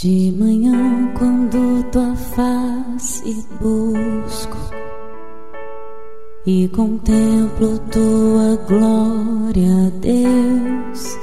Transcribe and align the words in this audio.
De 0.00 0.32
manhã, 0.32 1.12
quando 1.18 1.84
tua 1.90 2.16
face 2.16 3.46
busco 3.60 4.56
e 6.46 6.66
contemplo 6.68 7.78
tua 7.90 8.56
glória, 8.66 9.92
Deus, 10.00 11.18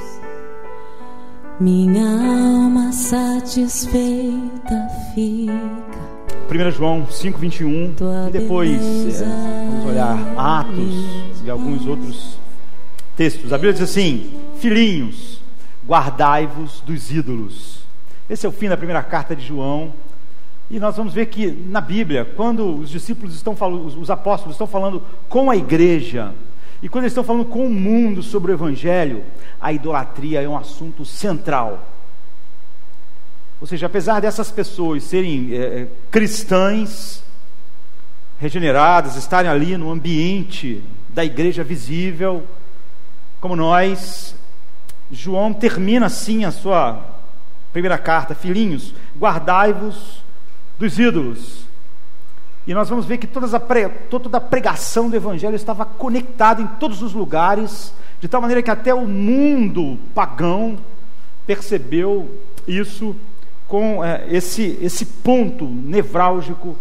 minha 1.58 2.06
alma 2.06 2.92
satisfeita 2.92 4.88
fica. 5.14 5.52
1 6.48 6.70
João 6.70 7.06
5,21 7.06 8.28
e 8.28 8.30
depois 8.30 9.20
é, 9.20 9.24
vamos 9.68 9.86
olhar 9.86 10.16
Atos 10.38 11.42
e 11.44 11.50
alguns 11.50 11.84
outros 11.86 12.38
textos. 13.16 13.52
A 13.52 13.56
Bíblia 13.56 13.72
diz 13.72 13.82
assim: 13.82 14.30
Filhinhos, 14.58 15.42
guardai-vos 15.84 16.80
dos 16.82 17.10
ídolos. 17.10 17.79
Esse 18.30 18.46
é 18.46 18.48
o 18.48 18.52
fim 18.52 18.68
da 18.68 18.76
primeira 18.76 19.02
carta 19.02 19.34
de 19.34 19.44
João. 19.44 19.92
E 20.70 20.78
nós 20.78 20.96
vamos 20.96 21.12
ver 21.12 21.26
que 21.26 21.50
na 21.50 21.80
Bíblia, 21.80 22.24
quando 22.36 22.76
os 22.76 22.88
discípulos 22.88 23.34
estão 23.34 23.56
falando, 23.56 24.00
os 24.00 24.08
apóstolos 24.08 24.54
estão 24.54 24.68
falando 24.68 25.02
com 25.28 25.50
a 25.50 25.56
igreja, 25.56 26.32
e 26.80 26.88
quando 26.88 27.02
eles 27.02 27.12
estão 27.12 27.24
falando 27.24 27.46
com 27.46 27.66
o 27.66 27.70
mundo 27.70 28.22
sobre 28.22 28.52
o 28.52 28.54
evangelho, 28.54 29.24
a 29.60 29.72
idolatria 29.72 30.40
é 30.40 30.48
um 30.48 30.56
assunto 30.56 31.04
central. 31.04 31.84
Ou 33.60 33.66
seja, 33.66 33.86
apesar 33.86 34.20
dessas 34.20 34.52
pessoas 34.52 35.02
serem 35.02 35.52
é, 35.52 35.88
cristãs, 36.08 37.24
regeneradas, 38.38 39.16
estarem 39.16 39.50
ali 39.50 39.76
no 39.76 39.90
ambiente 39.90 40.84
da 41.08 41.24
igreja 41.24 41.64
visível, 41.64 42.46
como 43.40 43.56
nós, 43.56 44.36
João 45.10 45.52
termina 45.52 46.06
assim 46.06 46.44
a 46.44 46.52
sua 46.52 47.19
primeira 47.72 47.98
carta: 47.98 48.34
Filhinhos, 48.34 48.94
guardai-vos 49.18 50.22
dos 50.78 50.98
ídolos. 50.98 51.64
E 52.66 52.74
nós 52.74 52.88
vamos 52.88 53.06
ver 53.06 53.18
que 53.18 53.26
toda 53.26 53.56
a, 53.56 54.40
pregação 54.40 55.08
do 55.08 55.16
Evangelho 55.16 55.56
estava 55.56 55.84
conectada 55.84 56.60
em 56.62 56.66
todos 56.66 57.02
os 57.02 57.12
lugares, 57.12 57.92
de 58.20 58.28
tal 58.28 58.40
maneira 58.40 58.62
que 58.62 58.70
até 58.70 58.94
o 58.94 59.06
mundo 59.06 59.98
pagão 60.14 60.78
percebeu 61.46 62.30
isso 62.68 63.16
com 63.66 64.04
é, 64.04 64.26
esse, 64.28 64.78
esse 64.80 65.06
ponto 65.06 65.64
nevrálgico 65.64 66.76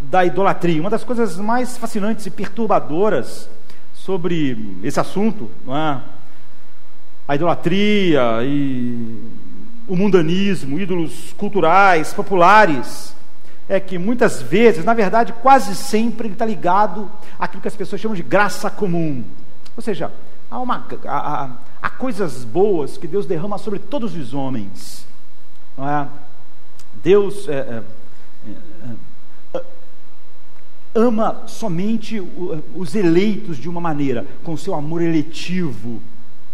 da 0.00 0.24
idolatria. 0.24 0.80
Uma 0.80 0.90
das 0.90 1.04
coisas 1.04 1.36
mais 1.38 1.76
fascinantes 1.76 2.26
e 2.26 2.30
perturbadoras 2.30 3.48
sobre 3.94 4.76
esse 4.82 4.98
assunto, 4.98 5.50
não 5.64 5.76
é? 5.76 6.02
a 7.26 7.34
idolatria 7.36 8.40
e 8.42 9.16
o 9.86 9.96
mundanismo, 9.96 10.78
ídolos 10.78 11.32
culturais, 11.36 12.12
populares, 12.12 13.14
é 13.68 13.80
que 13.80 13.98
muitas 13.98 14.42
vezes, 14.42 14.84
na 14.84 14.94
verdade, 14.94 15.32
quase 15.32 15.74
sempre 15.74 16.26
ele 16.26 16.34
está 16.34 16.44
ligado 16.44 17.10
àquilo 17.38 17.62
que 17.62 17.68
as 17.68 17.76
pessoas 17.76 18.00
chamam 18.00 18.16
de 18.16 18.22
graça 18.22 18.70
comum. 18.70 19.24
Ou 19.76 19.82
seja, 19.82 20.12
há, 20.50 20.58
uma, 20.58 20.86
há, 21.06 21.50
há 21.80 21.90
coisas 21.90 22.44
boas 22.44 22.96
que 22.96 23.06
Deus 23.06 23.26
derrama 23.26 23.58
sobre 23.58 23.78
todos 23.78 24.14
os 24.14 24.34
homens. 24.34 25.06
É? 25.78 26.06
Deus 27.02 27.48
é, 27.48 27.52
é, 27.52 27.82
é, 29.54 29.62
ama 30.94 31.42
somente 31.46 32.22
os 32.74 32.94
eleitos 32.94 33.56
de 33.56 33.68
uma 33.68 33.80
maneira, 33.80 34.26
com 34.44 34.56
seu 34.56 34.74
amor 34.74 35.00
eletivo. 35.00 36.00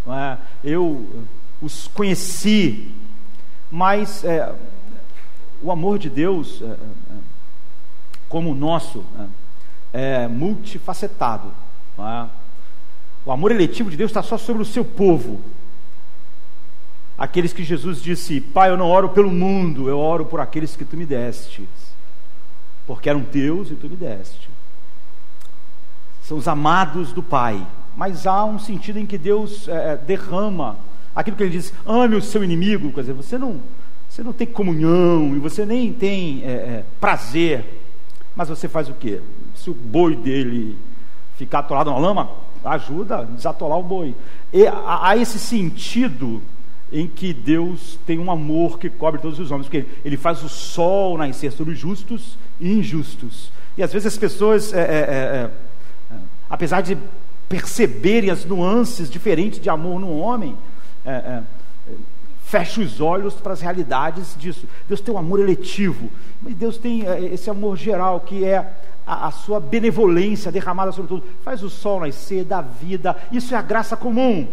É? 0.06 0.38
Eu 0.62 1.04
os 1.60 1.88
conheci, 1.88 2.88
mas 3.70 4.24
é, 4.24 4.54
o 5.62 5.70
amor 5.70 5.98
de 5.98 6.08
Deus, 6.08 6.62
é, 6.62 6.76
como 8.28 8.52
o 8.52 8.54
nosso, 8.54 9.04
é 9.92 10.28
multifacetado. 10.28 11.52
O 13.24 13.32
amor 13.32 13.50
eletivo 13.50 13.90
de 13.90 13.96
Deus 13.96 14.10
está 14.10 14.22
só 14.22 14.38
sobre 14.38 14.62
o 14.62 14.66
seu 14.66 14.84
povo. 14.84 15.40
Aqueles 17.16 17.52
que 17.52 17.64
Jesus 17.64 18.00
disse: 18.00 18.40
Pai, 18.40 18.70
eu 18.70 18.76
não 18.76 18.88
oro 18.88 19.08
pelo 19.08 19.30
mundo, 19.30 19.88
eu 19.88 19.98
oro 19.98 20.24
por 20.24 20.40
aqueles 20.40 20.76
que 20.76 20.84
tu 20.84 20.96
me 20.96 21.04
deste 21.04 21.68
porque 22.88 23.10
eram 23.10 23.22
teus 23.22 23.70
e 23.70 23.74
tu 23.74 23.86
me 23.86 23.96
deste. 23.96 24.48
São 26.22 26.38
os 26.38 26.48
amados 26.48 27.12
do 27.12 27.22
Pai. 27.22 27.64
Mas 27.94 28.26
há 28.26 28.46
um 28.46 28.58
sentido 28.58 28.98
em 28.98 29.04
que 29.04 29.18
Deus 29.18 29.68
é, 29.68 29.92
é, 29.92 29.96
derrama 29.96 30.78
aquilo 31.18 31.36
que 31.36 31.42
ele 31.42 31.50
diz: 31.50 31.74
ame 31.84 32.14
o 32.14 32.22
seu 32.22 32.44
inimigo. 32.44 32.92
Quer 32.92 33.00
dizer, 33.00 33.12
você 33.12 33.36
não, 33.36 33.60
você 34.08 34.22
não 34.22 34.32
tem 34.32 34.46
comunhão 34.46 35.34
e 35.34 35.38
você 35.40 35.66
nem 35.66 35.92
tem 35.92 36.42
é, 36.44 36.48
é, 36.48 36.84
prazer. 37.00 37.64
Mas 38.36 38.48
você 38.48 38.68
faz 38.68 38.88
o 38.88 38.94
quê? 38.94 39.20
Se 39.54 39.68
o 39.68 39.74
boi 39.74 40.14
dele 40.14 40.78
ficar 41.36 41.58
atolado 41.58 41.90
na 41.90 41.98
lama, 41.98 42.30
ajuda 42.64 43.18
a 43.18 43.24
desatolar 43.24 43.78
o 43.78 43.82
boi. 43.82 44.14
E 44.52 44.64
há, 44.66 45.16
esse 45.16 45.40
sentido 45.40 46.40
em 46.92 47.08
que 47.08 47.32
Deus 47.32 47.98
tem 48.06 48.18
um 48.18 48.30
amor 48.30 48.78
que 48.78 48.88
cobre 48.88 49.20
todos 49.20 49.40
os 49.40 49.50
homens, 49.50 49.66
porque 49.66 49.84
Ele 50.04 50.16
faz 50.16 50.42
o 50.44 50.48
sol 50.48 51.18
nascer 51.18 51.50
sobre 51.50 51.74
os 51.74 51.78
justos 51.80 52.38
e 52.60 52.72
injustos. 52.78 53.50
E 53.76 53.82
às 53.82 53.92
vezes 53.92 54.06
as 54.06 54.16
pessoas, 54.16 54.72
é, 54.72 54.80
é, 54.80 54.82
é, 54.82 55.50
é 56.14 56.16
apesar 56.48 56.80
de 56.80 56.96
perceberem 57.48 58.30
as 58.30 58.44
nuances 58.44 59.10
diferentes 59.10 59.58
de 59.60 59.68
amor 59.68 60.00
no 60.00 60.16
homem, 60.16 60.56
é, 61.08 61.12
é, 61.12 61.42
fecham 62.42 62.84
os 62.84 63.00
olhos 63.00 63.34
para 63.34 63.52
as 63.52 63.60
realidades 63.60 64.36
disso. 64.38 64.66
Deus 64.86 65.00
tem 65.00 65.14
um 65.14 65.18
amor 65.18 65.40
eletivo, 65.40 66.10
mas 66.42 66.54
Deus 66.54 66.78
tem 66.78 67.04
esse 67.32 67.48
amor 67.48 67.76
geral 67.76 68.20
que 68.20 68.44
é 68.44 68.58
a, 69.06 69.28
a, 69.28 69.30
sua 69.30 69.58
benevolência 69.58 70.52
derramada 70.52 70.92
sobre 70.92 71.08
tudo. 71.08 71.24
Faz 71.42 71.62
o 71.62 71.70
sol 71.70 72.00
nascer, 72.00 72.44
dá 72.44 72.60
vida, 72.60 73.16
isso 73.32 73.54
é 73.54 73.58
a 73.58 73.62
graça 73.62 73.96
comum. 73.96 74.46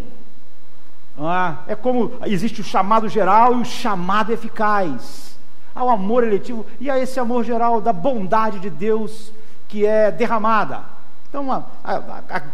É? 1.18 1.74
é 1.74 1.76
como 1.76 2.14
existe 2.26 2.62
o 2.62 2.64
chamado 2.64 3.08
geral 3.08 3.58
e 3.58 3.62
o 3.62 3.66
chamado 3.66 4.32
eficaz. 4.32 5.38
Há 5.74 5.84
o 5.84 5.90
amor 5.90 6.24
eletivo 6.24 6.66
e 6.80 6.90
há 6.90 6.98
esse 6.98 7.20
amor 7.20 7.44
geral 7.44 7.82
da 7.82 7.92
bondade 7.92 8.60
de 8.60 8.70
Deus 8.70 9.32
que 9.68 9.86
é 9.86 10.10
derramada. 10.10 10.84
Então, 11.30 11.52
a, 11.52 11.64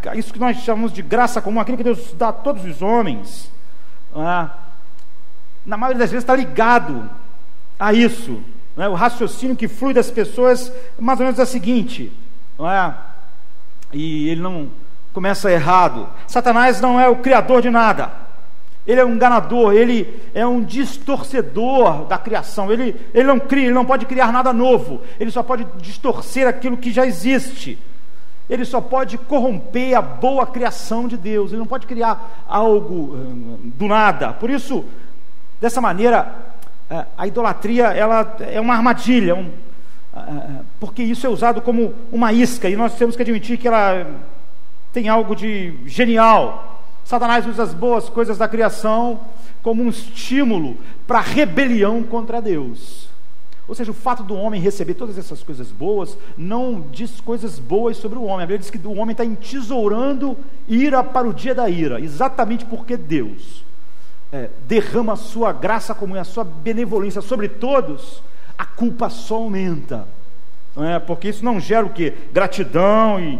a, 0.10 0.16
isso 0.16 0.34
que 0.34 0.40
nós 0.40 0.58
chamamos 0.58 0.92
de 0.92 1.04
graça 1.04 1.40
comum, 1.40 1.60
aquilo 1.60 1.78
que 1.78 1.84
Deus 1.84 2.14
dá 2.14 2.30
a 2.30 2.34
todos 2.34 2.66
os 2.66 2.82
homens, 2.82 3.52
é? 4.16 4.50
na 5.66 5.78
maioria 5.78 6.00
das 6.00 6.12
vezes 6.12 6.24
está 6.24 6.36
ligado 6.36 7.10
a 7.80 7.94
isso. 7.94 8.42
É? 8.78 8.88
O 8.88 8.94
raciocínio 8.94 9.56
que 9.56 9.68
flui 9.68 9.94
das 9.94 10.10
pessoas 10.10 10.72
mais 11.00 11.20
ou 11.20 11.26
menos 11.26 11.40
é 11.40 11.44
o 11.44 11.46
seguinte, 11.46 12.12
é? 12.60 12.94
e 13.94 14.30
ele 14.30 14.42
não 14.42 14.70
começa 15.14 15.52
errado: 15.52 16.08
Satanás 16.28 16.80
não 16.80 17.00
é 17.00 17.08
o 17.08 17.18
criador 17.18 17.62
de 17.62 17.70
nada. 17.70 18.22
Ele 18.86 19.00
é 19.00 19.06
um 19.06 19.14
enganador, 19.14 19.74
ele 19.74 20.20
é 20.34 20.46
um 20.46 20.64
distorcedor 20.64 22.06
da 22.06 22.18
criação. 22.18 22.72
Ele, 22.72 22.96
ele 23.14 23.28
não 23.28 23.40
cria, 23.40 23.66
ele 23.66 23.74
não 23.74 23.86
pode 23.86 24.08
criar 24.08 24.32
nada 24.32 24.52
novo. 24.52 25.02
Ele 25.20 25.30
só 25.30 25.44
pode 25.44 25.66
distorcer 25.78 26.48
aquilo 26.48 26.78
que 26.78 26.92
já 26.92 27.06
existe. 27.06 27.78
Ele 28.50 28.66
só 28.66 28.82
pode 28.82 29.18
corromper 29.18 29.98
a 29.98 30.02
boa 30.02 30.46
criação 30.46 31.08
de 31.08 31.16
Deus. 31.16 31.52
Ele 31.52 31.60
não 31.60 31.68
pode 31.68 31.88
criar 31.88 32.44
algo 32.48 33.16
hum, 33.16 33.72
do 33.76 33.88
nada. 33.88 34.34
Por 34.34 34.50
isso, 34.50 34.84
dessa 35.60 35.80
maneira, 35.80 36.36
é, 36.90 37.06
a 37.18 37.28
idolatria 37.28 37.88
ela 37.88 38.36
é 38.40 38.60
uma 38.60 38.76
armadilha, 38.76 39.36
um, 39.36 39.50
é, 40.14 40.20
é, 40.20 40.62
porque 40.80 41.02
isso 41.02 41.26
é 41.26 41.30
usado 41.30 41.62
como 41.62 41.94
uma 42.12 42.34
isca 42.34 42.70
e 42.70 42.76
nós 42.76 42.96
temos 42.96 43.16
que 43.16 43.22
admitir 43.22 43.58
que 43.58 43.68
ela 43.68 44.06
tem 44.92 45.08
algo 45.08 45.36
de 45.36 45.74
genial 45.86 46.72
Satanás 47.12 47.46
usa 47.46 47.64
as 47.64 47.74
boas 47.74 48.08
coisas 48.10 48.38
da 48.38 48.48
criação 48.48 49.20
como 49.62 49.84
um 49.84 49.90
estímulo 49.90 50.78
para 51.06 51.20
a 51.20 51.22
rebelião 51.22 52.04
contra 52.04 52.42
Deus. 52.42 53.10
Ou 53.72 53.76
seja, 53.76 53.90
o 53.90 53.94
fato 53.94 54.22
do 54.22 54.36
homem 54.36 54.60
receber 54.60 54.96
todas 54.96 55.18
essas 55.18 55.42
coisas 55.42 55.72
boas 55.72 56.18
não 56.38 56.84
diz 56.92 57.22
coisas 57.22 57.58
boas 57.58 57.96
sobre 57.96 58.20
o 58.20 58.24
homem. 58.24 58.44
A 58.44 58.46
Bíblia 58.46 58.60
diz 58.60 58.70
que 58.70 58.86
o 58.86 58.98
homem 58.98 59.14
está 59.14 59.24
entesourando 59.24 60.38
ira 60.68 61.02
para 61.02 61.26
o 61.26 61.34
dia 61.34 61.56
da 61.56 61.70
ira, 61.70 61.98
exatamente 61.98 62.66
porque 62.66 62.98
Deus 62.98 63.64
é, 64.30 64.50
derrama 64.68 65.14
a 65.14 65.16
sua 65.16 65.54
graça 65.54 65.96
comum, 65.96 66.20
a 66.20 66.26
sua 66.26 66.44
benevolência 66.44 67.22
sobre 67.22 67.48
todos, 67.48 68.22
a 68.58 68.66
culpa 68.66 69.10
só 69.10 69.36
aumenta. 69.36 70.06
É? 70.76 71.00
Porque 71.00 71.30
isso 71.30 71.46
não 71.46 71.58
gera 71.58 71.86
o 71.86 71.92
que? 71.92 72.12
Gratidão 72.34 73.22
e 73.22 73.40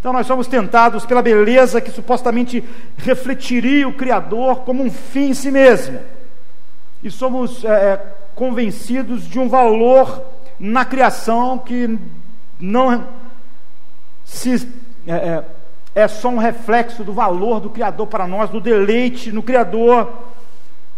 então 0.00 0.12
nós 0.12 0.26
somos 0.26 0.48
tentados 0.48 1.06
pela 1.06 1.22
beleza 1.22 1.80
que 1.80 1.92
supostamente 1.92 2.64
refletiria 2.96 3.86
o 3.86 3.92
Criador 3.92 4.62
como 4.62 4.82
um 4.82 4.90
fim 4.90 5.30
em 5.30 5.34
si 5.34 5.52
mesmo. 5.52 6.00
E 7.00 7.12
somos 7.12 7.64
é, 7.64 7.68
é, 7.68 8.17
convencidos 8.38 9.26
de 9.26 9.36
um 9.36 9.48
valor 9.48 10.22
na 10.60 10.84
criação 10.84 11.58
que 11.58 11.98
não 12.60 13.04
se, 14.24 14.68
é, 15.04 15.12
é, 15.12 15.44
é 15.96 16.06
só 16.06 16.28
um 16.28 16.38
reflexo 16.38 17.02
do 17.02 17.12
valor 17.12 17.58
do 17.58 17.68
Criador 17.68 18.06
para 18.06 18.28
nós, 18.28 18.48
do 18.48 18.60
deleite 18.60 19.32
no 19.32 19.42
Criador. 19.42 20.12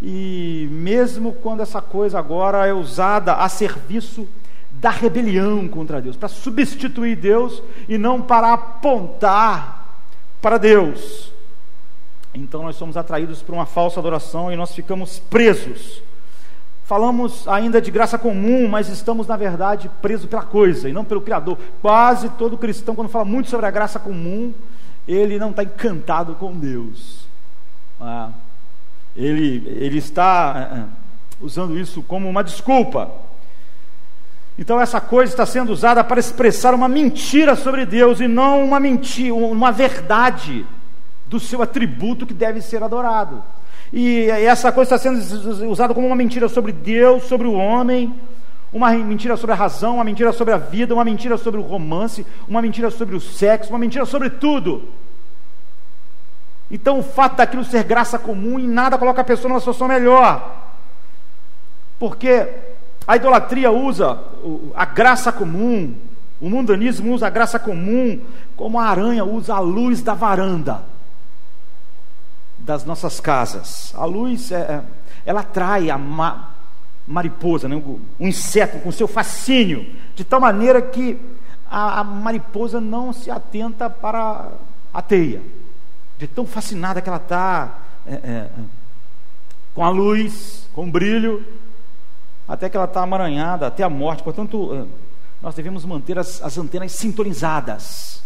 E 0.03 0.69
mesmo 0.71 1.33
quando 1.33 1.63
essa 1.63 1.81
coisa 1.81 2.19
agora 2.19 2.67
é 2.67 2.75
usada 2.75 3.33
a 3.33 3.49
serviço 3.49 4.29
da 4.71 4.91
rebelião 4.91 5.67
contra 5.67 6.01
Deus, 6.01 6.17
para 6.17 6.29
substituir 6.29 7.17
Deus 7.17 7.63
e 7.89 7.97
não 7.97 8.21
para 8.21 8.53
apontar 8.53 10.03
para 10.43 10.59
Deus. 10.59 11.33
Então 12.35 12.65
nós 12.65 12.77
somos 12.77 12.99
atraídos 12.99 13.41
por 13.43 13.55
uma 13.55 13.67
falsa 13.67 13.99
adoração 13.99 14.53
e 14.53 14.57
nós 14.57 14.75
ficamos 14.75 15.19
presos. 15.19 16.03
Falamos 16.91 17.47
ainda 17.47 17.81
de 17.81 17.89
graça 17.89 18.19
comum, 18.19 18.67
mas 18.67 18.89
estamos, 18.89 19.29
na 19.29 19.37
verdade, 19.37 19.89
presos 20.03 20.27
pela 20.27 20.43
coisa 20.43 20.89
e 20.89 20.93
não 20.93 21.05
pelo 21.05 21.21
Criador. 21.21 21.57
Quase 21.81 22.29
todo 22.31 22.59
cristão, 22.59 22.97
quando 22.97 23.09
fala 23.09 23.25
muito 23.25 23.49
sobre 23.49 23.65
a 23.67 23.71
graça 23.71 24.01
comum, 24.01 24.53
ele 25.07 25.39
não 25.39 25.51
está 25.51 25.63
encantado 25.63 26.35
com 26.35 26.53
Deus. 26.53 27.29
Ah, 28.01 28.31
ele, 29.15 29.69
ele 29.69 29.99
está 29.99 30.53
eh, 30.57 30.79
eh, 30.79 30.85
usando 31.41 31.79
isso 31.79 32.03
como 32.03 32.29
uma 32.29 32.43
desculpa. 32.43 33.09
Então 34.59 34.81
essa 34.81 35.01
coisa 35.01 35.33
está 35.33 35.47
sendo 35.47 35.71
usada 35.71 36.03
para 36.03 36.19
expressar 36.19 36.75
uma 36.75 36.89
mentira 36.89 37.55
sobre 37.55 37.87
Deus 37.87 38.19
e 38.19 38.27
não 38.27 38.65
uma 38.65 38.81
mentira, 38.81 39.33
uma 39.33 39.71
verdade 39.71 40.67
do 41.27 41.39
seu 41.39 41.63
atributo 41.63 42.27
que 42.27 42.35
deve 42.35 42.61
ser 42.61 42.83
adorado. 42.83 43.45
E 43.93 44.31
essa 44.31 44.71
coisa 44.71 44.95
está 44.95 45.11
sendo 45.11 45.69
usada 45.69 45.93
como 45.93 46.07
uma 46.07 46.17
mentira 46.17 46.49
sobre 46.49 46.71
Deus, 46.71 47.25
sobre 47.25 47.47
o 47.47 47.55
homem, 47.55 48.15
uma 48.73 48.93
mentira 48.93 49.37
sobre 49.37 49.53
a 49.53 49.57
razão, 49.57 49.97
uma 49.97 50.05
mentira 50.05 50.33
sobre 50.33 50.55
a 50.55 50.59
vida, 50.59 50.95
uma 50.95 51.05
mentira 51.05 51.37
sobre 51.37 51.59
o 51.59 51.65
romance, 51.65 52.25
uma 52.49 52.63
mentira 52.63 52.89
sobre 52.91 53.17
o 53.17 53.21
sexo, 53.21 53.71
uma 53.71 53.79
mentira 53.79 54.07
sobre 54.07 54.31
tudo. 54.31 54.85
Então 56.71 57.01
o 57.01 57.03
fato 57.03 57.37
daquilo 57.37 57.65
ser 57.65 57.83
graça 57.83 58.17
comum 58.17 58.61
em 58.61 58.69
nada 58.69 58.97
coloca 58.97 59.23
a 59.23 59.25
pessoa 59.25 59.49
numa 59.49 59.59
situação 59.59 59.89
melhor. 59.89 60.69
Porque 61.99 62.47
a 63.09 63.17
idolatria 63.17 63.73
usa 63.73 64.21
a 64.73 64.85
graça 64.85 65.33
comum, 65.33 65.97
o 66.41 66.49
mundanismo 66.49 67.13
usa 67.13 67.27
a 67.27 67.31
graça 67.31 67.59
comum, 67.59 68.21
como 68.57 68.79
a 68.79 68.85
aranha 68.85 69.25
usa 69.25 69.55
a 69.55 69.59
luz 69.59 70.01
da 70.01 70.15
varanda 70.15 70.91
das 72.71 72.85
nossas 72.85 73.19
casas. 73.19 73.93
A 73.97 74.05
luz, 74.05 74.53
é, 74.53 74.61
é, 74.61 74.83
ela 75.27 75.41
atrai 75.41 75.91
a 75.91 75.99
ma 75.99 76.51
mariposa, 77.05 77.69
né? 77.69 77.75
o 77.75 78.01
inseto 78.21 78.79
com 78.79 78.93
seu 78.93 79.09
fascínio, 79.09 79.85
de 80.15 80.23
tal 80.23 80.41
maneira 80.41 80.81
que 80.81 81.19
a, 81.69 82.01
a 82.01 82.05
mariposa 82.05 82.81
não 82.81 83.13
se 83.13 83.29
atenta 83.29 83.91
para 83.91 84.53
a 84.95 85.03
teia, 85.03 85.43
de 86.17 86.29
tão 86.29 86.47
fascinada 86.47 87.01
que 87.01 87.09
ela 87.09 87.19
está 87.19 87.79
é, 88.07 88.15
é, 88.15 88.49
com 89.75 89.85
a 89.85 89.91
luz, 89.91 90.69
com 90.73 90.87
o 90.87 90.91
brilho, 90.91 91.45
até 92.47 92.69
que 92.69 92.77
ela 92.77 92.87
está 92.87 93.03
amaranhada, 93.03 93.67
até 93.67 93.83
a 93.83 93.91
morte. 93.91 94.23
Portanto, 94.23 94.71
é, 94.73 94.87
nós 95.43 95.57
devemos 95.57 95.85
manter 95.85 96.17
as, 96.17 96.41
as 96.41 96.57
antenas 96.57 96.93
sintonizadas 96.93 98.21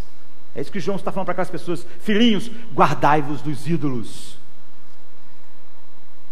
é 0.55 0.61
isso 0.61 0.71
que 0.71 0.79
João 0.79 0.95
está 0.95 1.11
falando 1.11 1.25
para 1.25 1.33
aquelas 1.33 1.49
pessoas: 1.49 1.85
filhinhos, 1.99 2.49
guardai-vos 2.73 3.41
dos 3.41 3.67
ídolos. 3.67 4.34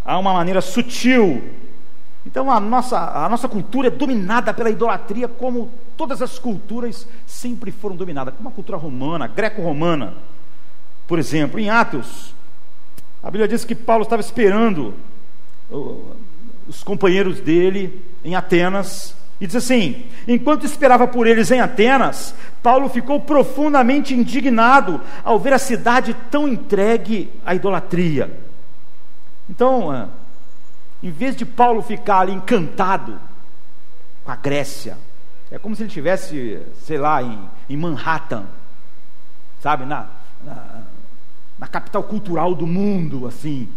Há 0.06 0.18
uma 0.20 0.34
maneira 0.34 0.62
sutil. 0.62 1.42
Então 2.26 2.50
a 2.50 2.60
nossa, 2.60 2.98
a 2.98 3.28
nossa 3.28 3.48
cultura 3.48 3.88
é 3.88 3.92
dominada 3.92 4.54
pela 4.54 4.70
idolatria, 4.70 5.28
como 5.28 5.70
todas 5.98 6.22
as 6.22 6.40
culturas 6.40 7.08
sempre 7.26 7.72
foram 7.72 7.96
dominadas, 7.96 8.34
como 8.36 8.50
a 8.50 8.52
cultura 8.52 8.78
romana, 8.78 9.28
greco-romana. 9.28 10.14
Por 11.06 11.20
exemplo, 11.20 11.60
em 11.60 11.70
Atos, 11.70 12.34
a 13.22 13.30
Bíblia 13.30 13.48
diz 13.48 13.66
que 13.66 13.76
Paulo 13.76 14.04
estava 14.04 14.22
esperando 14.22 14.94
os 16.68 16.84
companheiros 16.84 17.40
dele 17.40 18.02
em 18.24 18.36
Atenas 18.36 19.16
e 19.40 19.48
diz 19.48 19.56
assim: 19.56 20.06
enquanto 20.28 20.66
esperava 20.66 21.08
por 21.08 21.28
eles 21.28 21.52
em 21.52 21.60
Atenas, 21.60 22.34
Paulo 22.62 22.88
ficou 22.88 23.20
profundamente 23.20 24.14
indignado 24.14 25.02
ao 25.24 25.38
ver 25.38 25.54
a 25.54 25.60
cidade 25.60 26.16
tão 26.32 26.48
entregue 26.48 27.30
à 27.46 27.54
idolatria. 27.54 28.43
Então, 29.50 29.92
ah, 29.92 30.10
em 31.02 31.12
vez 31.12 31.36
de 31.36 31.46
Paulo 31.46 31.82
ficar 31.82 32.20
ali 32.20 32.34
encantado 32.34 33.20
com 34.24 34.32
a 34.32 34.36
Grécia, 34.36 34.98
é 35.52 35.60
como 35.60 35.76
se 35.76 35.84
ele 35.84 35.88
estivesse, 35.88 36.62
sei 36.82 36.98
lá, 36.98 37.22
em, 37.22 37.50
em 37.70 37.78
Manhattan, 37.78 38.46
sabe, 39.62 39.86
na, 39.86 40.08
na, 40.44 40.84
na, 41.60 41.68
capital 41.68 42.04
cultural 42.04 42.56
do 42.56 42.66
mundo, 42.66 43.28
assim, 43.28 43.70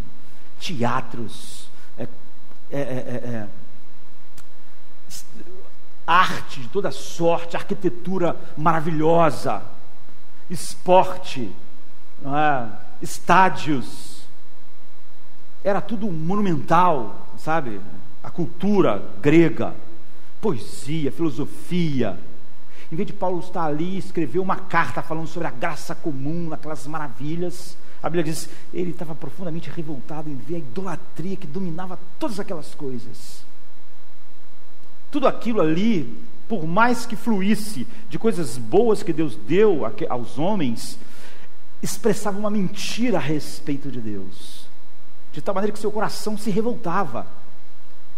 teatros, 0.58 1.68
é, 1.98 2.04
é, 2.70 2.78
é, 2.78 2.80
é, 2.80 3.28
é 3.28 3.48
arte 6.06 6.60
de 6.60 6.68
toda 6.68 6.90
sorte, 6.92 7.56
arquitetura 7.56 8.36
maravilhosa, 8.56 9.62
esporte, 10.48 11.52
é? 12.24 12.68
estádios. 13.02 14.15
Era 15.66 15.80
tudo 15.80 16.08
monumental, 16.08 17.26
sabe? 17.36 17.80
A 18.22 18.30
cultura 18.30 19.02
grega, 19.20 19.74
poesia, 20.40 21.10
filosofia. 21.10 22.16
Em 22.92 22.94
vez 22.94 23.08
de 23.08 23.12
Paulo 23.12 23.40
estar 23.40 23.64
ali 23.64 23.96
e 23.96 23.98
escrever 23.98 24.38
uma 24.38 24.54
carta 24.54 25.02
falando 25.02 25.26
sobre 25.26 25.48
a 25.48 25.50
graça 25.50 25.92
comum, 25.92 26.52
aquelas 26.52 26.86
maravilhas, 26.86 27.76
a 28.00 28.08
Bíblia 28.08 28.22
diz: 28.22 28.48
ele 28.72 28.92
estava 28.92 29.12
profundamente 29.12 29.68
revoltado 29.68 30.30
em 30.30 30.36
ver 30.36 30.54
a 30.54 30.58
idolatria 30.58 31.34
que 31.34 31.48
dominava 31.48 31.98
todas 32.16 32.38
aquelas 32.38 32.72
coisas. 32.72 33.44
Tudo 35.10 35.26
aquilo 35.26 35.60
ali, 35.60 36.16
por 36.48 36.64
mais 36.64 37.06
que 37.06 37.16
fluísse 37.16 37.88
de 38.08 38.20
coisas 38.20 38.56
boas 38.56 39.02
que 39.02 39.12
Deus 39.12 39.34
deu 39.34 39.80
aos 40.08 40.38
homens, 40.38 40.96
expressava 41.82 42.38
uma 42.38 42.50
mentira 42.50 43.18
a 43.18 43.20
respeito 43.20 43.90
de 43.90 44.00
Deus, 44.00 44.65
de 45.36 45.42
tal 45.42 45.54
maneira 45.54 45.70
que 45.70 45.78
seu 45.78 45.92
coração 45.92 46.38
se 46.38 46.48
revoltava 46.48 47.26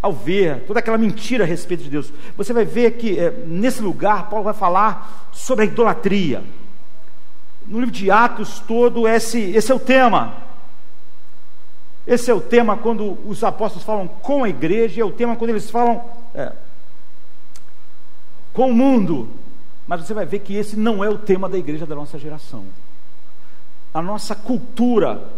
ao 0.01 0.13
ver 0.13 0.65
toda 0.69 0.79
aquela 0.79 0.97
mentira 0.97 1.43
a 1.43 1.47
respeito 1.47 1.83
de 1.83 1.91
Deus. 1.91 2.13
Você 2.37 2.53
vai 2.53 2.65
ver 2.65 2.93
que 2.93 3.19
é, 3.19 3.33
nesse 3.45 3.83
lugar 3.83 4.31
Paulo 4.31 4.45
vai 4.45 4.55
falar 4.55 5.29
sobre 5.33 5.65
a 5.65 5.67
idolatria. 5.67 6.45
No 7.67 7.81
livro 7.81 7.93
de 7.93 8.09
Atos 8.09 8.61
todo 8.61 9.09
esse, 9.09 9.41
esse 9.51 9.73
é 9.73 9.75
o 9.75 9.81
tema. 9.81 10.33
Esse 12.07 12.31
é 12.31 12.35
o 12.35 12.41
tema 12.41 12.77
quando 12.77 13.19
os 13.29 13.43
apóstolos 13.43 13.85
falam 13.85 14.07
com 14.07 14.45
a 14.45 14.49
igreja, 14.49 15.03
é 15.03 15.05
o 15.05 15.11
tema 15.11 15.35
quando 15.35 15.51
eles 15.51 15.69
falam 15.69 16.05
é, 16.33 16.53
com 18.53 18.71
o 18.71 18.75
mundo. 18.75 19.29
Mas 19.89 20.07
você 20.07 20.15
vai 20.15 20.25
ver 20.25 20.39
que 20.39 20.55
esse 20.55 20.77
não 20.77 21.03
é 21.03 21.11
o 21.11 21.19
tema 21.19 21.49
da 21.49 21.59
igreja 21.59 21.85
da 21.85 21.97
nossa 21.97 22.17
geração. 22.17 22.65
A 23.93 24.01
nossa 24.01 24.37
cultura 24.37 25.29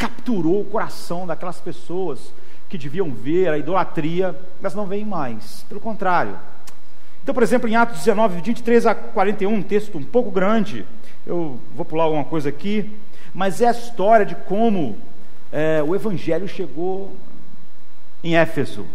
capturou 0.00 0.62
o 0.62 0.64
coração 0.64 1.26
daquelas 1.26 1.60
pessoas 1.60 2.32
que 2.70 2.78
deviam 2.78 3.12
ver 3.12 3.50
a 3.50 3.58
idolatria, 3.58 4.34
mas 4.58 4.74
não 4.74 4.86
veem 4.86 5.04
mais. 5.04 5.62
Pelo 5.68 5.78
contrário. 5.78 6.38
Então, 7.22 7.34
por 7.34 7.42
exemplo, 7.42 7.68
em 7.68 7.76
Atos 7.76 7.98
19, 7.98 8.40
23 8.40 8.86
a 8.86 8.94
41, 8.94 9.52
um 9.52 9.62
texto 9.62 9.98
um 9.98 10.02
pouco 10.02 10.30
grande, 10.30 10.86
eu 11.26 11.60
vou 11.76 11.84
pular 11.84 12.04
alguma 12.04 12.24
coisa 12.24 12.48
aqui, 12.48 12.96
mas 13.34 13.60
é 13.60 13.68
a 13.68 13.72
história 13.72 14.24
de 14.24 14.34
como 14.34 14.96
é, 15.52 15.82
o 15.86 15.94
Evangelho 15.94 16.48
chegou 16.48 17.14
em 18.24 18.36
Éfeso. 18.36 18.86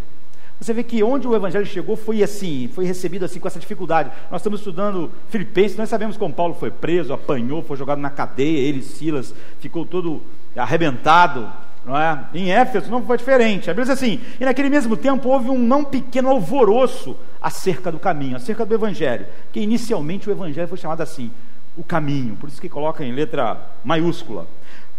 Você 0.60 0.74
vê 0.74 0.84
que 0.84 1.04
onde 1.04 1.28
o 1.28 1.36
evangelho 1.36 1.66
chegou 1.66 1.98
foi 1.98 2.24
assim, 2.24 2.70
foi 2.74 2.86
recebido 2.86 3.26
assim 3.26 3.42
com 3.42 3.48
essa 3.48 3.60
dificuldade. 3.60 4.10
Nós 4.32 4.40
estamos 4.40 4.62
estudando 4.62 5.12
Filipenses, 5.28 5.78
nós 5.78 5.90
sabemos 5.90 6.16
como 6.16 6.34
Paulo 6.34 6.54
foi 6.54 6.72
preso, 6.72 7.12
apanhou, 7.12 7.62
foi 7.62 7.76
jogado 7.76 8.00
na 8.00 8.10
cadeia, 8.10 8.58
ele 8.58 8.82
Silas 8.82 9.36
ficou 9.60 9.86
todo 9.86 10.22
arrebentado, 10.56 11.52
não 11.86 11.98
é? 11.98 12.20
Em 12.34 12.52
Éfeso 12.52 12.90
não 12.90 13.04
foi 13.04 13.18
diferente. 13.18 13.70
A 13.70 13.74
Bíblia 13.74 13.94
diz 13.94 14.04
assim: 14.04 14.20
"E 14.40 14.46
naquele 14.46 14.70
mesmo 14.70 14.98
tempo 14.98 15.30
houve 15.30 15.50
um 15.50 15.60
não 15.60 15.84
pequeno 15.84 16.30
alvoroço 16.30 17.16
acerca 17.42 17.92
do 17.92 18.00
caminho, 18.00 18.36
acerca 18.36 18.66
do 18.66 18.74
evangelho, 18.74 19.26
que 19.52 19.60
inicialmente 19.60 20.28
o 20.28 20.32
evangelho 20.32 20.68
foi 20.68 20.78
chamado 20.78 21.02
assim, 21.02 21.32
o 21.78 21.84
caminho. 21.84 22.36
Por 22.36 22.50
isso 22.50 22.62
que 22.62 22.70
coloca 22.70 23.04
em 23.04 23.12
letra 23.12 23.58
maiúscula. 23.84 24.48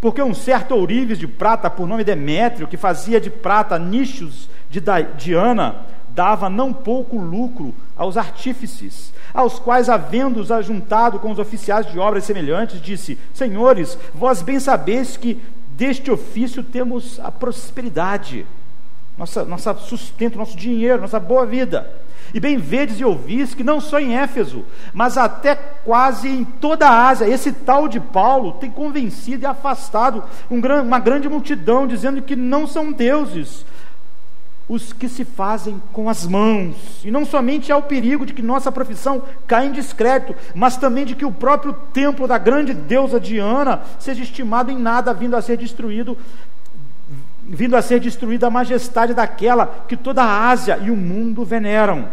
Porque 0.01 0.23
um 0.23 0.35
certo 0.35 0.75
ourives 0.75 1.19
de 1.19 1.27
prata, 1.27 1.71
por 1.71 1.89
nome 1.89 2.05
Demétrio, 2.05 2.69
que 2.69 2.77
fazia 2.77 3.21
de 3.21 3.31
prata 3.31 3.79
nichos 3.79 4.49
de 4.71 4.81
Diana 5.17 5.87
dava 6.11 6.49
não 6.49 6.73
pouco 6.73 7.19
lucro 7.19 7.75
aos 7.97 8.17
artífices, 8.17 9.13
aos 9.33 9.59
quais, 9.59 9.89
havendo-os 9.89 10.53
ajuntado 10.53 11.19
com 11.19 11.31
os 11.31 11.39
oficiais 11.39 11.87
de 11.87 11.99
obras 11.99 12.25
semelhantes, 12.25 12.81
disse: 12.81 13.19
Senhores, 13.33 13.99
vós 14.15 14.43
bem 14.43 14.61
sabeis 14.61 15.17
que 15.17 15.41
deste 15.71 16.11
ofício 16.11 16.63
temos 16.63 17.19
a 17.21 17.31
prosperidade. 17.31 18.47
nossa, 19.17 19.45
nossa 19.45 19.75
sustento, 19.75 20.39
nosso 20.39 20.57
dinheiro, 20.57 21.01
nossa 21.03 21.21
boa 21.21 21.47
vida. 21.47 21.91
E 22.35 22.41
bem 22.41 22.59
vedes 22.59 22.99
e 22.99 23.05
ouvis 23.05 23.55
que 23.55 23.63
não 23.63 23.81
só 23.81 24.01
em 24.01 24.17
Éfeso, 24.17 24.65
mas 24.93 25.17
até 25.17 25.55
quase 25.55 26.29
em 26.29 26.45
toda 26.45 26.89
a 26.89 27.09
Ásia, 27.09 27.29
esse 27.29 27.53
tal 27.53 27.87
de 27.87 28.01
Paulo 28.01 28.55
tem 28.55 28.71
convencido 28.71 29.45
e 29.45 29.47
afastado 29.47 30.25
um 30.51 30.61
uma 30.83 30.99
grande 30.99 31.29
multidão, 31.29 31.87
dizendo 31.87 32.21
que 32.21 32.35
não 32.35 32.67
são 32.67 32.91
deuses 32.93 33.65
os 34.69 34.93
que 34.93 35.09
se 35.09 35.25
fazem 35.25 35.81
com 35.93 36.09
as 36.09 36.27
mãos. 36.27 36.75
E 37.05 37.11
não 37.11 37.25
somente 37.25 37.71
há 37.71 37.77
o 37.77 37.83
perigo 37.83 38.27
de 38.27 38.33
que 38.33 38.43
nossa 38.43 38.73
profissão 38.73 39.23
caia 39.47 39.67
em 39.67 39.73
descrédito, 39.73 40.35
mas 40.55 40.77
também 40.77 41.05
de 41.05 41.15
que 41.15 41.25
o 41.25 41.33
próprio 41.33 41.73
templo 41.93 42.27
da 42.27 42.39
grande 42.39 42.75
deusa 42.75 43.21
Diana 43.21 43.83
seja 43.99 44.23
estimado 44.23 44.71
em 44.71 44.79
nada, 44.79 45.15
vindo 45.15 45.37
a 45.37 45.43
ser 45.43 45.57
destruído 45.57 46.17
vindo 47.49 47.77
a 47.77 47.83
ser 47.83 48.01
destruída 48.01 48.49
a 48.49 48.51
majestade 48.51 49.15
daquela 49.15 49.85
que 49.87 49.97
toda 49.97 50.21
a 50.21 50.49
Ásia 50.49 50.79
e 50.83 50.91
o 50.91 50.97
mundo 50.97 51.45
veneram. 51.45 52.09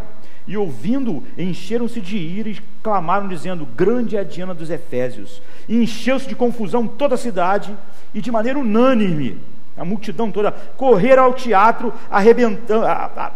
E 0.46 0.58
ouvindo, 0.58 1.24
encheram-se 1.38 2.02
de 2.02 2.18
ira 2.18 2.50
e 2.50 2.60
clamaram, 2.84 3.28
dizendo: 3.28 3.66
Grande 3.66 4.18
é 4.18 4.20
a 4.20 4.24
Diana 4.24 4.54
dos 4.54 4.70
Efésios. 4.70 5.42
E 5.68 5.82
encheu-se 5.82 6.28
de 6.28 6.36
confusão 6.36 6.86
toda 6.86 7.16
a 7.16 7.18
cidade, 7.18 7.76
e 8.14 8.22
de 8.22 8.30
maneira 8.30 8.60
unânime, 8.60 9.40
a 9.78 9.84
multidão 9.84 10.32
toda, 10.32 10.52
correram 10.52 11.24
ao 11.24 11.34
teatro, 11.34 11.94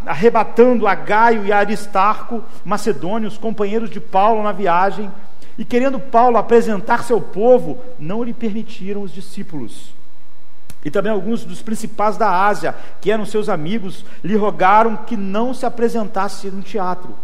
arrebatando 0.06 0.88
a 0.88 0.94
Gaio 0.94 1.46
e 1.46 1.52
a 1.52 1.58
Aristarco, 1.58 2.44
macedônios, 2.64 3.38
companheiros 3.38 3.90
de 3.90 4.00
Paulo 4.00 4.44
na 4.44 4.52
viagem, 4.52 5.12
e 5.58 5.66
querendo 5.66 6.00
Paulo 6.00 6.38
apresentar-se 6.38 7.12
ao 7.12 7.20
povo, 7.20 7.80
não 7.98 8.24
lhe 8.24 8.34
permitiram 8.34 9.02
os 9.02 9.12
discípulos. 9.12 9.96
E 10.86 10.92
também 10.92 11.12
alguns 11.12 11.44
dos 11.44 11.64
principais 11.64 12.16
da 12.18 12.30
Ásia, 12.46 12.76
que 13.02 13.12
eram 13.12 13.26
seus 13.26 13.50
amigos, 13.50 14.06
lhe 14.24 14.36
rogaram 14.36 14.96
que 14.96 15.18
não 15.18 15.54
se 15.56 15.66
apresentasse 15.66 16.52
no 16.52 16.62
teatro. 16.62 17.16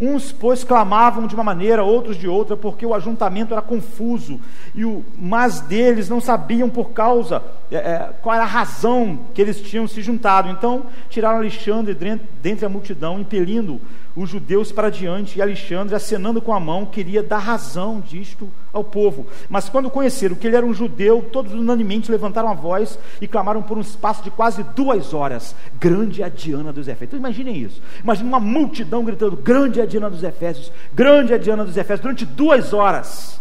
Uns, 0.00 0.30
pois, 0.30 0.62
clamavam 0.62 1.26
de 1.26 1.34
uma 1.34 1.42
maneira, 1.42 1.82
outros 1.82 2.16
de 2.16 2.28
outra, 2.28 2.56
porque 2.56 2.86
o 2.86 2.94
ajuntamento 2.94 3.52
era 3.52 3.60
confuso, 3.60 4.40
e 4.72 4.84
o 4.84 5.04
mais 5.16 5.60
deles 5.60 6.08
não 6.08 6.20
sabiam 6.20 6.70
por 6.70 6.90
causa, 6.90 7.42
é, 7.70 7.76
é, 7.76 8.10
qual 8.22 8.34
era 8.36 8.44
a 8.44 8.46
razão 8.46 9.18
que 9.34 9.42
eles 9.42 9.60
tinham 9.60 9.88
se 9.88 10.00
juntado. 10.00 10.48
Então, 10.48 10.84
tiraram 11.10 11.38
Alexandre 11.38 11.96
dentre 12.40 12.64
a 12.64 12.68
multidão, 12.68 13.18
impelindo 13.18 13.80
os 14.16 14.30
judeus 14.30 14.72
para 14.72 14.90
diante, 14.90 15.38
e 15.38 15.42
Alexandre, 15.42 15.94
acenando 15.94 16.42
com 16.42 16.52
a 16.52 16.60
mão, 16.60 16.84
queria 16.84 17.22
dar 17.22 17.38
razão 17.38 18.00
disto 18.00 18.48
ao 18.72 18.82
povo. 18.82 19.26
Mas 19.48 19.68
quando 19.68 19.90
conheceram 19.90 20.34
que 20.34 20.46
ele 20.46 20.56
era 20.56 20.66
um 20.66 20.74
judeu, 20.74 21.28
todos 21.32 21.52
unanimemente 21.52 22.10
levantaram 22.10 22.48
a 22.48 22.54
voz 22.54 22.98
e 23.20 23.28
clamaram 23.28 23.62
por 23.62 23.78
um 23.78 23.80
espaço 23.80 24.22
de 24.22 24.30
quase 24.30 24.62
duas 24.74 25.14
horas: 25.14 25.54
Grande 25.78 26.22
é 26.22 26.26
a 26.26 26.28
Diana 26.28 26.72
dos 26.72 26.88
Efésios. 26.88 27.08
Então 27.08 27.18
imaginem 27.18 27.56
isso. 27.56 27.80
Imaginem 28.02 28.28
uma 28.28 28.40
multidão 28.40 29.04
gritando: 29.04 29.36
Grande 29.36 29.80
é 29.80 29.84
a 29.84 29.86
Diana 29.86 30.10
dos 30.10 30.22
Efésios, 30.22 30.72
grande 30.92 31.32
é 31.32 31.36
a 31.36 31.38
Diana 31.38 31.64
dos 31.64 31.76
Efésios, 31.76 32.00
durante 32.00 32.26
duas 32.26 32.72
horas. 32.72 33.40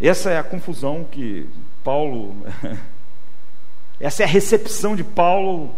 Essa 0.00 0.30
é 0.30 0.38
a 0.38 0.44
confusão 0.44 1.06
que 1.10 1.46
Paulo. 1.82 2.36
Essa 4.00 4.24
é 4.24 4.26
a 4.26 4.28
recepção 4.28 4.96
de 4.96 5.04
Paulo 5.04 5.74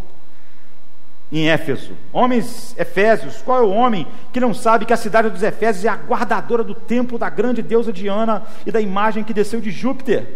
em 1.30 1.48
Éfeso. 1.48 1.92
Homens 2.12 2.74
Efésios, 2.78 3.42
qual 3.42 3.58
é 3.58 3.66
o 3.66 3.70
homem 3.70 4.06
que 4.32 4.40
não 4.40 4.54
sabe 4.54 4.86
que 4.86 4.92
a 4.92 4.96
cidade 4.96 5.28
dos 5.28 5.42
Efésios 5.42 5.84
é 5.84 5.88
a 5.88 5.96
guardadora 5.96 6.62
do 6.62 6.74
templo 6.74 7.18
da 7.18 7.28
grande 7.28 7.62
deusa 7.62 7.92
Diana 7.92 8.44
e 8.64 8.70
da 8.70 8.80
imagem 8.80 9.24
que 9.24 9.34
desceu 9.34 9.60
de 9.60 9.70
Júpiter? 9.70 10.26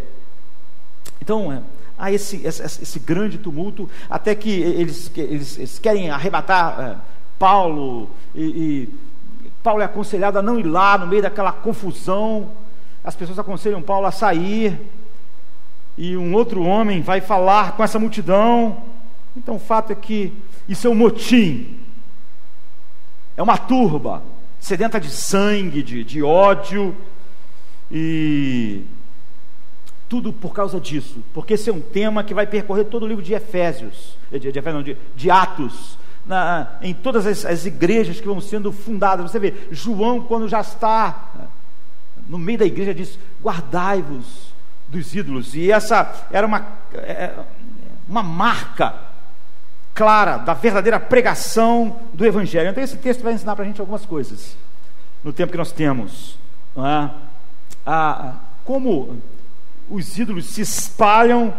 Então, 1.22 1.52
é, 1.52 1.60
há 1.96 2.10
esse, 2.10 2.44
esse, 2.44 2.62
esse, 2.62 2.98
grande 2.98 3.38
tumulto, 3.38 3.88
até 4.08 4.34
que 4.34 4.50
eles, 4.50 5.10
eles, 5.16 5.58
eles 5.58 5.78
querem 5.78 6.10
arrebatar 6.10 6.80
é, 6.80 6.96
Paulo, 7.38 8.10
e, 8.34 8.42
e 8.42 8.94
Paulo 9.62 9.82
é 9.82 9.84
aconselhado 9.84 10.38
a 10.38 10.42
não 10.42 10.58
ir 10.58 10.64
lá 10.64 10.98
no 10.98 11.06
meio 11.06 11.22
daquela 11.22 11.52
confusão. 11.52 12.50
As 13.04 13.14
pessoas 13.14 13.38
aconselham 13.38 13.80
Paulo 13.80 14.06
a 14.06 14.10
sair, 14.10 14.78
e 15.96 16.16
um 16.16 16.34
outro 16.34 16.62
homem 16.64 17.00
vai 17.00 17.20
falar 17.20 17.76
com 17.76 17.84
essa 17.84 17.98
multidão. 17.98 18.78
Então, 19.36 19.56
o 19.56 19.60
fato 19.60 19.92
é 19.92 19.94
que 19.94 20.32
isso 20.70 20.86
é 20.86 20.90
um 20.90 20.94
motim. 20.94 21.76
É 23.36 23.42
uma 23.42 23.58
turba 23.58 24.22
sedenta 24.60 25.00
de 25.00 25.10
sangue, 25.10 25.82
de, 25.82 26.04
de 26.04 26.22
ódio. 26.22 26.96
E 27.90 28.84
tudo 30.08 30.32
por 30.32 30.54
causa 30.54 30.80
disso. 30.80 31.24
Porque 31.34 31.54
esse 31.54 31.68
é 31.68 31.72
um 31.72 31.80
tema 31.80 32.22
que 32.22 32.32
vai 32.32 32.46
percorrer 32.46 32.84
todo 32.84 33.02
o 33.02 33.08
livro 33.08 33.22
de 33.22 33.34
Efésios, 33.34 34.16
de, 34.30 34.38
de, 34.38 34.52
de, 34.52 34.82
de, 34.84 34.96
de 35.16 35.30
Atos. 35.30 35.98
Na, 36.24 36.78
em 36.82 36.94
todas 36.94 37.26
as, 37.26 37.44
as, 37.44 37.66
igrejas 37.66 38.20
que 38.20 38.26
vão 38.28 38.40
sendo 38.40 38.70
fundadas. 38.70 39.28
Você 39.28 39.40
vê, 39.40 39.52
João, 39.72 40.22
quando 40.22 40.48
já 40.48 40.60
está 40.60 41.48
no 42.28 42.38
meio 42.38 42.58
da 42.58 42.64
igreja, 42.64 42.94
diz: 42.94 43.18
guardai-vos 43.42 44.52
dos 44.86 45.16
ídolos. 45.16 45.56
E 45.56 45.72
essa 45.72 46.28
era 46.30 46.46
uma, 46.46 46.64
é, 46.94 47.34
uma 48.06 48.22
marca 48.22 49.09
clara 50.00 50.38
da 50.38 50.54
verdadeira 50.54 50.98
pregação 50.98 52.00
do 52.14 52.24
Evangelho. 52.24 52.70
Então, 52.70 52.82
esse 52.82 52.96
texto 52.96 53.22
vai 53.22 53.34
ensinar 53.34 53.54
para 53.54 53.66
a 53.66 53.68
gente 53.68 53.82
algumas 53.82 54.06
coisas 54.06 54.56
no 55.22 55.30
tempo 55.30 55.52
que 55.52 55.58
nós 55.58 55.72
temos. 55.72 56.38
É? 56.74 57.10
Ah, 57.84 58.36
como 58.64 59.18
os 59.90 60.16
ídolos 60.16 60.46
se 60.46 60.62
espalham, 60.62 61.52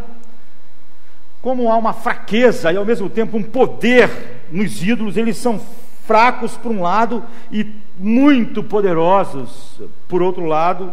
como 1.39 1.71
há 1.71 1.77
uma 1.77 1.93
fraqueza 1.93 2.73
e 2.73 2.77
ao 2.77 2.83
mesmo 2.83 3.11
tempo 3.11 3.37
um 3.37 3.43
poder 3.43 4.09
nos 4.51 4.81
ídolos, 4.81 5.17
eles 5.17 5.37
são 5.37 5.61
fracos 6.07 6.57
por 6.57 6.71
um 6.71 6.81
lado 6.81 7.23
e 7.51 7.71
muito 7.95 8.63
poderosos 8.63 9.79
por 10.07 10.23
outro 10.23 10.45
lado, 10.45 10.91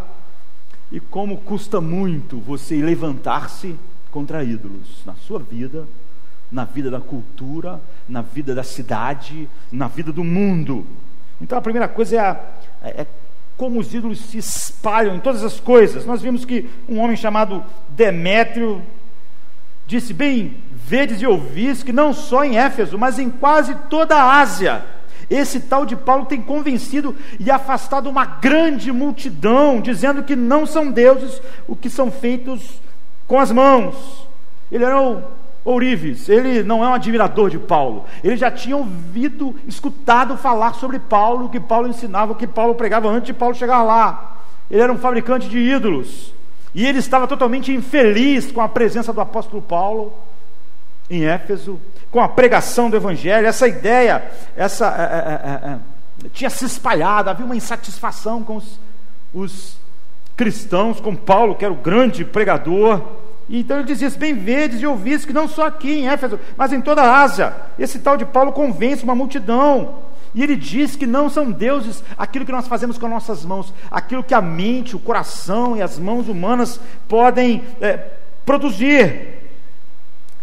e 0.93 1.01
como 1.01 1.39
custa 1.39 1.81
muito 1.81 2.39
você 2.41 2.77
levantar-se 2.83 3.75
contra 4.11 4.45
ídolos 4.45 5.03
na 5.07 5.15
sua 5.15 5.39
vida 5.39 5.87
na 6.51 6.65
vida 6.65 6.91
da 6.91 7.01
cultura, 7.01 7.81
na 8.09 8.23
vida 8.23 8.55
da 8.55 8.63
cidade, 8.63 9.49
na 9.71 9.89
vida 9.89 10.13
do 10.13 10.25
mundo. 10.25 10.87
Então 11.41 11.59
a 11.59 11.63
primeira 11.63 11.89
coisa 11.89 12.17
é, 12.17 12.19
a, 12.21 12.41
é, 12.83 13.01
é 13.03 13.07
como 13.57 13.81
os 13.81 13.93
ídolos 13.93 14.21
se 14.21 14.39
espalham 14.39 15.17
em 15.17 15.21
todas 15.21 15.43
as 15.43 15.61
coisas. 15.61 16.07
Nós 16.07 16.23
vimos 16.23 16.45
que 16.45 16.69
um 16.89 17.01
homem 17.01 17.17
chamado 17.17 17.65
Demétrio 17.91 18.83
disse: 19.87 20.15
Bem, 20.15 20.57
vedes 20.73 21.21
e 21.21 21.27
ouvis 21.27 21.83
que 21.83 21.93
não 21.93 22.13
só 22.13 22.45
em 22.45 22.57
Éfeso, 22.57 22.97
mas 22.97 23.19
em 23.19 23.29
quase 23.29 23.75
toda 23.91 24.17
a 24.17 24.41
Ásia, 24.41 24.85
esse 25.29 25.61
tal 25.61 25.85
de 25.85 25.97
Paulo 25.97 26.25
tem 26.25 26.41
convencido 26.41 27.15
e 27.39 27.51
afastado 27.51 28.09
uma 28.09 28.25
grande 28.25 28.91
multidão, 28.91 29.81
dizendo 29.81 30.23
que 30.23 30.35
não 30.35 30.65
são 30.65 30.91
deuses 30.91 31.43
o 31.67 31.77
que 31.77 31.91
são 31.91 32.11
feitos 32.11 32.81
com 33.27 33.39
as 33.39 33.53
mãos. 33.53 34.27
Ele 34.73 34.85
era 34.85 35.01
o 35.01 35.23
Ourives, 35.65 36.29
ele 36.29 36.63
não 36.63 36.85
é 36.85 36.89
um 36.89 36.95
admirador 36.95 37.51
de 37.51 37.59
Paulo. 37.59 38.05
Ele 38.23 38.37
já 38.37 38.51
tinha 38.51 38.77
ouvido, 38.77 39.55
escutado 39.67 40.37
falar 40.37 40.75
sobre 40.75 40.99
Paulo, 40.99 41.47
o 41.47 41.49
que 41.49 41.61
Paulo 41.61 41.89
ensinava, 41.89 42.33
o 42.33 42.37
que 42.37 42.47
Paulo 42.47 42.75
pregava 42.75 43.09
antes 43.09 43.27
de 43.27 43.35
Paulo 43.35 43.55
chegar 43.55 43.83
lá. 43.83 44.37
Ele 44.71 44.81
era 44.81 44.93
um 44.93 44.99
fabricante 44.99 45.49
de 45.49 45.59
ídolos. 45.59 46.33
E 46.75 46.87
ele 46.87 46.99
estava 46.99 47.27
totalmente 47.27 47.73
infeliz 47.73 48.53
com 48.53 48.61
a 48.61 48.69
presença 48.69 49.13
do 49.13 49.21
apóstolo 49.21 49.61
Paulo 49.61 50.13
em 51.11 51.25
Éfeso, 51.25 51.81
com 52.11 52.21
a 52.21 52.29
pregação 52.29 52.91
do 52.91 52.97
Evangelho. 52.97 53.47
Essa 53.47 53.67
ideia, 53.67 54.31
essa 54.57 54.87
é, 54.87 55.69
é, 55.69 55.71
é, 55.71 55.75
é 55.75 55.79
tinha 56.33 56.51
se 56.51 56.65
espalhado, 56.65 57.31
havia 57.31 57.47
uma 57.47 57.57
insatisfação 57.57 58.43
com 58.43 58.57
os, 58.57 58.81
os 59.33 59.77
cristãos, 60.37 61.01
com 61.01 61.15
Paulo, 61.15 61.55
que 61.55 61.65
era 61.65 61.73
o 61.73 61.77
grande 61.77 62.25
pregador. 62.25 63.03
Então 63.49 63.79
ele 63.79 63.87
dizia: 63.87 64.11
Bem 64.11 64.35
vedes 64.35 64.81
e 64.81 64.87
ouvis 64.87 65.25
que 65.25 65.33
não 65.33 65.49
só 65.49 65.67
aqui 65.67 65.91
em 65.91 66.09
Éfeso, 66.09 66.39
mas 66.57 66.73
em 66.73 66.81
toda 66.81 67.03
a 67.03 67.23
Ásia, 67.23 67.55
esse 67.79 67.99
tal 67.99 68.17
de 68.17 68.25
Paulo 68.25 68.53
convence 68.53 69.05
uma 69.05 69.15
multidão. 69.15 70.07
E 70.35 70.43
ele 70.43 70.57
diz 70.57 70.95
que 70.95 71.07
não 71.07 71.31
são 71.31 71.51
deuses 71.51 72.05
aquilo 72.17 72.45
que 72.45 72.53
nós 72.53 72.69
fazemos 72.69 72.99
com 72.99 73.09
nossas 73.09 73.45
mãos, 73.45 73.73
aquilo 73.91 74.23
que 74.23 74.35
a 74.35 74.43
mente, 74.43 74.95
o 74.95 75.01
coração 75.01 75.77
e 75.77 75.83
as 75.83 75.99
mãos 75.99 76.29
humanas 76.29 76.79
podem 77.09 77.65
é, 77.81 77.97
produzir. 78.45 79.39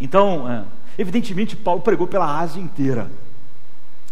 Então, 0.00 0.50
é, 0.50 0.64
evidentemente, 0.98 1.56
Paulo 1.56 1.80
pregou 1.80 2.06
pela 2.08 2.38
Ásia 2.40 2.60
inteira, 2.60 3.08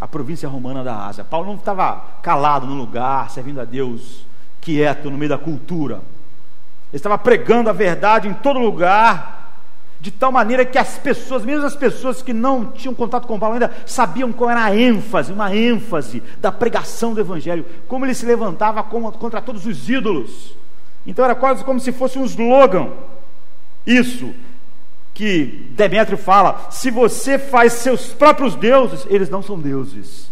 a 0.01 0.07
província 0.07 0.49
romana 0.49 0.85
da 0.85 1.07
Ásia. 1.07 1.25
Paulo 1.25 1.49
não 1.49 1.57
estava 1.57 1.97
calado 2.23 2.67
no 2.67 2.75
lugar, 2.75 3.31
servindo 3.31 3.61
a 3.61 3.65
Deus, 3.65 4.25
quieto 4.61 5.11
no 5.11 5.19
meio 5.19 5.31
da 5.31 5.39
cultura. 5.39 6.01
Ele 6.95 7.01
estava 7.01 7.19
pregando 7.19 7.69
a 7.69 7.73
verdade 7.73 8.29
em 8.29 8.35
todo 8.35 8.61
lugar, 8.61 9.59
de 9.99 10.13
tal 10.13 10.31
maneira 10.31 10.65
que 10.65 10.79
as 10.79 10.97
pessoas, 10.97 11.45
mesmo 11.45 11.67
as 11.67 11.75
pessoas 11.75 12.23
que 12.23 12.33
não 12.33 12.67
tinham 12.67 12.95
contato 12.95 13.27
com 13.27 13.37
Paulo 13.37 13.55
ainda, 13.55 13.75
sabiam 13.85 14.33
qual 14.33 14.49
era 14.49 14.63
a 14.63 14.77
ênfase, 14.77 15.33
uma 15.33 15.53
ênfase 15.53 16.23
da 16.39 16.53
pregação 16.53 17.13
do 17.13 17.19
Evangelho, 17.19 17.67
como 17.89 18.07
ele 18.07 18.15
se 18.15 18.25
levantava 18.25 18.81
contra 18.85 19.43
todos 19.43 19.67
os 19.67 19.91
ídolos. 19.91 20.55
Então 21.05 21.25
era 21.25 21.35
quase 21.35 21.65
como 21.65 21.81
se 21.81 21.91
fosse 21.91 22.17
um 22.17 22.25
slogan. 22.25 22.91
Isso. 23.85 24.33
que 25.13 25.69
Demétrio 25.73 26.17
fala: 26.17 26.69
se 26.71 26.93
você 26.93 27.41
faz 27.41 27.73
seus 27.73 28.07
próprios 28.13 28.55
deuses, 28.55 29.05
eles 29.11 29.29
não 29.29 29.43
são 29.43 29.59
deuses. 29.59 30.31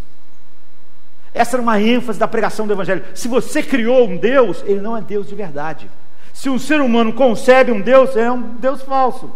Essa 1.35 1.57
era 1.57 1.63
uma 1.63 1.81
ênfase 1.81 2.21
da 2.21 2.29
pregação 2.29 2.69
do 2.69 2.73
Evangelho. 2.73 3.05
Se 3.17 3.27
você 3.27 3.65
criou 3.65 4.09
um 4.09 4.17
Deus, 4.17 4.63
ele 4.65 4.81
não 4.81 4.97
é 4.97 5.01
Deus 5.01 5.27
de 5.27 5.35
verdade. 5.35 5.91
Se 6.33 6.49
um 6.49 6.59
ser 6.59 6.81
humano 6.81 7.13
concebe 7.13 7.71
um 7.71 7.81
Deus, 7.81 8.17
é 8.17 8.31
um 8.31 8.41
Deus 8.41 8.83
falso. 8.83 9.31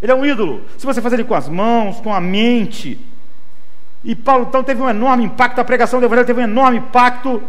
Ele 0.00 0.12
é 0.12 0.14
um 0.14 0.24
ídolo. 0.24 0.62
Se 0.76 0.84
você 0.84 1.00
faz 1.00 1.14
ele 1.14 1.24
com 1.24 1.34
as 1.34 1.48
mãos, 1.48 2.00
com 2.00 2.12
a 2.12 2.20
mente. 2.20 2.98
E 4.04 4.14
Paulo 4.16 4.46
então 4.48 4.64
teve 4.64 4.82
um 4.82 4.88
enorme 4.88 5.24
impacto, 5.24 5.60
a 5.60 5.64
pregação 5.64 6.00
do 6.00 6.06
Evangelho 6.06 6.26
teve 6.26 6.40
um 6.40 6.44
enorme 6.44 6.78
impacto, 6.78 7.40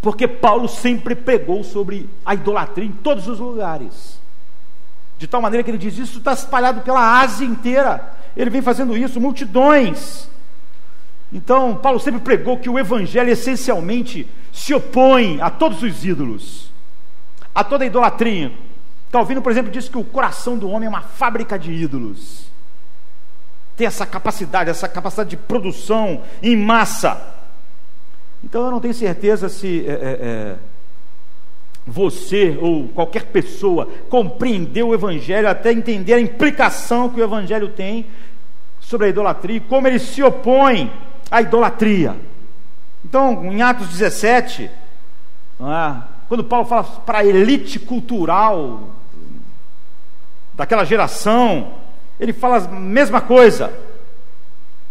porque 0.00 0.28
Paulo 0.28 0.68
sempre 0.68 1.16
pregou 1.16 1.64
sobre 1.64 2.08
a 2.24 2.34
idolatria 2.34 2.86
em 2.86 2.92
todos 2.92 3.26
os 3.26 3.40
lugares. 3.40 4.20
De 5.18 5.26
tal 5.26 5.42
maneira 5.42 5.64
que 5.64 5.70
ele 5.70 5.78
diz: 5.78 5.98
Isso 5.98 6.18
está 6.18 6.32
espalhado 6.32 6.82
pela 6.82 7.20
Ásia 7.20 7.44
inteira. 7.44 8.14
Ele 8.36 8.50
vem 8.50 8.62
fazendo 8.62 8.96
isso, 8.96 9.20
multidões. 9.20 10.28
Então, 11.32 11.74
Paulo 11.74 11.98
sempre 11.98 12.20
pregou 12.20 12.56
que 12.56 12.70
o 12.70 12.78
Evangelho 12.78 13.30
essencialmente 13.30 14.26
se 14.52 14.72
opõe 14.72 15.40
a 15.40 15.50
todos 15.50 15.82
os 15.82 16.04
ídolos, 16.04 16.67
a 17.58 17.64
toda 17.64 17.84
idolatria. 17.84 18.52
Calvino, 19.10 19.42
por 19.42 19.50
exemplo, 19.50 19.68
disse 19.68 19.90
que 19.90 19.98
o 19.98 20.04
coração 20.04 20.56
do 20.56 20.70
homem 20.70 20.86
é 20.86 20.88
uma 20.88 21.02
fábrica 21.02 21.58
de 21.58 21.72
ídolos. 21.72 22.44
Tem 23.76 23.84
essa 23.84 24.06
capacidade, 24.06 24.70
essa 24.70 24.86
capacidade 24.86 25.30
de 25.30 25.36
produção 25.36 26.22
em 26.40 26.56
massa. 26.56 27.20
Então, 28.44 28.64
eu 28.64 28.70
não 28.70 28.78
tenho 28.78 28.94
certeza 28.94 29.48
se 29.48 29.84
é, 29.88 29.90
é, 29.90 29.96
é 29.96 30.56
você 31.84 32.56
ou 32.60 32.86
qualquer 32.90 33.24
pessoa 33.24 33.88
compreendeu 34.08 34.90
o 34.90 34.94
Evangelho 34.94 35.48
até 35.48 35.72
entender 35.72 36.14
a 36.14 36.20
implicação 36.20 37.08
que 37.08 37.20
o 37.20 37.24
Evangelho 37.24 37.70
tem 37.70 38.06
sobre 38.78 39.08
a 39.08 39.10
idolatria 39.10 39.56
e 39.56 39.60
como 39.60 39.88
ele 39.88 39.98
se 39.98 40.22
opõe 40.22 40.92
à 41.28 41.42
idolatria. 41.42 42.14
Então, 43.04 43.46
em 43.46 43.62
Atos 43.62 43.88
17, 43.88 44.70
é? 45.60 46.17
Quando 46.28 46.44
Paulo 46.44 46.66
fala 46.66 46.84
para 46.84 47.18
a 47.18 47.24
elite 47.24 47.78
cultural 47.78 48.90
daquela 50.52 50.84
geração, 50.84 51.72
ele 52.20 52.34
fala 52.34 52.58
a 52.58 52.68
mesma 52.68 53.20
coisa. 53.20 53.72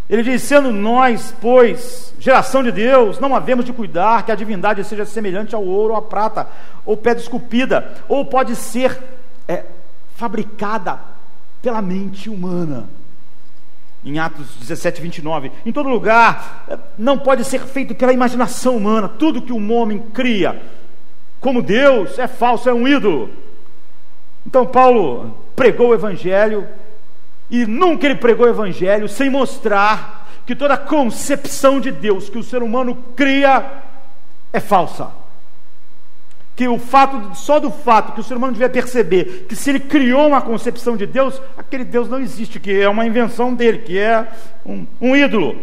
Ele 0.09 0.23
diz: 0.23 0.41
sendo 0.41 0.71
nós, 0.71 1.33
pois, 1.39 2.13
geração 2.19 2.63
de 2.63 2.71
Deus, 2.71 3.19
não 3.19 3.35
havemos 3.35 3.63
de 3.63 3.71
cuidar 3.71 4.25
que 4.25 4.31
a 4.31 4.35
divindade 4.35 4.83
seja 4.83 5.05
semelhante 5.05 5.53
ao 5.53 5.63
ouro 5.63 5.93
ou 5.93 5.99
à 5.99 6.01
prata, 6.01 6.47
ou 6.83 6.97
pedra 6.97 7.21
esculpida, 7.21 7.95
ou 8.09 8.25
pode 8.25 8.55
ser 8.55 8.97
é, 9.47 9.63
fabricada 10.15 10.99
pela 11.61 11.81
mente 11.83 12.29
humana. 12.29 12.89
Em 14.03 14.17
Atos 14.19 14.55
17, 14.59 15.01
29. 15.01 15.51
Em 15.65 15.71
todo 15.71 15.89
lugar, 15.89 16.63
é, 16.67 16.79
não 16.97 17.19
pode 17.19 17.43
ser 17.43 17.59
feito 17.59 17.93
pela 17.93 18.13
imaginação 18.13 18.77
humana. 18.77 19.07
Tudo 19.07 19.41
que 19.41 19.53
um 19.53 19.71
homem 19.73 19.99
cria 19.99 20.61
como 21.47 21.61
Deus 21.61 22.19
é 22.19 22.27
falso, 22.27 22.67
é 22.67 22.73
um 22.73 22.85
ídolo. 22.85 23.29
Então, 24.45 24.65
Paulo 24.65 25.33
pregou 25.55 25.91
o 25.91 25.93
Evangelho 25.93 26.67
e 27.49 27.65
nunca 27.65 28.05
ele 28.05 28.15
pregou 28.15 28.45
o 28.45 28.49
Evangelho 28.49 29.07
sem 29.07 29.29
mostrar 29.29 30.27
que 30.45 30.53
toda 30.53 30.75
concepção 30.75 31.79
de 31.79 31.89
Deus 31.89 32.29
que 32.29 32.37
o 32.37 32.43
ser 32.43 32.61
humano 32.61 33.01
cria 33.15 33.65
é 34.51 34.59
falsa. 34.59 35.07
Que 36.53 36.67
o 36.67 36.77
fato, 36.77 37.33
só 37.33 37.61
do 37.61 37.71
fato 37.71 38.11
que 38.11 38.19
o 38.19 38.23
ser 38.25 38.35
humano 38.35 38.51
devia 38.51 38.67
perceber 38.67 39.45
que 39.47 39.55
se 39.55 39.69
ele 39.69 39.79
criou 39.79 40.27
uma 40.27 40.41
concepção 40.41 40.97
de 40.97 41.05
Deus, 41.05 41.41
aquele 41.57 41.85
Deus 41.85 42.09
não 42.09 42.19
existe, 42.19 42.59
que 42.59 42.77
é 42.77 42.89
uma 42.89 43.05
invenção 43.05 43.53
dele, 43.53 43.77
que 43.77 43.97
é 43.97 44.27
um, 44.65 44.85
um 44.99 45.15
ídolo. 45.15 45.55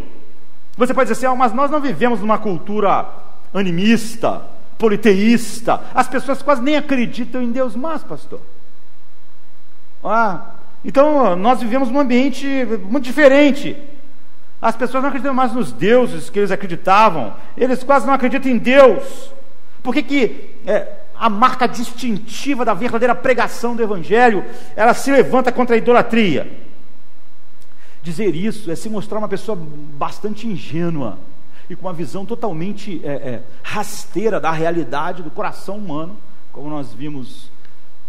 Você 0.78 0.94
pode 0.94 1.10
dizer 1.10 1.26
assim, 1.26 1.30
ah, 1.30 1.38
mas 1.38 1.52
nós 1.52 1.70
não 1.70 1.78
vivemos 1.78 2.20
numa 2.20 2.38
cultura 2.38 3.06
animista, 3.52 4.53
politeísta. 4.78 5.80
As 5.94 6.08
pessoas 6.08 6.42
quase 6.42 6.62
nem 6.62 6.76
acreditam 6.76 7.42
em 7.42 7.50
Deus 7.50 7.74
mais, 7.76 8.02
pastor. 8.02 8.40
Ah, 10.02 10.54
então, 10.84 11.34
nós 11.34 11.60
vivemos 11.60 11.90
num 11.90 12.00
ambiente 12.00 12.46
muito 12.88 13.04
diferente. 13.04 13.76
As 14.60 14.76
pessoas 14.76 15.02
não 15.02 15.08
acreditam 15.08 15.34
mais 15.34 15.52
nos 15.52 15.72
deuses 15.72 16.30
que 16.30 16.38
eles 16.38 16.50
acreditavam, 16.50 17.34
eles 17.56 17.82
quase 17.82 18.06
não 18.06 18.14
acreditam 18.14 18.50
em 18.50 18.58
Deus. 18.58 19.30
Por 19.82 19.94
que, 19.94 20.02
que 20.02 20.50
é, 20.66 20.88
a 21.14 21.28
marca 21.28 21.66
distintiva 21.66 22.64
da 22.64 22.74
verdadeira 22.74 23.14
pregação 23.14 23.76
do 23.76 23.82
Evangelho 23.82 24.44
ela 24.74 24.94
se 24.94 25.10
levanta 25.10 25.52
contra 25.52 25.74
a 25.74 25.78
idolatria? 25.78 26.50
Dizer 28.02 28.34
isso 28.34 28.70
é 28.70 28.76
se 28.76 28.88
mostrar 28.88 29.18
uma 29.18 29.28
pessoa 29.28 29.56
bastante 29.56 30.46
ingênua 30.46 31.18
e 31.68 31.76
com 31.76 31.86
uma 31.86 31.92
visão 31.92 32.24
totalmente 32.24 33.00
é, 33.04 33.12
é, 33.12 33.42
rasteira 33.62 34.40
da 34.40 34.50
realidade 34.50 35.22
do 35.22 35.30
coração 35.30 35.76
humano, 35.76 36.16
como 36.52 36.68
nós 36.68 36.92
vimos 36.92 37.50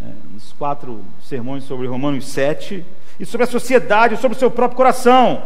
é, 0.02 0.12
nos 0.34 0.54
quatro 0.54 1.04
sermões 1.22 1.64
sobre 1.64 1.88
Romanos 1.88 2.28
7, 2.28 2.86
e 3.20 3.26
sobre 3.26 3.46
a 3.46 3.50
sociedade, 3.50 4.18
sobre 4.18 4.36
o 4.36 4.40
seu 4.40 4.52
próprio 4.52 4.76
coração. 4.76 5.42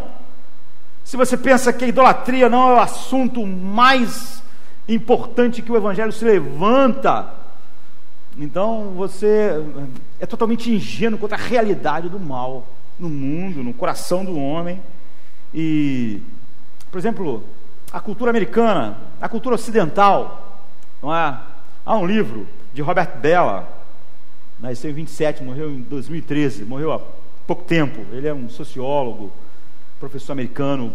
Se 1.04 1.15
você 1.15 1.38
pensa 1.38 1.72
que 1.72 1.86
a 1.86 1.88
idolatria 1.88 2.50
não 2.50 2.69
é 2.69 2.74
o 2.76 2.80
assunto 2.80 3.45
mais 3.45 4.43
importante 4.88 5.62
que 5.62 5.72
o 5.72 5.78
Evangelho 5.78 6.12
se 6.12 6.26
levanta, 6.26 7.34
então 8.38 8.93
você 8.95 9.63
é 10.19 10.26
totalmente 10.26 10.72
ingênuo 10.72 11.19
contra 11.19 11.38
a 11.38 11.41
realidade 11.41 12.10
do 12.10 12.19
mal 12.19 12.67
no 12.98 13.10
mundo, 13.10 13.63
no 13.63 13.74
coração 13.74 14.26
do 14.26 14.38
homem. 14.38 14.82
E, 15.54 16.22
por 16.91 16.98
exemplo, 16.98 17.43
a 17.91 17.99
cultura 17.99 18.30
americana, 18.30 18.97
a 19.19 19.28
cultura 19.28 19.56
ocidental, 19.56 20.62
não 21.02 21.13
é? 21.13 21.39
Há 21.86 21.95
um 21.95 22.06
livro 22.06 22.47
de 22.73 22.82
Robert 22.82 23.17
Bella, 23.17 23.67
nasceu 24.60 24.91
em 24.91 24.93
27, 24.93 25.43
morreu 25.43 25.71
em 25.71 25.82
2013, 25.82 26.65
morreu 26.65 26.93
há 26.93 26.99
pouco 27.47 27.63
tempo. 27.63 28.06
Ele 28.12 28.28
é 28.28 28.34
um 28.34 28.49
sociólogo, 28.49 29.32
professor 29.99 30.34
americano, 30.34 30.93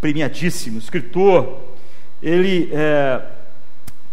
premiadíssimo, 0.00 0.78
escritor. 0.78 1.60
Ele 2.22 2.68
é, 2.72 3.22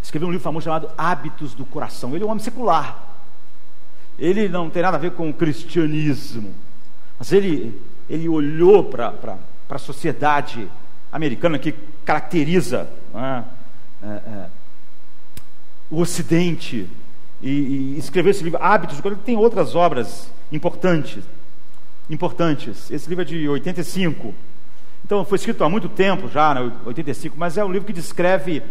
escreveu 0.01 0.29
um 0.29 0.31
livro 0.31 0.43
famoso 0.43 0.65
chamado 0.65 0.89
Hábitos 0.97 1.53
do 1.53 1.65
Coração. 1.65 2.15
Ele 2.15 2.23
é 2.23 2.27
um 2.27 2.29
homem 2.29 2.43
secular. 2.43 3.03
Ele 4.17 4.47
não 4.47 4.69
tem 4.69 4.81
nada 4.81 4.95
a 4.95 4.99
ver 4.99 5.11
com 5.11 5.29
o 5.29 5.33
cristianismo, 5.33 6.53
mas 7.19 7.33
ele, 7.33 7.81
ele 8.09 8.29
olhou 8.29 8.85
para 8.85 9.13
a 9.69 9.77
sociedade 9.77 10.69
americana 11.11 11.59
que 11.59 11.73
caracteriza 12.05 12.87
é, 13.13 13.43
é, 14.03 14.07
é, 14.07 14.45
o 15.89 15.99
Ocidente 15.99 16.87
e, 17.41 17.49
e 17.49 17.97
escreveu 17.97 18.31
esse 18.31 18.43
livro, 18.43 18.61
Hábitos, 18.61 19.03
ele 19.03 19.15
tem 19.17 19.35
outras 19.35 19.75
obras 19.75 20.31
importantes. 20.51 21.23
Importantes. 22.09 22.89
Esse 22.91 23.09
livro 23.09 23.23
é 23.23 23.25
de 23.25 23.49
85. 23.49 24.33
Então 25.03 25.25
foi 25.25 25.37
escrito 25.37 25.63
há 25.63 25.69
muito 25.69 25.89
tempo 25.89 26.27
já, 26.27 26.53
né, 26.53 26.71
85, 26.85 27.35
mas 27.37 27.57
é 27.57 27.65
um 27.65 27.71
livro 27.71 27.85
que 27.85 27.93
descreve 27.93 28.63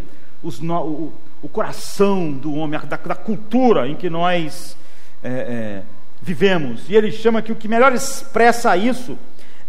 os, 0.42 0.60
o, 0.60 1.12
o, 1.42 1.48
coração 1.48 2.32
do 2.32 2.54
homem, 2.54 2.80
da, 2.80 2.96
da 2.96 3.14
cultura 3.14 3.88
em 3.88 3.94
que 3.94 4.10
nós 4.10 4.76
é, 5.22 5.28
é, 5.30 5.82
vivemos. 6.20 6.88
E 6.88 6.96
ele 6.96 7.10
chama 7.12 7.42
que 7.42 7.52
o 7.52 7.56
que 7.56 7.68
melhor 7.68 7.92
expressa 7.92 8.76
isso 8.76 9.16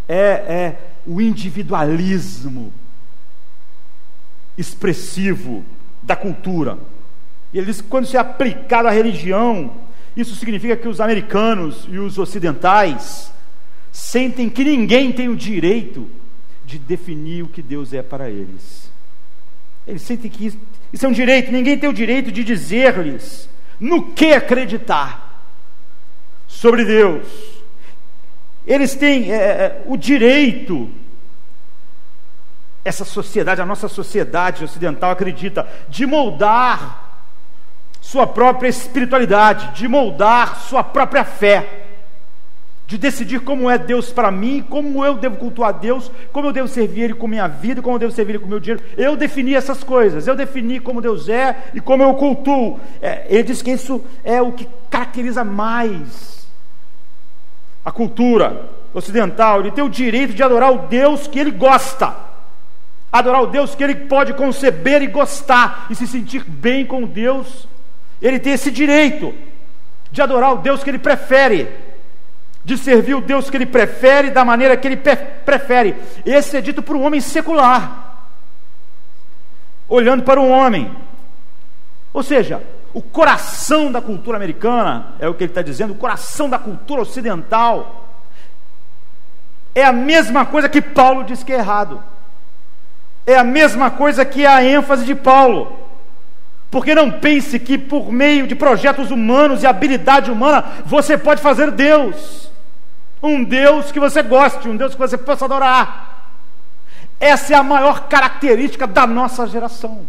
é, 0.08 0.16
é 0.16 0.78
o 1.06 1.20
individualismo 1.20 2.72
expressivo 4.56 5.64
da 6.02 6.16
cultura. 6.16 6.78
E 7.52 7.58
ele 7.58 7.66
diz 7.66 7.80
que 7.80 7.88
quando 7.88 8.04
isso 8.04 8.16
é 8.16 8.20
aplicado 8.20 8.88
à 8.88 8.90
religião, 8.90 9.72
isso 10.16 10.34
significa 10.34 10.76
que 10.76 10.88
os 10.88 11.00
americanos 11.00 11.86
e 11.90 11.98
os 11.98 12.18
ocidentais 12.18 13.32
sentem 13.92 14.48
que 14.48 14.64
ninguém 14.64 15.12
tem 15.12 15.28
o 15.28 15.36
direito 15.36 16.08
de 16.64 16.78
definir 16.78 17.44
o 17.44 17.48
que 17.48 17.62
Deus 17.62 17.92
é 17.92 18.02
para 18.02 18.28
eles. 18.28 18.90
Eles 19.86 20.02
sentem 20.02 20.30
que 20.30 20.46
isso, 20.46 20.58
isso 20.92 21.06
é 21.06 21.08
um 21.08 21.12
direito, 21.12 21.52
ninguém 21.52 21.78
tem 21.78 21.88
o 21.88 21.94
direito 21.94 22.32
de 22.32 22.42
dizer-lhes 22.42 23.48
no 23.78 24.12
que 24.12 24.32
acreditar 24.32 25.44
sobre 26.48 26.84
Deus. 26.84 27.26
Eles 28.66 28.94
têm 28.94 29.32
é, 29.32 29.36
é 29.36 29.82
o 29.86 29.96
direito 29.96 30.90
essa 32.86 33.04
sociedade, 33.04 33.60
a 33.60 33.66
nossa 33.66 33.88
sociedade 33.88 34.62
ocidental 34.62 35.10
acredita, 35.10 35.66
de 35.88 36.06
moldar 36.06 37.20
sua 38.00 38.28
própria 38.28 38.68
espiritualidade, 38.68 39.76
de 39.76 39.88
moldar 39.88 40.60
sua 40.60 40.84
própria 40.84 41.24
fé, 41.24 41.86
de 42.86 42.96
decidir 42.96 43.40
como 43.40 43.68
é 43.68 43.76
Deus 43.76 44.12
para 44.12 44.30
mim, 44.30 44.64
como 44.70 45.04
eu 45.04 45.16
devo 45.16 45.36
cultuar 45.36 45.72
Deus, 45.72 46.08
como 46.32 46.46
eu 46.46 46.52
devo 46.52 46.68
servir 46.68 47.02
Ele 47.02 47.14
com 47.14 47.26
minha 47.26 47.48
vida, 47.48 47.82
como 47.82 47.96
eu 47.96 47.98
devo 47.98 48.12
servir 48.12 48.34
Ele 48.34 48.38
com 48.38 48.48
meu 48.48 48.60
dinheiro. 48.60 48.84
Eu 48.96 49.16
defini 49.16 49.54
essas 49.54 49.82
coisas, 49.82 50.28
eu 50.28 50.36
defini 50.36 50.78
como 50.78 51.02
Deus 51.02 51.28
é 51.28 51.70
e 51.74 51.80
como 51.80 52.04
eu 52.04 52.14
cultuo. 52.14 52.78
É, 53.02 53.26
ele 53.28 53.42
diz 53.42 53.60
que 53.62 53.72
isso 53.72 54.04
é 54.22 54.40
o 54.40 54.52
que 54.52 54.68
caracteriza 54.88 55.42
mais 55.42 56.46
a 57.84 57.90
cultura 57.90 58.70
ocidental, 58.94 59.60
ele 59.60 59.72
tem 59.72 59.82
o 59.82 59.90
direito 59.90 60.34
de 60.34 60.42
adorar 60.44 60.72
o 60.72 60.86
Deus 60.86 61.26
que 61.26 61.40
ele 61.40 61.50
gosta. 61.50 62.25
Adorar 63.12 63.42
o 63.42 63.46
Deus 63.46 63.74
que 63.74 63.82
ele 63.82 63.94
pode 63.94 64.34
conceber 64.34 65.02
e 65.02 65.06
gostar 65.06 65.86
e 65.90 65.94
se 65.94 66.06
sentir 66.06 66.44
bem 66.44 66.84
com 66.84 67.04
Deus. 67.04 67.66
Ele 68.20 68.38
tem 68.38 68.52
esse 68.52 68.70
direito 68.70 69.34
de 70.10 70.22
adorar 70.22 70.54
o 70.54 70.58
Deus 70.58 70.82
que 70.82 70.90
ele 70.90 70.98
prefere, 70.98 71.68
de 72.64 72.76
servir 72.76 73.14
o 73.14 73.20
Deus 73.20 73.48
que 73.48 73.56
ele 73.56 73.66
prefere 73.66 74.30
da 74.30 74.44
maneira 74.44 74.76
que 74.76 74.88
ele 74.88 74.96
prefere. 75.44 75.94
Esse 76.24 76.56
é 76.56 76.60
dito 76.60 76.82
por 76.82 76.96
um 76.96 77.04
homem 77.04 77.20
secular, 77.20 78.24
olhando 79.88 80.22
para 80.22 80.40
um 80.40 80.50
homem. 80.50 80.94
Ou 82.12 82.22
seja, 82.22 82.62
o 82.92 83.02
coração 83.02 83.92
da 83.92 84.00
cultura 84.00 84.38
americana, 84.38 85.14
é 85.18 85.28
o 85.28 85.34
que 85.34 85.44
ele 85.44 85.50
está 85.50 85.60
dizendo, 85.60 85.92
o 85.92 85.96
coração 85.96 86.48
da 86.48 86.58
cultura 86.58 87.02
ocidental, 87.02 88.08
é 89.74 89.84
a 89.84 89.92
mesma 89.92 90.46
coisa 90.46 90.66
que 90.66 90.80
Paulo 90.80 91.22
diz 91.22 91.42
que 91.42 91.52
é 91.52 91.58
errado. 91.58 92.02
É 93.26 93.36
a 93.36 93.44
mesma 93.44 93.90
coisa 93.90 94.24
que 94.24 94.46
a 94.46 94.62
ênfase 94.62 95.04
de 95.04 95.14
Paulo. 95.14 95.76
Porque 96.70 96.94
não 96.94 97.10
pense 97.10 97.58
que 97.58 97.76
por 97.76 98.12
meio 98.12 98.46
de 98.46 98.54
projetos 98.54 99.10
humanos 99.10 99.62
e 99.62 99.66
habilidade 99.66 100.30
humana 100.30 100.64
você 100.84 101.18
pode 101.18 101.40
fazer 101.40 101.70
Deus. 101.70 102.50
Um 103.22 103.42
Deus 103.42 103.90
que 103.90 103.98
você 103.98 104.22
goste, 104.22 104.68
um 104.68 104.76
Deus 104.76 104.92
que 104.92 105.00
você 105.00 105.16
possa 105.18 105.46
adorar. 105.46 106.30
Essa 107.18 107.54
é 107.54 107.56
a 107.56 107.62
maior 107.62 108.08
característica 108.08 108.86
da 108.86 109.06
nossa 109.06 109.46
geração. 109.46 110.06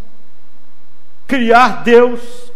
Criar 1.25 1.84
Deus 1.84 2.51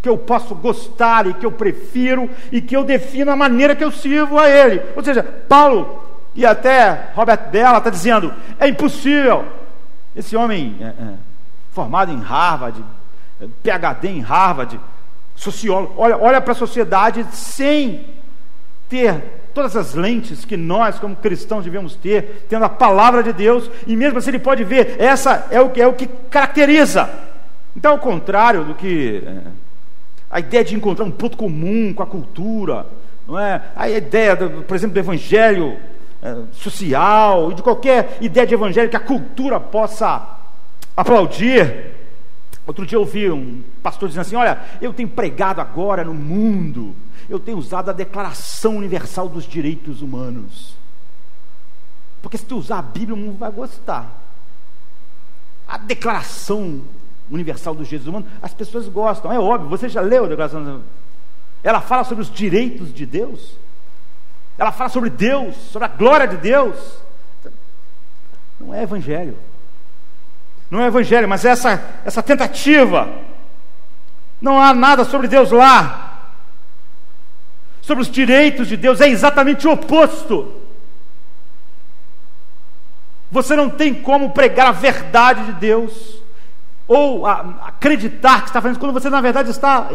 que 0.00 0.08
eu 0.08 0.18
posso 0.18 0.54
gostar 0.54 1.28
e 1.28 1.34
que 1.34 1.46
eu 1.46 1.52
prefiro 1.52 2.28
e 2.50 2.60
que 2.60 2.76
eu 2.76 2.82
defino 2.82 3.30
a 3.30 3.36
maneira 3.36 3.76
que 3.76 3.84
eu 3.84 3.92
sirvo 3.92 4.38
a 4.38 4.48
Ele. 4.48 4.82
Ou 4.96 5.04
seja, 5.04 5.22
Paulo 5.22 6.01
e 6.34 6.46
até 6.46 7.10
Robert 7.14 7.50
Bella 7.50 7.78
está 7.78 7.90
dizendo: 7.90 8.32
é 8.58 8.68
impossível. 8.68 9.44
Esse 10.14 10.36
homem 10.36 10.76
é, 10.80 10.84
é, 10.84 11.14
formado 11.72 12.12
em 12.12 12.20
Harvard, 12.20 12.84
PhD 13.62 14.08
em 14.08 14.20
Harvard, 14.20 14.78
sociólogo, 15.34 15.94
olha, 15.96 16.18
olha 16.18 16.40
para 16.40 16.52
a 16.52 16.56
sociedade 16.56 17.26
sem 17.32 18.04
ter 18.88 19.40
todas 19.54 19.76
as 19.76 19.94
lentes 19.94 20.44
que 20.44 20.56
nós, 20.56 20.98
como 20.98 21.16
cristãos, 21.16 21.64
devemos 21.64 21.94
ter, 21.94 22.46
tendo 22.48 22.64
a 22.64 22.68
palavra 22.68 23.22
de 23.22 23.32
Deus, 23.32 23.70
e 23.86 23.96
mesmo 23.96 24.18
assim 24.18 24.30
ele 24.30 24.38
pode 24.38 24.64
ver, 24.64 24.96
essa 24.98 25.46
é 25.50 25.60
o 25.60 25.70
que 25.70 25.80
é 25.80 25.86
o 25.86 25.94
que 25.94 26.06
caracteriza. 26.06 27.08
Então, 27.76 27.92
ao 27.92 27.98
contrário 27.98 28.64
do 28.64 28.74
que 28.74 29.22
é, 29.26 29.40
a 30.30 30.40
ideia 30.40 30.64
de 30.64 30.74
encontrar 30.74 31.04
um 31.04 31.10
ponto 31.10 31.36
comum 31.36 31.92
com 31.92 32.02
a 32.02 32.06
cultura, 32.06 32.86
não 33.26 33.38
é? 33.38 33.62
A 33.76 33.88
ideia, 33.88 34.36
do, 34.36 34.62
por 34.62 34.74
exemplo, 34.74 34.94
do 34.94 35.00
evangelho 35.00 35.78
social 36.52 37.50
e 37.50 37.54
de 37.54 37.62
qualquer 37.62 38.18
ideia 38.20 38.46
de 38.46 38.54
evangelho 38.54 38.88
que 38.88 38.96
a 38.96 39.00
cultura 39.00 39.58
possa 39.58 40.38
aplaudir. 40.96 41.92
Outro 42.66 42.86
dia 42.86 42.96
eu 42.96 43.00
ouvi 43.00 43.30
um 43.30 43.62
pastor 43.82 44.08
dizendo 44.08 44.22
assim: 44.22 44.36
Olha, 44.36 44.60
eu 44.80 44.92
tenho 44.92 45.08
pregado 45.08 45.60
agora 45.60 46.04
no 46.04 46.14
mundo, 46.14 46.94
eu 47.28 47.40
tenho 47.40 47.58
usado 47.58 47.90
a 47.90 47.92
Declaração 47.92 48.76
Universal 48.76 49.28
dos 49.28 49.44
Direitos 49.44 50.00
Humanos. 50.00 50.76
Porque 52.22 52.38
se 52.38 52.44
tu 52.44 52.56
usar 52.56 52.78
a 52.78 52.82
Bíblia, 52.82 53.14
o 53.14 53.18
mundo 53.18 53.36
vai 53.36 53.50
gostar. 53.50 54.08
A 55.66 55.76
Declaração 55.76 56.82
Universal 57.28 57.74
dos 57.74 57.88
Direitos 57.88 58.06
Humanos, 58.06 58.28
as 58.40 58.54
pessoas 58.54 58.86
gostam, 58.86 59.32
é 59.32 59.40
óbvio. 59.40 59.68
Você 59.70 59.88
já 59.88 60.00
leu 60.00 60.26
a 60.26 60.28
Declaração 60.28 60.82
Ela 61.64 61.80
fala 61.80 62.04
sobre 62.04 62.22
os 62.22 62.30
direitos 62.30 62.94
de 62.94 63.04
Deus 63.04 63.56
ela 64.58 64.72
fala 64.72 64.90
sobre 64.90 65.10
Deus, 65.10 65.56
sobre 65.70 65.86
a 65.86 65.88
glória 65.88 66.28
de 66.28 66.36
Deus. 66.36 66.76
Não 68.60 68.74
é 68.74 68.82
evangelho. 68.82 69.36
Não 70.70 70.80
é 70.80 70.86
evangelho, 70.86 71.28
mas 71.28 71.44
essa, 71.44 71.82
essa 72.04 72.22
tentativa. 72.22 73.08
Não 74.40 74.60
há 74.60 74.72
nada 74.72 75.04
sobre 75.04 75.28
Deus 75.28 75.50
lá. 75.50 76.30
Sobre 77.80 78.02
os 78.02 78.10
direitos 78.10 78.68
de 78.68 78.76
Deus, 78.76 79.00
é 79.00 79.08
exatamente 79.08 79.66
o 79.66 79.72
oposto. 79.72 80.62
Você 83.30 83.56
não 83.56 83.70
tem 83.70 83.94
como 83.94 84.30
pregar 84.30 84.68
a 84.68 84.72
verdade 84.72 85.44
de 85.46 85.52
Deus, 85.54 86.22
ou 86.86 87.26
a, 87.26 87.40
acreditar 87.62 88.42
que 88.42 88.48
está 88.48 88.60
fazendo, 88.60 88.78
quando 88.78 88.92
você 88.92 89.08
na 89.08 89.22
verdade 89.22 89.50
está 89.50 89.88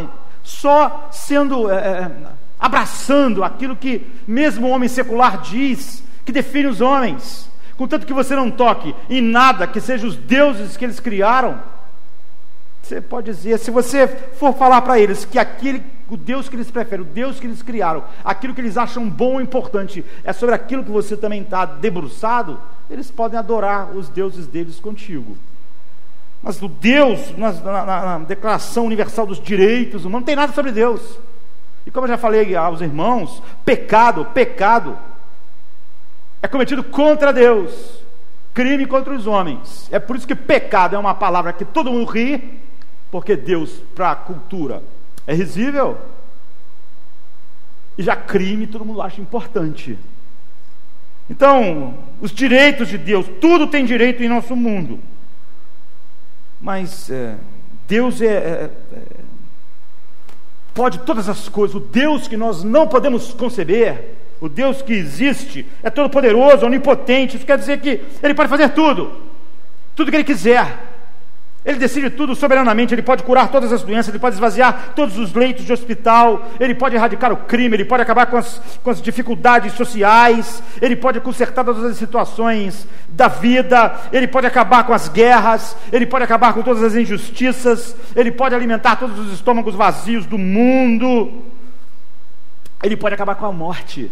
só 0.43 1.08
sendo 1.12 1.72
é, 1.72 2.12
abraçando 2.60 3.43
aquilo 3.43 3.76
que 3.76 4.06
mesmo 4.28 4.67
o 4.67 4.70
homem 4.72 4.89
secular 4.89 5.41
diz, 5.41 6.04
que 6.26 6.32
define 6.32 6.67
os 6.67 6.82
homens, 6.82 7.50
contanto 7.78 8.06
que 8.06 8.13
você 8.13 8.36
não 8.36 8.52
toque 8.52 8.93
em 9.10 9.22
nada 9.22 9.67
que 9.67 9.80
seja 9.80 10.08
os 10.08 10.15
deuses 10.15 10.76
que 10.76 10.86
eles 10.86 11.00
criaram. 11.00 11.62
Você 12.82 13.02
pode 13.02 13.28
dizer, 13.28 13.60
se 13.60 13.70
você 13.70 14.08
for 14.08 14.54
falar 14.54 14.82
para 14.82 14.98
eles 14.98 15.26
que 15.26 15.38
aquele, 15.38 15.84
o 16.10 16.15
Deus 16.15 16.48
que 16.48 16.56
eles 16.56 16.72
preferem, 16.72 17.06
o 17.06 17.10
Deus 17.10 17.39
que 17.39 17.46
eles 17.46 17.62
criaram, 17.62 18.04
aquilo 18.24 18.54
que 18.54 18.62
eles 18.62 18.78
acham 18.78 19.10
bom 19.10 19.34
ou 19.34 19.41
importante, 19.41 20.06
é 20.24 20.32
sobre 20.32 20.56
aquilo 20.56 20.86
que 20.86 20.91
você 20.91 21.17
também 21.17 21.41
está 21.41 21.65
debruçado, 21.65 22.60
eles 22.89 23.12
podem 23.12 23.38
adorar 23.38 23.91
os 23.91 24.08
deuses 24.08 24.48
deles 24.48 24.80
contigo. 24.80 25.38
Mas 26.41 26.62
o 26.62 26.70
Deus, 26.70 27.38
na, 27.38 27.52
na, 27.52 27.86
na 27.86 28.20
Declaração 28.20 28.86
Universal 28.86 29.26
dos 29.26 29.41
Direitos 29.41 30.06
Humanos, 30.06 30.22
não 30.22 30.26
tem 30.26 30.36
nada 30.36 30.54
sobre 30.54 30.72
Deus. 30.72 31.02
E 31.88 31.89
como 31.89 32.06
eu 32.06 32.10
já 32.10 32.17
falei 32.17 32.54
aos 32.54 32.82
irmãos, 32.82 33.41
pecado, 33.63 34.26
pecado 34.26 35.00
é 36.41 36.47
cometido 36.47 36.84
contra 36.84 37.32
Deus, 37.32 38.04
crime 38.54 38.86
contra 38.86 39.15
os 39.15 39.26
homens. 39.26 39.88
É 39.89 39.97
por 39.97 40.17
isso 40.17 40.28
que 40.28 40.36
pecado 40.36 40.97
é 40.97 41.00
uma 41.00 41.15
palavra 41.15 41.54
que 41.54 41.63
todo 41.63 41.89
mundo 41.89 42.12
ri, 42.12 42.60
porque 43.10 43.38
Deus, 43.38 43.82
para 43.95 44.12
a 44.12 44.15
cultura, 44.17 44.84
é 45.26 45.34
risível. 45.34 45.97
E 47.97 48.04
já 48.04 48.17
crime 48.17 48.67
todo 48.67 48.84
mundo 48.84 49.02
acha 49.02 49.21
importante. 49.21 49.97
Então, 51.30 51.97
os 52.19 52.32
direitos 52.32 52.89
de 52.89 52.97
Deus, 52.97 53.26
tudo 53.39 53.65
tem 53.65 53.86
direito 53.86 54.21
em 54.21 54.28
nosso 54.28 54.58
mundo. 54.58 55.00
Mas 56.60 57.10
é, 57.10 57.38
Deus 57.88 58.21
é, 58.21 58.26
é, 58.26 58.71
é 58.91 59.16
pode 60.78 61.00
todas 61.00 61.28
as 61.28 61.50
coisas, 61.50 61.76
o 61.76 61.80
Deus 61.80 62.28
que 62.28 62.38
nós 62.38 62.63
não 62.63 62.88
podemos 62.88 63.34
conceber, 63.34 64.12
o 64.40 64.48
Deus 64.48 64.80
que 64.84 64.94
existe, 64.94 65.66
é 65.82 65.90
todo 65.90 66.08
poderoso, 66.08 66.68
onipotente, 66.68 67.36
isso 67.36 67.46
quer 67.48 67.58
dizer 67.58 67.82
que 67.82 68.00
Ele 68.22 68.36
pode 68.36 68.48
fazer 68.48 68.70
tudo, 68.70 69.12
tudo 69.96 70.12
que 70.12 70.18
Ele 70.18 70.24
quiser. 70.24 70.97
Ele 71.67 71.80
decide 71.80 72.10
tudo 72.10 72.34
soberanamente, 72.34 72.95
ele 72.95 73.01
pode 73.01 73.23
curar 73.23 73.51
todas 73.51 73.73
as 73.73 73.84
doenças, 73.84 74.08
ele 74.08 74.19
pode 74.19 74.36
esvaziar 74.36 74.93
todos 74.95 75.17
os 75.17 75.34
leitos 75.34 75.65
de 75.65 75.73
hospital, 75.73 76.47
ele 76.62 76.73
pode 76.73 76.95
erradicar 76.95 77.34
o 77.34 77.36
crime, 77.36 77.75
ele 77.75 77.84
pode 77.84 78.01
acabar 78.01 78.25
com 78.27 78.38
as, 78.38 78.62
com 78.82 78.89
as 78.89 79.01
dificuldades 79.01 79.73
sociais, 79.73 80.63
ele 80.82 80.95
pode 80.95 81.19
consertar 81.19 81.65
todas 81.65 81.84
as 81.84 81.97
situações 81.97 82.88
da 83.10 83.27
vida, 83.27 83.93
ele 84.13 84.30
pode 84.30 84.47
acabar 84.47 84.86
com 84.86 84.93
as 84.93 85.10
guerras, 85.10 85.75
ele 85.91 86.06
pode 86.06 86.23
acabar 86.23 86.53
com 86.53 86.62
todas 86.62 86.82
as 86.82 86.95
injustiças, 86.95 87.93
ele 88.15 88.32
pode 88.32 88.56
alimentar 88.56 88.95
todos 88.95 89.19
os 89.19 89.34
estômagos 89.34 89.75
vazios 89.75 90.25
do 90.25 90.38
mundo, 90.38 91.43
ele 92.82 92.95
pode 92.95 93.13
acabar 93.13 93.36
com 93.36 93.45
a 93.45 93.51
morte, 93.51 94.10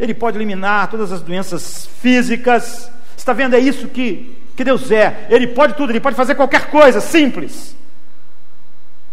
ele 0.00 0.14
pode 0.14 0.36
eliminar 0.36 0.88
todas 0.88 1.12
as 1.12 1.22
doenças 1.22 1.86
físicas. 2.00 2.90
Está 3.16 3.32
vendo? 3.32 3.54
É 3.54 3.60
isso 3.60 3.86
que 3.86 4.41
que 4.56 4.64
Deus 4.64 4.90
é. 4.90 5.26
Ele 5.30 5.46
pode 5.48 5.74
tudo, 5.74 5.90
ele 5.90 6.00
pode 6.00 6.16
fazer 6.16 6.34
qualquer 6.34 6.66
coisa, 6.66 7.00
simples. 7.00 7.76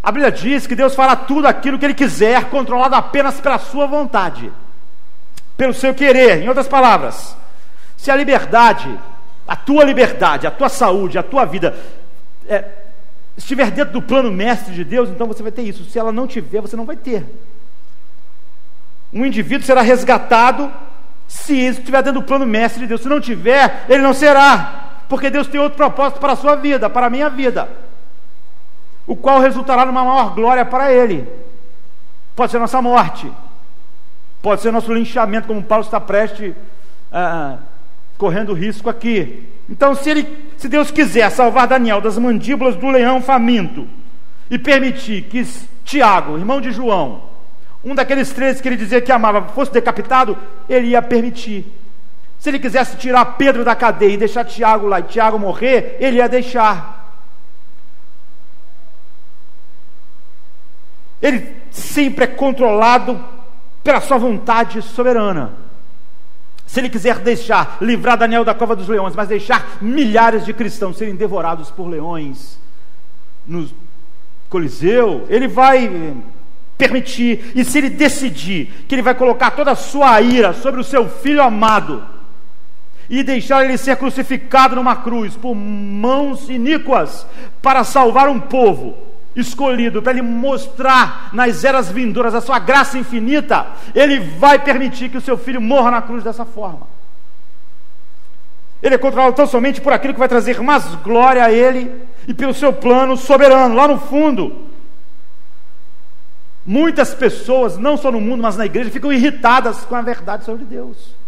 A 0.02 0.12
Bíblia 0.12 0.32
diz 0.32 0.66
que 0.66 0.76
Deus 0.76 0.96
fará 0.96 1.16
tudo 1.16 1.48
aquilo 1.48 1.78
que 1.78 1.86
Ele 1.86 1.94
quiser, 1.94 2.46
controlado 2.46 2.96
apenas 2.96 3.40
pela 3.40 3.60
Sua 3.60 3.86
vontade, 3.86 4.52
pelo 5.58 5.74
seu 5.74 5.94
querer. 5.94 6.42
Em 6.42 6.48
outras 6.48 6.68
palavras, 6.68 7.36
se 7.98 8.10
a 8.10 8.16
liberdade, 8.16 8.98
a 9.48 9.56
tua 9.56 9.84
liberdade, 9.84 10.48
a 10.48 10.52
tua 10.52 10.70
saúde, 10.70 11.18
a 11.18 11.24
tua 11.24 11.46
vida 11.46 11.78
é, 12.48 12.64
estiver 13.38 13.70
dentro 13.72 13.94
do 13.94 14.02
plano 14.02 14.32
mestre 14.32 14.74
de 14.74 14.86
Deus, 14.86 15.10
então 15.10 15.28
você 15.28 15.44
vai 15.44 15.52
ter 15.52 15.64
isso. 15.64 15.84
Se 15.84 16.00
ela 16.00 16.12
não 16.12 16.28
tiver, 16.28 16.62
você 16.62 16.78
não 16.78 16.86
vai 16.86 16.96
ter. 16.96 17.26
Um 19.12 19.26
indivíduo 19.26 19.66
será 19.66 19.82
resgatado 19.82 20.72
se 21.28 21.54
isso 21.54 21.80
estiver 21.80 22.02
dentro 22.02 22.22
do 22.22 22.26
plano 22.26 22.46
mestre 22.46 22.82
de 22.82 22.88
Deus. 22.88 23.02
Se 23.02 23.10
não 23.10 23.20
tiver, 23.20 23.86
ele 23.90 24.02
não 24.02 24.14
será 24.14 24.89
porque 25.10 25.32
Deus 25.32 25.48
tem 25.48 25.60
outro 25.60 25.76
propósito 25.76 26.20
para 26.20 26.34
a 26.34 26.36
sua 26.36 26.56
vida, 26.56 26.88
para 26.90 27.08
a 27.08 27.10
minha 27.10 27.30
vida, 27.30 27.68
o 29.08 29.16
qual 29.16 29.40
resultará 29.40 29.84
numa 29.86 30.06
maior 30.06 30.36
glória 30.36 30.64
para 30.64 30.94
Ele. 30.94 31.28
Pode 32.36 32.52
ser 32.52 32.60
nossa 32.60 32.80
morte, 32.80 33.30
pode 34.42 34.62
ser 34.62 34.72
nosso 34.72 34.94
linchamento, 34.94 35.48
como 35.48 35.64
Paulo 35.64 35.84
está 35.84 36.00
prestes, 36.00 36.54
ah, 37.12 37.58
correndo 38.20 38.54
risco 38.54 38.88
aqui. 38.88 39.50
Então, 39.68 39.96
se, 39.96 40.10
ele, 40.10 40.48
se 40.58 40.70
Deus 40.70 40.92
quiser 40.92 41.30
salvar 41.32 41.68
Daniel 41.68 42.00
das 42.00 42.18
mandíbulas 42.18 42.76
do 42.76 42.90
leão 42.90 43.22
faminto 43.22 43.88
e 44.50 44.60
permitir 44.60 45.24
que 45.24 45.44
Tiago, 45.84 46.38
irmão 46.38 46.62
de 46.62 46.72
João, 46.72 47.24
um 47.84 47.96
daqueles 47.96 48.32
três 48.32 48.62
que 48.62 48.68
ele 48.68 48.78
dizia 48.78 49.02
que 49.02 49.12
amava, 49.12 49.42
fosse 49.50 49.72
decapitado, 49.72 50.38
ele 50.70 50.90
ia 50.90 51.02
permitir. 51.02 51.66
Se 52.40 52.50
ele 52.50 52.58
quisesse 52.58 52.96
tirar 52.96 53.26
Pedro 53.26 53.66
da 53.66 53.76
cadeia 53.76 54.14
e 54.14 54.18
deixar 54.18 54.46
Tiago 54.46 54.88
lá 54.88 55.02
e 55.02 55.04
Tiago 55.04 55.38
morrer, 55.38 55.98
ele 56.00 56.18
ia 56.18 56.30
deixar. 56.30 56.98
Ele 61.22 61.54
sempre 61.70 62.24
é 62.24 62.28
controlado 62.28 63.22
pela 63.84 64.00
sua 64.00 64.18
vontade 64.18 64.82
soberana. 64.82 65.52
Se 66.66 66.80
ele 66.80 66.90
quiser 66.90 67.20
deixar 67.20 67.78
livrar 67.82 68.18
Daniel 68.18 68.46
da 68.46 68.54
cova 68.54 68.74
dos 68.74 68.88
leões, 68.88 69.16
mas 69.16 69.28
deixar 69.28 69.78
milhares 69.82 70.46
de 70.46 70.54
cristãos 70.54 70.98
serem 70.98 71.16
devorados 71.16 71.70
por 71.70 71.90
leões 71.90 72.58
no 73.46 73.70
Coliseu, 74.50 75.26
ele 75.28 75.48
vai 75.48 76.16
permitir. 76.78 77.52
E 77.54 77.66
se 77.66 77.80
ele 77.80 77.90
decidir 77.90 78.86
que 78.88 78.96
ele 78.96 79.02
vai 79.02 79.14
colocar 79.14 79.52
toda 79.52 79.72
a 79.72 79.76
sua 79.76 80.22
ira 80.22 80.54
sobre 80.54 80.80
o 80.80 80.86
seu 80.86 81.10
filho 81.10 81.44
amado 81.44 82.19
e 83.10 83.24
deixar 83.24 83.66
ele 83.66 83.78
ser 83.78 83.98
crucificado 83.98 84.76
numa 84.76 84.98
cruz 84.98 85.36
por 85.36 85.56
mãos 85.56 86.48
iníquas 86.48 87.26
para 87.62 87.84
salvar 87.84 88.30
um 88.30 88.40
povo, 88.40 88.98
escolhido 89.36 90.02
para 90.02 90.14
ele 90.14 90.22
mostrar 90.22 91.30
nas 91.34 91.64
eras 91.64 91.90
vindouras 91.90 92.36
a 92.36 92.42
sua 92.42 92.60
graça 92.60 92.98
infinita, 92.98 93.66
ele 93.96 94.20
vai 94.20 94.60
permitir 94.60 95.10
que 95.10 95.18
o 95.18 95.22
seu 95.22 95.38
filho 95.38 95.60
morra 95.60 95.90
na 95.90 96.02
cruz 96.02 96.24
dessa 96.24 96.46
forma. 96.46 96.88
Ele 98.82 98.96
é 98.96 98.98
controlado 98.98 99.36
tão 99.36 99.48
somente 99.48 99.82
por 99.82 99.92
aquilo 99.92 100.14
que 100.14 100.20
vai 100.20 100.30
trazer 100.30 100.62
mais 100.62 100.86
glória 100.96 101.44
a 101.44 101.52
ele 101.52 101.92
e 102.28 102.34
pelo 102.34 102.54
seu 102.54 102.72
plano 102.72 103.18
soberano. 103.18 103.76
Lá 103.76 103.88
no 103.88 104.00
fundo, 104.00 104.66
muitas 106.66 107.14
pessoas, 107.14 107.78
não 107.78 107.98
só 107.98 108.10
no 108.12 108.22
mundo, 108.22 108.42
mas 108.42 108.56
na 108.56 108.66
igreja, 108.66 108.90
ficam 108.90 109.12
irritadas 109.12 109.84
com 109.84 109.96
a 109.96 110.02
verdade 110.02 110.46
sobre 110.46 110.64
Deus. 110.64 111.19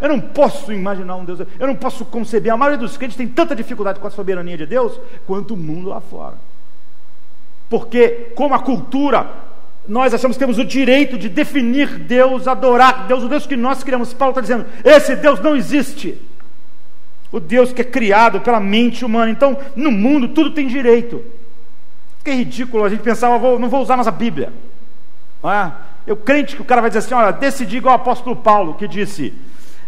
Eu 0.00 0.08
não 0.08 0.20
posso 0.20 0.72
imaginar 0.72 1.16
um 1.16 1.24
Deus, 1.24 1.40
eu 1.40 1.66
não 1.66 1.76
posso 1.76 2.04
conceber. 2.04 2.52
A 2.52 2.56
maioria 2.56 2.78
dos 2.78 2.96
crentes 2.96 3.16
tem 3.16 3.28
tanta 3.28 3.54
dificuldade 3.54 4.00
com 4.00 4.06
a 4.06 4.10
soberania 4.10 4.56
de 4.56 4.66
Deus 4.66 4.98
quanto 5.26 5.54
o 5.54 5.56
mundo 5.56 5.90
lá 5.90 6.00
fora. 6.00 6.34
Porque, 7.68 8.32
como 8.34 8.54
a 8.54 8.58
cultura, 8.58 9.30
nós 9.86 10.12
achamos 10.12 10.36
que 10.36 10.40
temos 10.40 10.58
o 10.58 10.64
direito 10.64 11.16
de 11.16 11.28
definir 11.28 11.98
Deus, 11.98 12.48
adorar 12.48 13.06
Deus, 13.06 13.22
o 13.22 13.28
Deus 13.28 13.46
que 13.46 13.56
nós 13.56 13.84
criamos. 13.84 14.12
Paulo 14.12 14.32
está 14.32 14.40
dizendo: 14.40 14.66
esse 14.84 15.14
Deus 15.14 15.40
não 15.40 15.56
existe. 15.56 16.20
O 17.30 17.38
Deus 17.38 17.72
que 17.72 17.80
é 17.80 17.84
criado 17.84 18.40
pela 18.40 18.58
mente 18.58 19.04
humana. 19.04 19.30
Então, 19.30 19.56
no 19.76 19.92
mundo, 19.92 20.28
tudo 20.28 20.50
tem 20.50 20.66
direito. 20.66 21.24
Que 22.24 22.32
ridículo 22.32 22.84
a 22.84 22.88
gente 22.88 23.02
pensar, 23.02 23.28
não 23.28 23.68
vou 23.68 23.82
usar 23.82 23.96
mais 23.96 24.08
a 24.08 24.12
Bíblia. 24.12 24.52
É? 25.44 25.89
Eu 26.06 26.16
crente 26.16 26.56
que 26.56 26.62
o 26.62 26.64
cara 26.64 26.80
vai 26.80 26.90
dizer 26.90 27.00
assim: 27.00 27.14
olha, 27.14 27.32
decidi 27.32 27.76
igual 27.76 27.94
o 27.94 28.00
apóstolo 28.00 28.36
Paulo, 28.36 28.74
que 28.74 28.88
disse: 28.88 29.34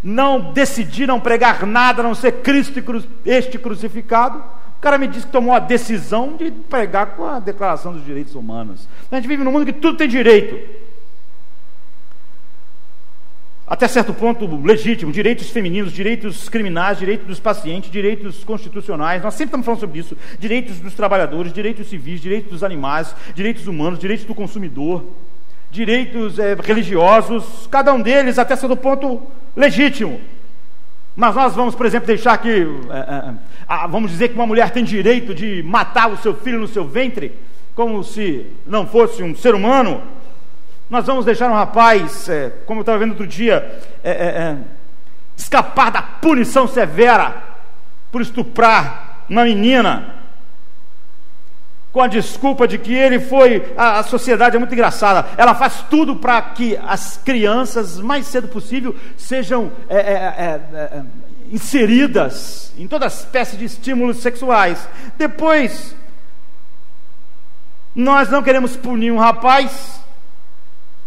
não 0.03 0.53
decidi 0.53 1.07
não 1.07 1.20
pregar 1.20 1.66
nada 1.66 2.03
a 2.03 2.05
não 2.05 2.14
ser 2.14 2.42
Cristo 2.42 2.79
e 2.79 3.31
este 3.31 3.59
crucificado 3.59 4.42
cara 4.83 4.98
me 4.98 5.07
disse 5.07 5.27
que 5.27 5.33
tomou 5.33 5.55
a 5.55 5.61
decisão 5.61 6.37
de 6.37 6.51
pregar 6.51 7.14
com 7.14 7.25
a 7.25 7.38
Declaração 7.38 7.92
dos 7.92 8.05
Direitos 8.05 8.35
Humanos. 8.35 8.88
A 9.11 9.14
gente 9.14 9.29
vive 9.29 9.44
num 9.44 9.53
mundo 9.53 9.64
que 9.64 9.72
tudo 9.72 9.96
tem 9.96 10.09
direito. 10.09 10.59
Até 13.64 13.87
certo 13.87 14.12
ponto 14.12 14.44
legítimo, 14.57 15.12
direitos 15.12 15.51
femininos, 15.51 15.92
direitos 15.92 16.48
criminais, 16.48 16.98
direitos 16.98 17.29
dos 17.29 17.38
pacientes, 17.38 17.92
direitos 17.92 18.42
constitucionais, 18.42 19.22
nós 19.22 19.35
sempre 19.35 19.46
estamos 19.46 19.64
falando 19.64 19.81
sobre 19.81 20.01
isso, 20.01 20.18
direitos 20.37 20.81
dos 20.81 20.94
trabalhadores, 20.94 21.53
direitos 21.53 21.87
civis, 21.87 22.20
direitos 22.20 22.51
dos 22.51 22.64
animais, 22.64 23.14
direitos 23.37 23.68
humanos, 23.68 24.01
direitos 24.01 24.27
do 24.27 24.35
consumidor, 24.35 25.05
direitos 25.72 26.38
é, 26.38 26.54
religiosos, 26.54 27.66
cada 27.70 27.94
um 27.94 28.02
deles 28.02 28.38
até 28.38 28.54
certo 28.54 28.76
ponto 28.76 29.22
legítimo. 29.56 30.20
Mas 31.16 31.35
nós 31.35 31.54
vamos, 31.54 31.74
por 31.74 31.87
exemplo, 31.87 32.06
deixar 32.06 32.37
que, 32.37 32.66
é, 32.90 33.74
é, 33.74 33.88
vamos 33.88 34.11
dizer 34.11 34.28
que 34.28 34.35
uma 34.35 34.46
mulher 34.46 34.70
tem 34.70 34.85
direito 34.85 35.35
de 35.35 35.62
matar 35.62 36.11
o 36.11 36.18
seu 36.18 36.35
filho 36.35 36.61
no 36.61 36.68
seu 36.68 36.85
ventre, 36.85 37.35
como 37.74 38.04
se 38.04 38.46
não 38.66 38.87
fosse 38.87 39.22
um 39.22 39.35
ser 39.35 39.54
humano. 39.54 40.02
Nós 40.90 41.06
vamos 41.06 41.24
deixar 41.24 41.50
um 41.50 41.54
rapaz, 41.54 42.28
como 42.66 42.80
eu 42.80 42.82
estava 42.82 42.98
vendo 42.98 43.12
outro 43.12 43.26
dia, 43.26 43.80
escapar 45.35 45.90
da 45.90 46.02
punição 46.02 46.68
severa 46.68 47.35
por 48.11 48.20
estuprar 48.20 49.24
uma 49.26 49.44
menina 49.44 50.21
com 51.92 52.00
a 52.00 52.09
desculpa 52.09 52.66
de 52.66 52.78
que 52.78 52.92
ele 52.92 53.20
foi. 53.20 53.72
A, 53.76 53.98
a 53.98 54.02
sociedade 54.02 54.57
é 54.57 54.59
muito 54.59 54.72
engraçada, 54.72 55.28
ela 55.37 55.55
faz 55.55 55.85
tudo 55.90 56.16
para 56.16 56.40
que 56.40 56.76
as 56.85 57.16
crianças, 57.18 58.00
mais 58.00 58.26
cedo 58.26 58.48
possível, 58.48 58.96
sejam 59.16 59.70
é, 59.88 59.96
é, 59.96 60.00
é, 60.00 60.76
é, 60.76 61.02
inseridas 61.50 62.72
em 62.78 62.88
toda 62.88 63.07
espécie 63.07 63.57
de 63.57 63.66
estímulos 63.66 64.18
sexuais. 64.18 64.88
Depois, 65.18 65.94
nós 67.94 68.31
não 68.31 68.42
queremos 68.42 68.74
punir 68.74 69.12
um 69.12 69.18
rapaz 69.18 70.00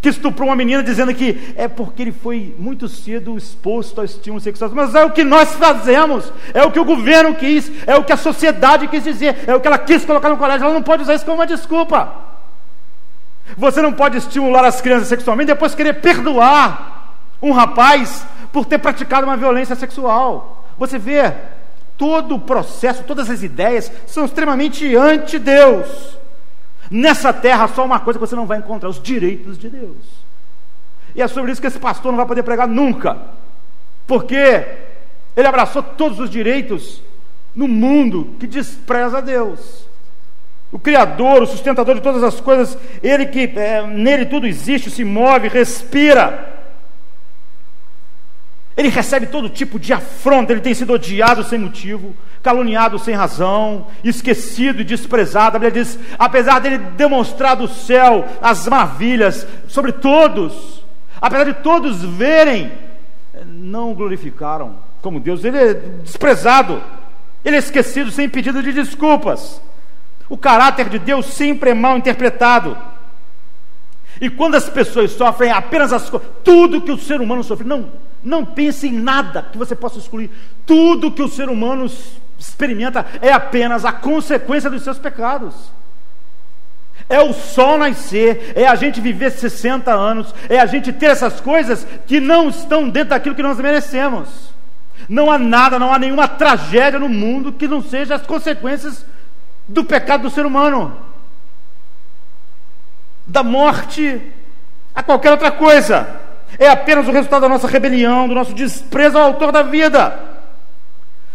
que 0.06 0.10
estuprou 0.10 0.50
uma 0.50 0.56
menina 0.56 0.84
dizendo 0.84 1.12
que 1.16 1.56
é 1.58 1.68
porque 1.68 2.04
ele 2.04 2.12
foi 2.12 2.54
muito 2.60 2.88
cedo 2.88 3.36
exposto 3.36 3.98
ao 3.98 4.06
estímulo 4.06 4.40
sexual. 4.40 4.70
Mas 4.72 4.94
é 4.94 5.04
o 5.04 5.10
que 5.10 5.24
nós 5.24 5.54
fazemos, 5.56 6.32
é 6.54 6.64
o 6.64 6.70
que 6.70 6.80
o 6.80 6.86
governo 6.86 7.34
quis, 7.34 7.72
é 7.88 7.96
o 7.96 8.04
que 8.04 8.14
a 8.14 8.18
sociedade 8.18 8.88
quis 8.88 9.04
dizer, 9.04 9.46
é 9.48 9.56
o 9.56 9.60
que 9.60 9.66
ela 9.66 9.80
quis 9.80 10.06
colocar 10.06 10.30
no 10.30 10.38
colégio. 10.38 10.64
Ela 10.64 10.76
não 10.76 10.84
pode 10.84 11.02
usar 11.02 11.16
isso 11.16 11.26
como 11.26 11.38
uma 11.38 11.48
desculpa. 11.48 12.14
Você 13.58 13.82
não 13.82 13.94
pode 13.94 14.16
estimular 14.18 14.64
as 14.64 14.80
crianças 14.80 15.08
sexualmente 15.08 15.48
depois 15.48 15.74
querer 15.74 15.94
perdoar 15.94 17.16
um 17.42 17.52
rapaz 17.52 18.28
por 18.54 18.64
ter 18.64 18.78
praticado 18.78 19.26
uma 19.26 19.36
violência 19.36 19.76
sexual. 19.76 20.68
Você 20.78 21.00
vê, 21.00 21.34
todo 21.98 22.36
o 22.36 22.40
processo, 22.40 23.04
todas 23.06 23.28
as 23.28 23.42
ideias 23.42 23.92
são 24.06 24.26
extremamente 24.26 24.96
anti-Deus. 24.96 26.16
Nessa 26.90 27.34
terra, 27.34 27.68
só 27.68 27.84
uma 27.86 28.00
coisa 28.00 28.20
que 28.20 28.26
você 28.26 28.36
não 28.36 28.46
vai 28.46 28.60
encontrar: 28.60 28.90
os 28.90 29.02
direitos 29.02 29.58
de 29.58 29.70
Deus. 29.70 29.98
E 31.16 31.22
é 31.22 31.28
sobre 31.28 31.52
isso 31.52 31.62
que 31.62 31.68
esse 31.68 31.80
pastor 31.80 32.12
não 32.12 32.18
vai 32.18 32.26
poder 32.26 32.44
pregar 32.44 32.68
nunca, 32.68 33.18
porque 34.06 34.66
ele 35.36 35.48
abraçou 35.48 35.82
todos 35.82 36.20
os 36.20 36.30
direitos 36.30 37.02
no 37.56 37.68
mundo 37.68 38.36
que 38.40 38.46
despreza 38.46 39.22
Deus. 39.22 39.86
O 40.72 40.80
Criador, 40.80 41.44
o 41.44 41.48
sustentador 41.48 41.96
de 41.96 42.02
todas 42.02 42.22
as 42.22 42.42
coisas, 42.42 42.78
Ele 43.02 43.28
que 43.28 43.52
é, 43.56 43.86
nele 43.88 44.26
tudo 44.26 44.46
existe, 44.46 44.92
se 44.92 45.06
move, 45.06 45.48
respira. 45.48 46.54
Ele 48.76 48.90
recebe 48.90 49.28
todo 49.28 49.48
tipo 49.48 49.80
de 49.80 49.94
afronta, 49.94 50.52
ele 50.52 50.60
tem 50.60 50.74
sido 50.74 50.92
odiado 50.92 51.46
sem 51.46 51.58
motivo, 51.58 52.14
caluniado 52.46 53.00
sem 53.00 53.16
razão, 53.16 53.88
esquecido 54.04 54.82
e 54.82 54.84
desprezado. 54.84 55.58
A 55.58 55.60
Bíblia 55.60 55.84
diz: 55.84 55.98
apesar 56.20 56.60
dele 56.60 56.78
demonstrar 56.78 57.56
do 57.56 57.68
céu 57.68 58.24
as 58.40 58.68
maravilhas 58.68 59.48
sobre 59.68 59.92
todos, 59.92 60.86
apesar 61.20 61.46
de 61.46 61.56
todos 61.56 62.04
verem, 62.04 62.72
não 63.48 63.92
o 63.92 63.96
glorificaram 63.96 64.76
como 65.02 65.20
Deus, 65.20 65.44
ele 65.44 65.58
é 65.58 65.74
desprezado, 65.74 66.84
ele 67.44 67.56
é 67.56 67.60
esquecido 67.60 68.12
sem 68.12 68.30
pedido 68.30 68.62
de 68.62 68.72
desculpas. 68.72 69.60
O 70.30 70.38
caráter 70.38 70.88
de 70.88 71.00
Deus 71.00 71.26
sempre 71.26 71.72
é 71.72 71.74
mal 71.74 71.98
interpretado. 71.98 72.78
E 74.22 74.30
quando 74.30 74.54
as 74.54 74.70
pessoas 74.70 75.12
sofrem 75.12 75.52
apenas 75.52 75.92
as 75.92 76.10
coisas, 76.12 76.30
tudo 76.44 76.82
que 76.82 76.92
o 76.92 76.98
ser 76.98 77.20
humano 77.22 77.44
sofre, 77.44 77.68
não, 77.68 77.90
não 78.26 78.44
pense 78.44 78.88
em 78.88 78.92
nada 78.92 79.44
que 79.44 79.58
você 79.58 79.76
possa 79.76 80.00
excluir. 80.00 80.32
Tudo 80.66 81.12
que 81.12 81.22
o 81.22 81.28
ser 81.28 81.48
humano 81.48 81.90
experimenta 82.38 83.06
é 83.22 83.32
apenas 83.32 83.86
a 83.86 83.92
consequência 83.92 84.70
dos 84.70 84.84
seus 84.84 84.98
pecados. 84.98 85.54
É 87.08 87.22
o 87.22 87.34
sol 87.34 87.78
nascer, 87.78 88.54
é 88.56 88.66
a 88.66 88.74
gente 88.74 89.00
viver 89.00 89.30
60 89.30 89.94
anos, 89.94 90.34
é 90.50 90.60
a 90.60 90.66
gente 90.66 90.92
ter 90.92 91.08
essas 91.08 91.40
coisas 91.40 91.86
que 92.08 92.20
não 92.20 92.50
estão 92.50 92.90
dentro 92.90 93.10
daquilo 93.10 93.36
que 93.36 93.44
nós 93.44 93.60
merecemos. 93.60 94.28
Não 95.08 95.30
há 95.30 95.38
nada, 95.38 95.78
não 95.78 95.94
há 95.94 96.00
nenhuma 96.00 96.28
tragédia 96.28 96.98
no 96.98 97.10
mundo 97.10 97.54
que 97.54 97.68
não 97.68 97.84
seja 97.84 98.16
as 98.16 98.26
consequências 98.26 99.06
do 99.68 99.84
pecado 99.84 100.24
do 100.24 100.30
ser 100.30 100.46
humano 100.46 101.06
da 103.28 103.44
morte 103.44 104.22
a 104.94 105.04
qualquer 105.04 105.32
outra 105.32 105.52
coisa. 105.52 106.25
É 106.58 106.70
apenas 106.70 107.08
o 107.08 107.12
resultado 107.12 107.42
da 107.42 107.50
nossa 107.50 107.68
rebelião, 107.68 108.28
do 108.28 108.36
nosso 108.36 108.54
desprezo 108.54 109.18
ao 109.18 109.26
autor 109.26 109.52
da 109.52 109.62
vida. 109.62 110.36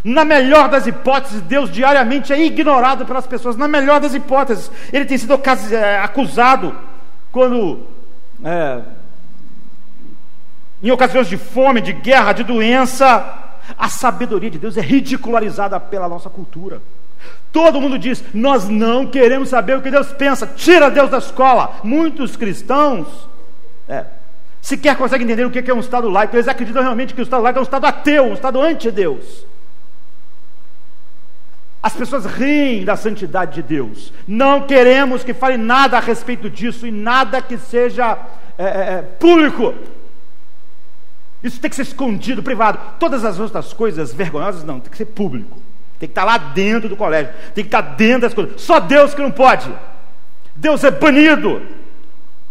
Na 0.02 0.24
melhor 0.24 0.68
das 0.68 0.86
hipóteses, 0.86 1.42
Deus 1.42 1.70
diariamente 1.70 2.32
é 2.32 2.42
ignorado 2.42 3.04
pelas 3.04 3.26
pessoas. 3.26 3.56
Na 3.56 3.68
melhor 3.68 4.00
das 4.00 4.14
hipóteses, 4.14 4.70
ele 4.92 5.04
tem 5.04 5.18
sido 5.18 5.38
é, 5.72 5.98
acusado 5.98 6.74
quando, 7.30 7.86
é, 8.42 8.80
em 10.82 10.90
ocasiões 10.90 11.28
de 11.28 11.36
fome, 11.36 11.82
de 11.82 11.92
guerra, 11.92 12.32
de 12.32 12.44
doença, 12.44 13.40
a 13.76 13.88
sabedoria 13.88 14.50
de 14.50 14.58
Deus 14.58 14.76
é 14.78 14.80
ridicularizada 14.80 15.78
pela 15.78 16.08
nossa 16.08 16.30
cultura. 16.30 16.80
Todo 17.52 17.80
mundo 17.80 17.98
diz: 17.98 18.24
Nós 18.32 18.68
não 18.68 19.06
queremos 19.06 19.50
saber 19.50 19.76
o 19.76 19.82
que 19.82 19.90
Deus 19.90 20.12
pensa, 20.12 20.46
tira 20.46 20.90
Deus 20.90 21.10
da 21.10 21.18
escola. 21.18 21.78
Muitos 21.84 22.36
cristãos 22.36 23.28
é, 23.86 24.06
sequer 24.60 24.96
conseguem 24.96 25.26
entender 25.26 25.44
o 25.44 25.50
que 25.50 25.70
é 25.70 25.74
um 25.74 25.80
Estado 25.80 26.08
laico, 26.08 26.36
eles 26.36 26.48
acreditam 26.48 26.82
realmente 26.82 27.14
que 27.14 27.20
o 27.20 27.22
Estado 27.22 27.42
laico 27.42 27.58
é 27.58 27.60
um 27.60 27.64
Estado 27.64 27.86
ateu, 27.86 28.24
um 28.24 28.34
Estado 28.34 28.60
anti-Deus. 28.60 29.46
As 31.82 31.94
pessoas 31.94 32.26
riem 32.26 32.84
da 32.84 32.94
santidade 32.94 33.54
de 33.54 33.62
Deus. 33.62 34.12
Não 34.28 34.66
queremos 34.66 35.24
que 35.24 35.32
fale 35.32 35.56
nada 35.56 35.96
a 35.96 36.00
respeito 36.00 36.50
disso 36.50 36.86
e 36.86 36.90
nada 36.90 37.40
que 37.40 37.56
seja 37.56 38.18
é, 38.58 38.64
é, 38.64 38.92
é, 38.98 39.02
público. 39.02 39.74
Isso 41.42 41.58
tem 41.58 41.70
que 41.70 41.76
ser 41.76 41.82
escondido, 41.82 42.42
privado. 42.42 42.78
Todas 42.98 43.24
as 43.24 43.38
outras 43.38 43.72
coisas 43.72 44.12
vergonhosas, 44.12 44.62
não, 44.62 44.78
tem 44.78 44.90
que 44.90 44.98
ser 44.98 45.06
público. 45.06 45.58
Tem 45.98 46.06
que 46.06 46.12
estar 46.12 46.24
lá 46.24 46.36
dentro 46.36 46.88
do 46.88 46.96
colégio, 46.96 47.32
tem 47.54 47.64
que 47.64 47.68
estar 47.68 47.80
dentro 47.80 48.22
das 48.22 48.34
coisas. 48.34 48.60
Só 48.60 48.78
Deus 48.78 49.14
que 49.14 49.22
não 49.22 49.30
pode. 49.30 49.72
Deus 50.54 50.84
é 50.84 50.90
banido. 50.90 51.62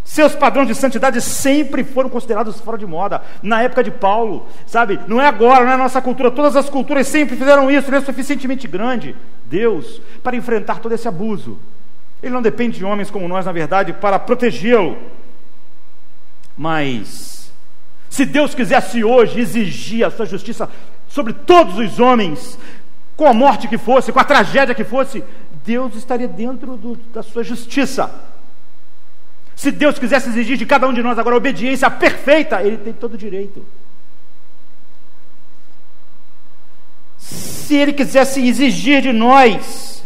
Seus 0.10 0.34
padrões 0.34 0.68
de 0.68 0.74
santidade 0.74 1.22
sempre 1.22 1.84
foram 1.84 2.10
considerados 2.10 2.60
fora 2.60 2.80
de 2.80 2.86
moda. 2.88 3.22
Na 3.44 3.62
época 3.62 3.84
de 3.84 3.92
Paulo, 3.92 4.48
sabe? 4.66 5.00
Não 5.08 5.22
é 5.22 5.28
agora, 5.28 5.64
não 5.64 5.74
é 5.74 5.78
nossa 5.78 6.02
cultura. 6.02 6.32
Todas 6.32 6.56
as 6.56 6.68
culturas 6.68 7.08
sempre 7.08 7.38
fizeram 7.38 7.70
isso, 7.70 7.92
não 7.92 8.00
é 8.00 8.02
suficientemente 8.02 8.68
grande. 8.68 9.16
Deus, 9.46 10.02
para 10.24 10.36
enfrentar 10.36 10.80
todo 10.80 10.96
esse 10.96 11.08
abuso. 11.08 11.60
Ele 12.24 12.34
não 12.34 12.42
depende 12.42 12.80
de 12.80 12.84
homens 12.84 13.12
como 13.12 13.28
nós, 13.28 13.46
na 13.46 13.52
verdade, 13.52 13.94
para 13.94 14.18
protegê-lo. 14.18 14.98
Mas, 16.58 17.54
se 18.10 18.26
Deus 18.26 18.56
quisesse 18.56 19.04
hoje 19.04 19.40
exigir 19.40 20.04
a 20.04 20.10
sua 20.10 20.26
justiça 20.26 20.68
sobre 21.08 21.34
todos 21.34 21.78
os 21.78 22.00
homens, 22.00 22.58
com 23.16 23.28
a 23.28 23.34
morte 23.34 23.68
que 23.68 23.78
fosse, 23.78 24.12
com 24.12 24.20
a 24.20 24.24
tragédia 24.24 24.74
que 24.74 24.84
fosse, 24.84 25.24
Deus 25.64 25.94
estaria 25.94 26.28
dentro 26.28 26.76
do, 26.78 26.96
da 27.14 27.22
sua 27.22 27.44
justiça. 27.44 28.29
Se 29.60 29.72
Deus 29.72 30.00
quisesse 30.00 30.30
exigir 30.30 30.56
de 30.56 30.66
cada 30.66 30.88
um 30.88 30.94
de 30.94 31.04
nós 31.04 31.20
agora 31.20 31.36
obediência 31.36 31.92
perfeita, 31.92 32.64
Ele 32.64 32.78
tem 32.78 32.94
todo 32.94 33.16
o 33.16 33.18
direito. 33.18 33.66
Se 37.18 37.76
Ele 37.76 37.92
quisesse 37.92 38.40
exigir 38.48 39.02
de 39.02 39.12
nós 39.12 40.02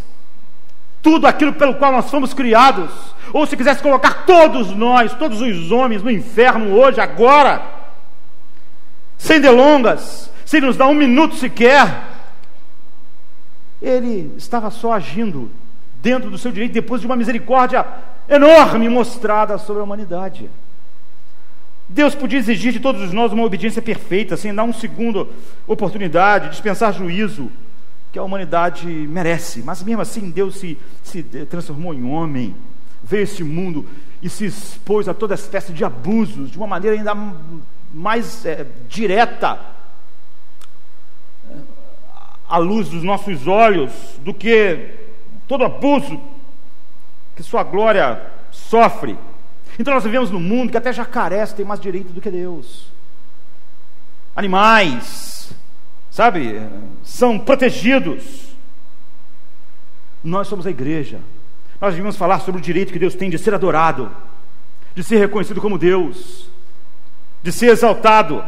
tudo 1.00 1.28
aquilo 1.28 1.52
pelo 1.52 1.76
qual 1.76 1.92
nós 1.92 2.10
fomos 2.10 2.34
criados, 2.34 2.90
ou 3.32 3.46
se 3.46 3.56
quisesse 3.56 3.80
colocar 3.80 4.26
todos 4.26 4.72
nós, 4.74 5.14
todos 5.14 5.40
os 5.40 5.70
homens, 5.70 6.02
no 6.02 6.10
inferno 6.10 6.74
hoje, 6.74 7.00
agora, 7.00 7.62
sem 9.16 9.40
delongas, 9.40 10.32
sem 10.44 10.60
nos 10.60 10.76
dar 10.76 10.88
um 10.88 10.94
minuto 10.94 11.36
sequer, 11.36 12.02
ele 13.80 14.34
estava 14.36 14.68
só 14.72 14.94
agindo 14.94 15.48
dentro 16.02 16.28
do 16.28 16.38
seu 16.38 16.50
direito, 16.50 16.72
depois 16.72 17.00
de 17.00 17.06
uma 17.06 17.14
misericórdia 17.14 17.86
enorme 18.28 18.88
mostrada 18.88 19.58
sobre 19.58 19.80
a 19.80 19.84
humanidade. 19.84 20.50
Deus 21.88 22.14
podia 22.14 22.38
exigir 22.38 22.72
de 22.72 22.80
todos 22.80 23.12
nós 23.12 23.32
uma 23.32 23.44
obediência 23.44 23.82
perfeita, 23.82 24.36
sem 24.36 24.54
dar 24.54 24.64
um 24.64 24.72
segundo 24.72 25.28
oportunidade, 25.66 26.50
dispensar 26.50 26.92
juízo 26.92 27.50
que 28.10 28.18
a 28.18 28.22
humanidade 28.22 28.86
merece. 28.86 29.62
Mas 29.62 29.82
mesmo 29.82 30.00
assim, 30.00 30.30
Deus 30.30 30.56
se, 30.56 30.78
se 31.02 31.22
transformou 31.22 31.92
em 31.92 32.04
homem, 32.04 32.54
veio 33.02 33.20
a 33.20 33.24
este 33.24 33.44
mundo 33.44 33.86
e 34.22 34.30
se 34.30 34.46
expôs 34.46 35.08
a 35.08 35.14
toda 35.14 35.34
espécie 35.34 35.72
de 35.72 35.84
abusos 35.84 36.50
de 36.50 36.56
uma 36.56 36.66
maneira 36.66 36.96
ainda 36.96 37.14
mais 37.92 38.46
é, 38.46 38.66
direta 38.88 39.60
à 42.48 42.56
luz 42.56 42.88
dos 42.88 43.02
nossos 43.02 43.46
olhos 43.46 43.92
do 44.20 44.32
que 44.32 44.90
todo 45.46 45.64
abuso 45.64 46.20
que 47.34 47.42
sua 47.42 47.62
glória 47.62 48.20
sofre. 48.50 49.18
Então 49.78 49.92
nós 49.92 50.04
vivemos 50.04 50.30
num 50.30 50.40
mundo 50.40 50.70
que 50.70 50.78
até 50.78 50.92
jacarés 50.92 51.52
tem 51.52 51.64
mais 51.64 51.80
direito 51.80 52.12
do 52.12 52.20
que 52.20 52.30
Deus. 52.30 52.86
Animais, 54.36 55.52
sabe, 56.10 56.60
são 57.02 57.38
protegidos. 57.38 58.54
Nós 60.22 60.48
somos 60.48 60.66
a 60.66 60.70
igreja. 60.70 61.20
Nós 61.80 61.92
devíamos 61.92 62.16
falar 62.16 62.40
sobre 62.40 62.60
o 62.60 62.64
direito 62.64 62.92
que 62.92 62.98
Deus 62.98 63.14
tem 63.14 63.28
de 63.28 63.38
ser 63.38 63.52
adorado, 63.52 64.10
de 64.94 65.02
ser 65.02 65.18
reconhecido 65.18 65.60
como 65.60 65.78
Deus, 65.78 66.48
de 67.42 67.52
ser 67.52 67.66
exaltado. 67.66 68.44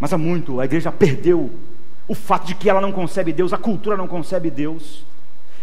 Mas 0.00 0.12
há 0.12 0.18
muito 0.18 0.60
a 0.60 0.64
igreja 0.64 0.90
perdeu 0.90 1.52
o 2.08 2.14
fato 2.14 2.46
de 2.46 2.54
que 2.54 2.68
ela 2.68 2.80
não 2.80 2.90
concebe 2.90 3.32
Deus, 3.32 3.52
a 3.52 3.58
cultura 3.58 3.96
não 3.96 4.08
concebe 4.08 4.50
Deus, 4.50 5.04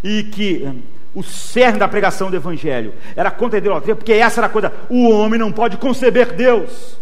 e 0.03 0.23
que 0.23 0.81
o 1.13 1.23
cerne 1.23 1.79
da 1.79 1.87
pregação 1.87 2.29
do 2.29 2.35
Evangelho. 2.35 2.93
Era 3.15 3.31
contra 3.31 3.57
a 3.57 3.61
idolatria, 3.61 3.95
porque 3.95 4.13
essa 4.13 4.39
era 4.39 4.47
a 4.47 4.49
coisa: 4.49 4.71
o 4.89 5.09
homem 5.09 5.39
não 5.39 5.51
pode 5.51 5.77
conceber 5.77 6.33
Deus, 6.33 6.97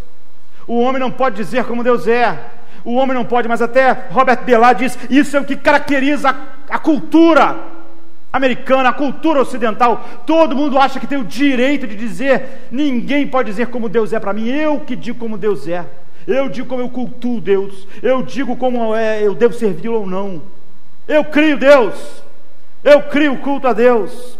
o 0.68 0.80
homem 0.80 1.00
não 1.00 1.12
pode 1.12 1.36
dizer 1.36 1.66
como 1.66 1.84
Deus 1.84 2.08
é, 2.08 2.38
o 2.88 2.94
homem 2.96 3.14
não 3.14 3.26
pode, 3.26 3.48
mas 3.48 3.62
até 3.62 3.92
Robert 4.12 4.44
Bellar 4.44 4.74
diz: 4.74 4.98
isso 5.10 5.36
é 5.36 5.40
o 5.42 5.46
que 5.46 5.58
caracteriza 5.58 6.30
a, 6.30 6.76
a 6.76 6.80
cultura 6.80 7.58
americana, 8.32 8.90
a 8.90 8.94
cultura 8.94 9.42
ocidental. 9.42 10.08
Todo 10.26 10.56
mundo 10.56 10.80
acha 10.80 11.00
que 11.00 11.08
tem 11.08 11.18
o 11.18 11.26
direito 11.26 11.86
de 11.86 11.96
dizer: 11.96 12.68
ninguém 12.72 13.28
pode 13.28 13.50
dizer 13.50 13.68
como 13.68 13.90
Deus 13.90 14.14
é 14.14 14.20
para 14.20 14.34
mim, 14.34 14.48
eu 14.48 14.80
que 14.80 14.96
digo 14.96 15.20
como 15.20 15.38
Deus 15.38 15.68
é. 15.68 15.86
Eu 16.26 16.50
digo 16.50 16.68
como 16.68 16.82
eu 16.82 16.90
cultuo 16.90 17.40
Deus, 17.40 17.88
eu 18.02 18.22
digo 18.22 18.56
como 18.58 18.94
é, 18.96 19.22
eu 19.22 19.34
devo 19.34 19.54
servi-lo 19.54 20.02
ou 20.02 20.08
não. 20.08 20.42
Eu 21.08 21.24
crio 21.24 21.58
Deus, 21.58 22.22
eu 22.84 23.04
crio 23.04 23.38
culto 23.38 23.68
a 23.68 23.74
Deus. 23.74 24.38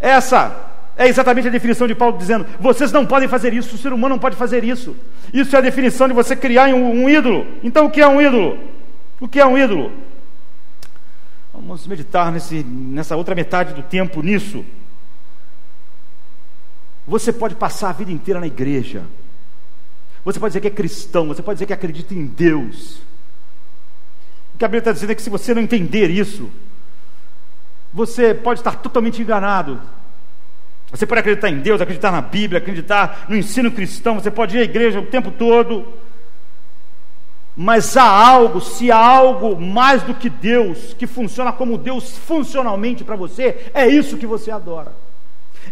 Essa 0.00 0.72
é 0.96 1.08
exatamente 1.08 1.48
a 1.48 1.50
definição 1.50 1.86
de 1.86 1.94
Paulo 1.94 2.18
dizendo: 2.18 2.46
vocês 2.60 2.92
não 2.92 3.06
podem 3.06 3.28
fazer 3.28 3.52
isso, 3.52 3.74
o 3.74 3.78
ser 3.78 3.92
humano 3.92 4.14
não 4.14 4.20
pode 4.20 4.36
fazer 4.36 4.64
isso. 4.64 4.96
Isso 5.32 5.54
é 5.56 5.58
a 5.58 5.62
definição 5.62 6.06
de 6.06 6.14
você 6.14 6.36
criar 6.36 6.68
um, 6.68 7.04
um 7.04 7.08
ídolo. 7.08 7.46
Então, 7.62 7.86
o 7.86 7.90
que 7.90 8.00
é 8.00 8.06
um 8.06 8.20
ídolo? 8.20 8.58
O 9.20 9.28
que 9.28 9.40
é 9.40 9.46
um 9.46 9.56
ídolo? 9.56 9.92
Vamos 11.52 11.86
meditar 11.86 12.30
nesse, 12.32 12.62
nessa 12.62 13.16
outra 13.16 13.34
metade 13.34 13.74
do 13.74 13.82
tempo 13.82 14.22
nisso. 14.22 14.64
Você 17.06 17.32
pode 17.32 17.54
passar 17.54 17.90
a 17.90 17.92
vida 17.92 18.10
inteira 18.10 18.40
na 18.40 18.46
igreja. 18.46 19.04
Você 20.24 20.40
pode 20.40 20.52
dizer 20.52 20.60
que 20.60 20.68
é 20.68 20.70
cristão, 20.70 21.28
você 21.28 21.42
pode 21.42 21.56
dizer 21.56 21.66
que 21.66 21.72
acredita 21.72 22.14
em 22.14 22.26
Deus. 22.26 22.98
O 24.54 24.58
que 24.58 24.64
a 24.64 24.68
Bíblia 24.68 24.80
está 24.80 24.92
dizendo 24.92 25.12
é 25.12 25.14
que 25.14 25.22
se 25.22 25.30
você 25.30 25.52
não 25.54 25.60
entender 25.60 26.08
isso, 26.08 26.50
você 27.94 28.34
pode 28.34 28.58
estar 28.58 28.74
totalmente 28.74 29.22
enganado. 29.22 29.80
Você 30.90 31.06
pode 31.06 31.20
acreditar 31.20 31.48
em 31.48 31.60
Deus, 31.60 31.80
acreditar 31.80 32.10
na 32.10 32.20
Bíblia, 32.20 32.58
acreditar 32.58 33.26
no 33.28 33.36
ensino 33.36 33.70
cristão, 33.70 34.16
você 34.16 34.32
pode 34.32 34.56
ir 34.56 34.60
à 34.60 34.64
igreja 34.64 34.98
o 34.98 35.06
tempo 35.06 35.30
todo. 35.30 35.86
Mas 37.56 37.96
há 37.96 38.02
algo, 38.02 38.60
se 38.60 38.90
há 38.90 38.98
algo 38.98 39.60
mais 39.60 40.02
do 40.02 40.12
que 40.12 40.28
Deus, 40.28 40.92
que 40.94 41.06
funciona 41.06 41.52
como 41.52 41.78
Deus 41.78 42.18
funcionalmente 42.18 43.04
para 43.04 43.14
você, 43.14 43.70
é 43.72 43.86
isso 43.86 44.18
que 44.18 44.26
você 44.26 44.50
adora. 44.50 44.92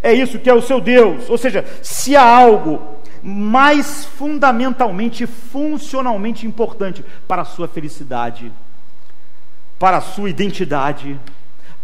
É 0.00 0.12
isso 0.12 0.38
que 0.38 0.48
é 0.48 0.54
o 0.54 0.62
seu 0.62 0.80
Deus. 0.80 1.28
Ou 1.28 1.36
seja, 1.36 1.64
se 1.82 2.14
há 2.14 2.22
algo 2.24 3.00
mais 3.20 4.04
fundamentalmente, 4.04 5.26
funcionalmente 5.26 6.46
importante 6.46 7.04
para 7.26 7.42
a 7.42 7.44
sua 7.44 7.66
felicidade, 7.66 8.52
para 9.76 9.96
a 9.96 10.00
sua 10.00 10.30
identidade, 10.30 11.18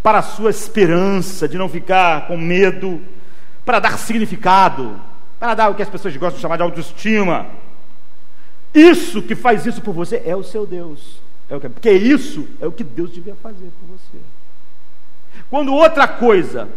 para 0.03 0.19
a 0.19 0.23
sua 0.23 0.51
esperança 0.51 1.49
de 1.49 1.59
não 1.59 1.69
ficar 1.69 2.27
com 2.27 2.37
medo, 2.37 3.01
para 3.65 3.79
dar 3.79 3.99
significado, 3.99 5.01
para 5.39 5.55
dar 5.55 5.69
o 5.71 5.75
que 5.75 5.83
as 5.83 5.91
pessoas 5.91 6.17
gostam 6.17 6.37
de 6.37 6.43
chamar 6.43 6.57
de 6.57 6.63
autoestima. 6.63 7.47
Isso 8.75 9.23
que 9.23 9.35
faz 9.35 9.67
isso 9.67 9.81
por 9.81 9.93
você 9.95 10.23
é 10.25 10.37
o 10.37 10.43
seu 10.43 10.67
Deus. 10.67 11.21
É 11.49 11.57
o 11.57 11.61
que, 11.61 11.69
porque 11.69 11.91
isso 11.91 12.47
é 12.61 12.67
o 12.67 12.73
que 12.73 12.85
Deus 12.85 13.11
devia 13.11 13.35
fazer 13.37 13.71
por 13.81 13.97
você. 13.97 14.19
Quando 15.51 15.73
outra 15.73 16.07
coisa 16.07 16.69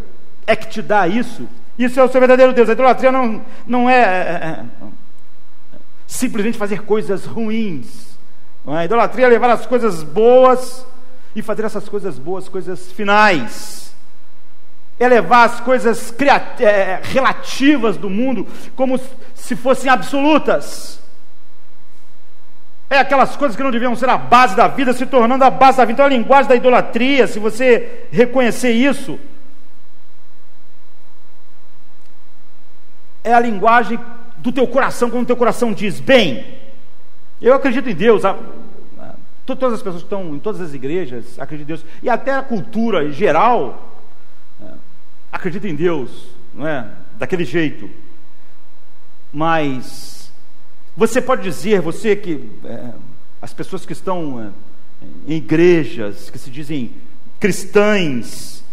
é 0.48 0.56
que 0.56 0.68
te 0.68 0.82
dá 0.82 1.08
isso, 1.08 1.48
isso 1.78 2.00
é 2.00 2.04
o 2.04 2.10
seu 2.10 2.20
verdadeiro 2.20 2.54
Deus. 2.54 2.70
A 2.70 2.74
idolatria 2.74 3.12
não, 3.12 3.44
não 3.68 3.90
é, 3.90 4.00
é, 4.00 4.04
é, 4.04 4.66
é 5.74 5.78
simplesmente 6.08 6.58
fazer 6.58 6.84
coisas 6.84 7.26
ruins. 7.26 8.18
Não 8.66 8.76
é? 8.76 8.82
A 8.82 8.86
idolatria 8.86 9.26
é 9.26 9.30
levar 9.30 9.50
as 9.50 9.66
coisas 9.66 10.04
boas 10.04 10.86
e 11.36 11.41
fazer 11.41 11.63
essas 11.63 11.88
coisas 11.88 12.17
boas, 12.17 12.50
coisas 12.50 12.91
finais. 12.91 13.94
É 15.00 15.08
levar 15.08 15.46
as 15.46 15.60
coisas 15.60 16.13
é, 16.60 17.00
relativas 17.04 17.98
do 17.98 18.10
mundo 18.10 18.48
como 18.75 19.00
se 19.34 19.56
fossem 19.56 19.90
absolutas. 19.90 21.02
É 22.90 23.00
aquelas 23.00 23.36
coisas 23.38 23.56
que 23.56 23.63
não 23.63 23.71
deviam 23.71 23.96
ser 23.96 24.10
a 24.10 24.17
base 24.17 24.56
da 24.56 24.67
vida, 24.67 24.92
se 24.92 25.06
tornando 25.06 25.44
a 25.46 25.50
base 25.50 25.77
da 25.77 25.86
vida. 25.86 25.94
Então, 25.94 26.06
a 26.06 26.10
linguagem 26.10 26.50
da 26.50 26.56
idolatria, 26.56 27.25
se 27.25 27.40
você 27.40 28.06
reconhecer 28.12 28.71
isso, 28.71 29.17
é 33.23 33.34
a 33.34 33.40
linguagem 33.40 33.98
do 34.38 34.52
teu 34.52 34.67
coração, 34.67 35.10
quando 35.10 35.23
o 35.23 35.27
teu 35.27 35.38
coração 35.38 35.71
diz: 35.71 36.00
Bem, 36.00 36.60
eu 37.42 37.54
acredito 37.54 37.90
em 37.90 37.96
Deus, 37.96 38.23
todas 39.56 39.75
as 39.75 39.81
pessoas 39.81 40.04
que 40.04 40.08
estão 40.08 40.35
em 40.35 40.39
todas 40.39 40.62
as 40.62 40.73
igrejas 40.73 41.39
acreditam 41.39 41.75
em 41.75 41.77
Deus, 41.77 41.85
e 42.04 42.10
até 42.10 42.33
a 42.33 42.41
cultura 42.41 43.04
em 43.04 43.12
geral 43.12 43.97
é, 44.62 44.71
acredita 45.31 45.67
em 45.67 45.75
Deus, 45.75 46.27
não 46.54 46.67
é? 46.67 46.87
Daquele 47.17 47.45
jeito. 47.45 47.89
Mas 49.31 50.31
você 50.95 51.21
pode 51.21 51.43
dizer, 51.43 51.81
você 51.81 52.15
que 52.15 52.49
é, 52.65 52.91
as 53.41 53.54
pessoas 53.54 53.85
que 53.85 53.93
estão 53.93 54.54
é, 55.02 55.06
em 55.27 55.37
igrejas, 55.37 56.29
que 56.29 56.37
se 56.37 56.49
dizem 56.49 56.93
cristãs, 57.39 58.63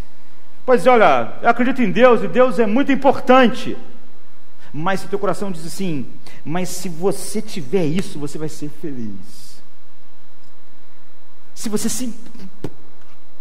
pode 0.66 0.80
dizer, 0.80 0.90
olha, 0.90 1.34
eu 1.42 1.48
acredito 1.48 1.80
em 1.80 1.90
Deus 1.90 2.22
e 2.22 2.28
Deus 2.28 2.58
é 2.58 2.66
muito 2.66 2.92
importante. 2.92 3.76
Mas 4.72 5.00
se 5.00 5.08
teu 5.08 5.18
coração 5.18 5.50
diz 5.50 5.64
assim, 5.64 6.06
mas 6.44 6.68
se 6.68 6.88
você 6.88 7.40
tiver 7.40 7.86
isso, 7.86 8.18
você 8.18 8.36
vai 8.36 8.48
ser 8.48 8.68
feliz. 8.68 9.47
Se 11.58 11.68
você 11.68 11.88
se, 11.88 12.14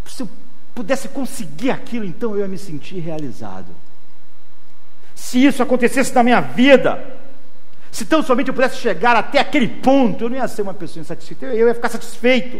se 0.07 0.24
eu 0.24 0.30
pudesse 0.74 1.07
conseguir 1.07 1.70
aquilo, 1.70 2.03
então 2.03 2.32
eu 2.32 2.39
ia 2.39 2.47
me 2.47 2.57
sentir 2.57 2.97
realizado. 2.97 3.68
Se 5.13 5.45
isso 5.45 5.61
acontecesse 5.61 6.15
na 6.15 6.24
minha 6.24 6.41
vida, 6.41 7.15
se 7.91 8.05
tão 8.05 8.24
somente 8.24 8.47
eu 8.47 8.55
pudesse 8.55 8.78
chegar 8.78 9.15
até 9.15 9.39
aquele 9.39 9.68
ponto, 9.68 10.24
eu 10.24 10.30
não 10.32 10.38
ia 10.38 10.47
ser 10.47 10.63
uma 10.63 10.74
pessoa 10.74 11.01
insatisfeita, 11.01 11.45
eu 11.45 11.68
ia 11.68 11.76
ficar 11.76 11.89
satisfeito. 11.89 12.59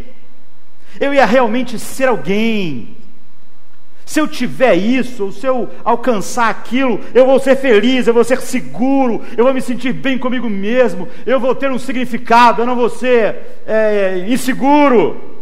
Eu 1.00 1.12
ia 1.12 1.26
realmente 1.26 1.76
ser 1.76 2.06
alguém. 2.06 2.96
Se 4.06 4.20
eu 4.20 4.28
tiver 4.28 4.76
isso, 4.76 5.24
ou 5.24 5.32
se 5.32 5.44
eu 5.44 5.68
alcançar 5.84 6.50
aquilo, 6.50 7.00
eu 7.12 7.26
vou 7.26 7.40
ser 7.40 7.56
feliz, 7.56 8.06
eu 8.06 8.14
vou 8.14 8.22
ser 8.22 8.40
seguro, 8.42 9.24
eu 9.36 9.42
vou 9.42 9.52
me 9.52 9.60
sentir 9.60 9.92
bem 9.92 10.18
comigo 10.18 10.48
mesmo, 10.48 11.08
eu 11.26 11.40
vou 11.40 11.52
ter 11.52 11.68
um 11.68 11.80
significado, 11.80 12.62
eu 12.62 12.66
não 12.66 12.76
vou 12.76 12.88
ser 12.88 13.64
é, 13.66 14.24
inseguro 14.28 15.36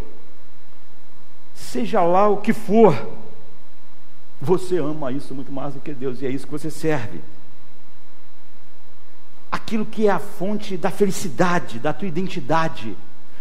seja 1.77 2.03
lá 2.03 2.27
o 2.27 2.39
que 2.39 2.55
for, 2.55 3.07
você 4.41 4.79
ama 4.79 5.12
isso 5.12 5.35
muito 5.35 5.53
mais 5.53 5.74
do 5.74 5.81
que 5.81 5.93
Deus, 5.93 6.22
e 6.22 6.27
é 6.27 6.31
isso 6.31 6.47
que 6.47 6.53
você 6.53 6.70
serve. 6.70 7.20
Aquilo 9.53 9.85
que 9.85 10.07
é 10.07 10.11
a 10.11 10.18
fonte 10.18 10.77
da 10.79 10.91
felicidade, 10.91 11.79
da 11.79 11.93
tua 11.93 12.09
identidade, 12.09 12.97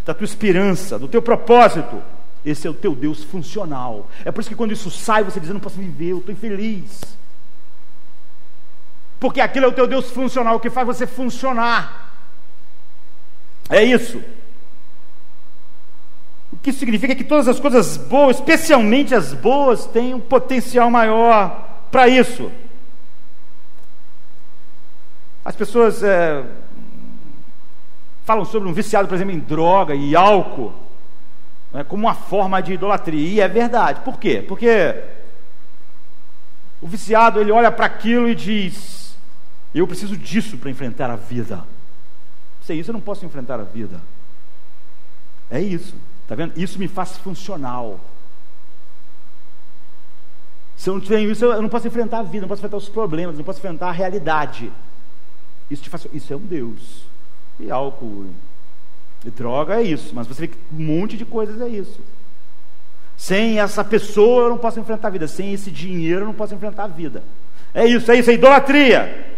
da 0.06 0.14
tua 0.14 0.26
esperança, 0.26 1.00
do 1.00 1.08
teu 1.08 1.22
propósito, 1.22 2.04
esse 2.46 2.68
é 2.68 2.70
o 2.70 2.74
teu 2.74 2.94
Deus 2.94 3.24
funcional. 3.24 4.10
É 4.26 4.32
por 4.32 4.42
isso 4.42 4.50
que 4.50 4.56
quando 4.56 4.74
isso 4.74 4.92
sai, 4.92 5.24
você 5.24 5.40
diz: 5.40 5.50
Eu 5.50 5.54
não 5.54 5.62
posso 5.62 5.78
viver, 5.78 6.10
eu 6.10 6.18
estou 6.18 6.34
infeliz. 6.34 7.02
Porque 9.18 9.40
aquilo 9.40 9.66
é 9.66 9.70
o 9.70 9.74
teu 9.74 9.88
Deus 9.88 10.12
funcional, 10.12 10.60
que 10.60 10.70
faz 10.70 10.86
você 10.86 11.08
funcionar. 11.08 12.12
É 13.70 13.82
isso. 13.82 14.22
Que 16.66 16.74
significa 16.74 17.14
que 17.14 17.24
todas 17.24 17.48
as 17.48 17.60
coisas 17.60 17.96
boas, 17.96 18.38
especialmente 18.38 19.14
as 19.14 19.36
boas, 19.36 19.86
têm 19.86 20.16
um 20.16 20.20
potencial 20.20 20.90
maior 20.90 21.84
para 21.92 22.08
isso. 22.08 22.52
As 25.46 25.56
pessoas 25.56 26.02
é, 26.02 26.44
falam 28.24 28.44
sobre 28.46 28.68
um 28.68 28.74
viciado, 28.74 29.08
por 29.08 29.14
exemplo, 29.14 29.32
em 29.32 29.38
droga 29.38 29.94
e 29.94 30.16
álcool, 30.16 30.74
né, 31.72 31.84
como 31.84 32.08
uma 32.08 32.16
forma 32.16 32.60
de 32.64 32.74
idolatria, 32.74 33.30
e 33.30 33.40
é 33.40 33.48
verdade. 33.48 34.02
Por 34.02 34.18
quê? 34.18 34.44
Porque 34.48 35.04
o 36.82 36.88
viciado 36.88 37.40
ele 37.40 37.52
olha 37.52 37.72
para 37.72 37.86
aquilo 37.86 38.28
e 38.28 38.34
diz: 38.34 39.16
Eu 39.72 39.86
preciso 39.86 40.18
disso 40.18 40.58
para 40.58 40.72
enfrentar 40.72 41.12
a 41.12 41.16
vida. 41.16 41.64
Sem 42.64 42.80
isso 42.80 42.90
eu 42.90 42.94
não 42.94 43.02
posso 43.02 43.24
enfrentar 43.24 43.60
a 43.60 43.64
vida. 43.64 44.02
É 45.52 45.62
isso. 45.62 45.94
Está 46.26 46.34
vendo? 46.34 46.54
Isso 46.58 46.80
me 46.80 46.88
faz 46.88 47.18
funcional. 47.18 48.00
Se 50.76 50.90
eu 50.90 50.96
não 50.96 51.02
tenho 51.02 51.32
isso, 51.32 51.46
eu 51.46 51.62
não 51.62 51.70
posso 51.70 51.88
enfrentar 51.88 52.20
a 52.20 52.24
vida, 52.24 52.42
não 52.42 52.48
posso 52.48 52.60
enfrentar 52.60 52.78
os 52.78 52.90
problemas, 52.90 53.38
não 53.38 53.44
posso 53.44 53.60
enfrentar 53.60 53.90
a 53.90 53.92
realidade. 53.92 54.72
Isso 55.70 55.84
te 55.84 55.90
faz. 55.90 56.08
Isso 56.12 56.34
é 56.34 56.36
um 56.36 56.40
Deus. 56.40 57.06
E 57.60 57.70
álcool, 57.70 58.26
e 59.24 59.30
droga 59.30 59.76
é 59.76 59.84
isso. 59.84 60.14
Mas 60.16 60.26
você 60.26 60.42
vê 60.42 60.48
que 60.48 60.58
um 60.74 60.84
monte 60.84 61.16
de 61.16 61.26
coisas 61.26 61.62
é 61.62 61.70
isso. 61.70 62.02
Sem 63.16 63.60
essa 63.60 63.84
pessoa 63.84 64.44
eu 64.44 64.50
não 64.50 64.58
posso 64.58 64.80
enfrentar 64.80 65.10
a 65.10 65.12
vida. 65.12 65.28
Sem 65.28 65.54
esse 65.54 65.70
dinheiro 65.70 66.22
eu 66.22 66.26
não 66.26 66.34
posso 66.34 66.56
enfrentar 66.56 66.86
a 66.86 66.88
vida. 66.88 67.24
É 67.72 67.86
isso, 67.86 68.12
é 68.12 68.18
isso, 68.18 68.32
é 68.32 68.34
idolatria. 68.34 69.36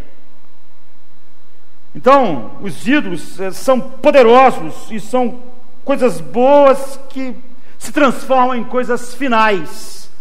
Então, 1.93 2.57
os 2.61 2.87
ídolos 2.87 3.39
eh, 3.39 3.51
são 3.51 3.81
poderosos 3.81 4.89
e 4.91 4.99
são 4.99 5.41
coisas 5.87 6.19
boas 6.19 6.99
que 7.07 7.33
se 7.79 7.93
transformam 7.93 8.53
em 8.53 8.63
coisas 8.65 9.13
finais. 9.15 10.11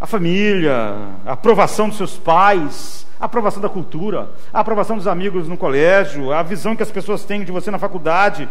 A 0.00 0.08
família, 0.08 0.96
a 1.24 1.34
aprovação 1.34 1.88
dos 1.88 1.98
seus 1.98 2.18
pais, 2.18 3.06
a 3.20 3.26
aprovação 3.26 3.62
da 3.62 3.68
cultura, 3.68 4.28
a 4.52 4.58
aprovação 4.58 4.96
dos 4.96 5.06
amigos 5.06 5.46
no 5.46 5.56
colégio, 5.56 6.32
a 6.32 6.42
visão 6.42 6.74
que 6.74 6.82
as 6.82 6.90
pessoas 6.90 7.24
têm 7.24 7.44
de 7.44 7.52
você 7.52 7.70
na 7.70 7.78
faculdade, 7.78 8.48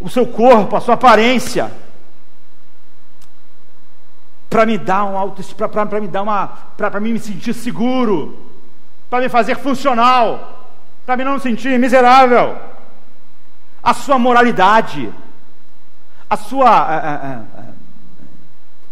o 0.00 0.10
seu 0.10 0.26
corpo, 0.26 0.74
a 0.74 0.80
sua 0.80 0.94
aparência. 0.94 1.70
Para 4.48 4.66
me 4.66 4.76
dar 4.76 5.04
um 5.04 5.16
auto, 5.16 5.44
para 5.54 6.00
me 6.00 6.08
dar 6.08 6.22
uma, 6.22 6.48
para 6.76 6.98
me 6.98 7.16
sentir 7.20 7.54
seguro, 7.54 8.36
para 9.08 9.20
me 9.20 9.28
fazer 9.28 9.54
funcional, 9.58 10.66
para 11.06 11.16
me 11.16 11.22
não 11.22 11.38
sentir 11.38 11.78
miserável 11.78 12.79
a 13.82 13.94
sua 13.94 14.18
moralidade, 14.18 15.12
a 16.28 16.36
sua 16.36 16.68
a, 16.68 16.96
a, 16.96 17.36
a, 17.36 17.64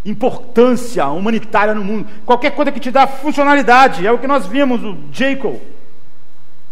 importância 0.05 1.07
humanitária 1.07 1.73
no 1.73 1.83
mundo, 1.83 2.07
qualquer 2.25 2.51
coisa 2.51 2.71
que 2.71 2.79
te 2.79 2.91
dá 2.91 3.05
funcionalidade, 3.05 4.05
é 4.05 4.11
o 4.11 4.17
que 4.17 4.27
nós 4.27 4.47
vimos 4.47 4.83
o 4.83 4.97
Jacob, 5.11 5.59